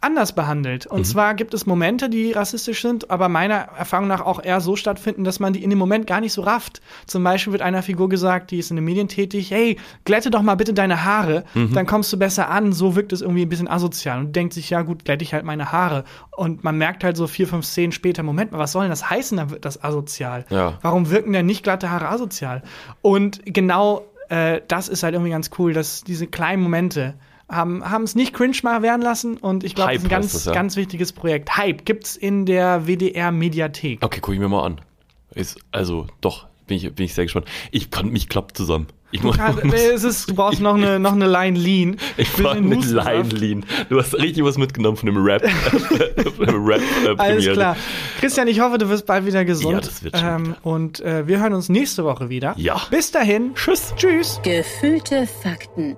anders 0.01 0.33
behandelt. 0.33 0.85
Mhm. 0.89 0.97
Und 0.97 1.05
zwar 1.05 1.33
gibt 1.33 1.53
es 1.53 1.65
Momente, 1.65 2.09
die 2.09 2.31
rassistisch 2.31 2.81
sind, 2.81 3.09
aber 3.11 3.29
meiner 3.29 3.55
Erfahrung 3.55 4.07
nach 4.07 4.21
auch 4.21 4.43
eher 4.43 4.61
so 4.61 4.75
stattfinden, 4.75 5.23
dass 5.23 5.39
man 5.39 5.53
die 5.53 5.63
in 5.63 5.69
dem 5.69 5.79
Moment 5.79 6.07
gar 6.07 6.21
nicht 6.21 6.33
so 6.33 6.41
rafft. 6.41 6.81
Zum 7.05 7.23
Beispiel 7.23 7.53
wird 7.53 7.61
einer 7.61 7.83
Figur 7.83 8.09
gesagt, 8.09 8.51
die 8.51 8.59
ist 8.59 8.69
in 8.69 8.75
den 8.77 8.85
Medien 8.85 9.07
tätig, 9.07 9.51
hey, 9.51 9.77
glätte 10.05 10.31
doch 10.31 10.41
mal 10.41 10.55
bitte 10.55 10.73
deine 10.73 11.03
Haare, 11.05 11.43
Mhm. 11.53 11.73
dann 11.73 11.85
kommst 11.85 12.11
du 12.13 12.17
besser 12.17 12.49
an. 12.49 12.71
So 12.73 12.95
wirkt 12.95 13.13
es 13.13 13.21
irgendwie 13.21 13.43
ein 13.43 13.49
bisschen 13.49 13.67
asozial 13.67 14.19
und 14.19 14.35
denkt 14.35 14.53
sich, 14.53 14.69
ja 14.69 14.81
gut, 14.81 15.05
glätte 15.05 15.23
ich 15.23 15.33
halt 15.33 15.43
meine 15.45 15.71
Haare. 15.71 16.03
Und 16.35 16.63
man 16.63 16.77
merkt 16.77 17.03
halt 17.03 17.17
so 17.17 17.27
vier, 17.27 17.47
fünf 17.47 17.65
Szenen 17.65 17.91
später, 17.91 18.23
Moment 18.23 18.51
mal, 18.51 18.59
was 18.59 18.71
soll 18.71 18.83
denn 18.83 18.89
das 18.91 19.09
heißen, 19.09 19.37
dann 19.37 19.49
wird 19.49 19.65
das 19.65 19.83
asozial. 19.83 20.45
Ja. 20.49 20.77
Warum 20.81 21.09
wirken 21.09 21.33
denn 21.33 21.45
nicht 21.45 21.63
glatte 21.63 21.89
Haare 21.89 22.09
asozial? 22.09 22.63
Und 23.01 23.41
genau 23.45 24.05
äh, 24.29 24.61
das 24.67 24.87
ist 24.89 25.01
halt 25.03 25.15
irgendwie 25.15 25.31
ganz 25.31 25.49
cool, 25.57 25.73
dass 25.73 26.03
diese 26.03 26.27
kleinen 26.27 26.61
Momente 26.61 27.15
haben 27.49 27.89
haben 27.89 28.03
es 28.03 28.15
nicht 28.15 28.33
cringe 28.33 28.57
mal 28.63 28.81
werden 28.81 29.01
lassen 29.01 29.37
und 29.37 29.63
ich 29.63 29.75
glaube, 29.75 29.93
das 29.93 29.99
ist 29.99 30.05
ein 30.05 30.09
ganz, 30.09 30.31
das, 30.33 30.45
ja. 30.45 30.53
ganz 30.53 30.75
wichtiges 30.75 31.11
Projekt. 31.11 31.57
Hype 31.57 31.85
gibt's 31.85 32.15
in 32.15 32.45
der 32.45 32.87
WDR 32.87 33.31
Mediathek. 33.31 34.03
Okay, 34.03 34.19
guck 34.21 34.33
ich 34.33 34.39
mir 34.39 34.49
mal 34.49 34.63
an. 34.63 34.81
Ist, 35.33 35.59
also, 35.71 36.07
doch, 36.21 36.47
bin 36.67 36.77
ich, 36.77 36.93
bin 36.93 37.05
ich 37.05 37.13
sehr 37.13 37.25
gespannt. 37.25 37.47
Ich 37.71 37.91
kann 37.91 38.09
mich 38.09 38.29
klappt 38.29 38.57
zusammen. 38.57 38.87
Ich 39.11 39.23
muss, 39.23 39.37
Ja, 39.37 39.55
es 39.63 40.03
ist, 40.03 40.29
du 40.29 40.35
brauchst 40.35 40.59
noch 40.61 40.75
eine, 40.75 40.99
noch 40.99 41.13
eine 41.13 41.27
Line 41.27 41.57
Lean. 41.57 41.97
ich 42.17 42.31
brauche 42.31 42.57
eine. 42.57 42.75
Line 42.75 43.29
lean. 43.29 43.65
Du 43.89 43.97
hast 43.97 44.13
richtig 44.15 44.43
was 44.43 44.57
mitgenommen 44.57 44.97
von 44.97 45.07
dem 45.07 45.17
Rap. 45.17 45.49
von 45.49 46.45
dem 46.45 46.65
Rap 46.65 46.81
äh, 47.05 47.15
Alles 47.17 47.47
klar. 47.51 47.75
Christian, 48.19 48.47
ich 48.47 48.59
hoffe, 48.59 48.77
du 48.77 48.87
wirst 48.89 49.07
bald 49.07 49.25
wieder 49.25 49.45
gesund. 49.45 49.73
Ja, 49.73 49.79
das 49.79 50.03
wird 50.03 50.17
schon 50.17 50.45
ähm. 50.45 50.55
Und 50.61 50.99
äh, 50.99 51.27
wir 51.27 51.39
hören 51.39 51.53
uns 51.53 51.69
nächste 51.69 52.03
Woche 52.03 52.29
wieder. 52.29 52.53
Ja. 52.57 52.81
Bis 52.91 53.11
dahin. 53.11 53.55
Tschüss. 53.55 53.93
Tschüss. 53.97 54.39
Gefühlte 54.43 55.27
Fakten 55.41 55.97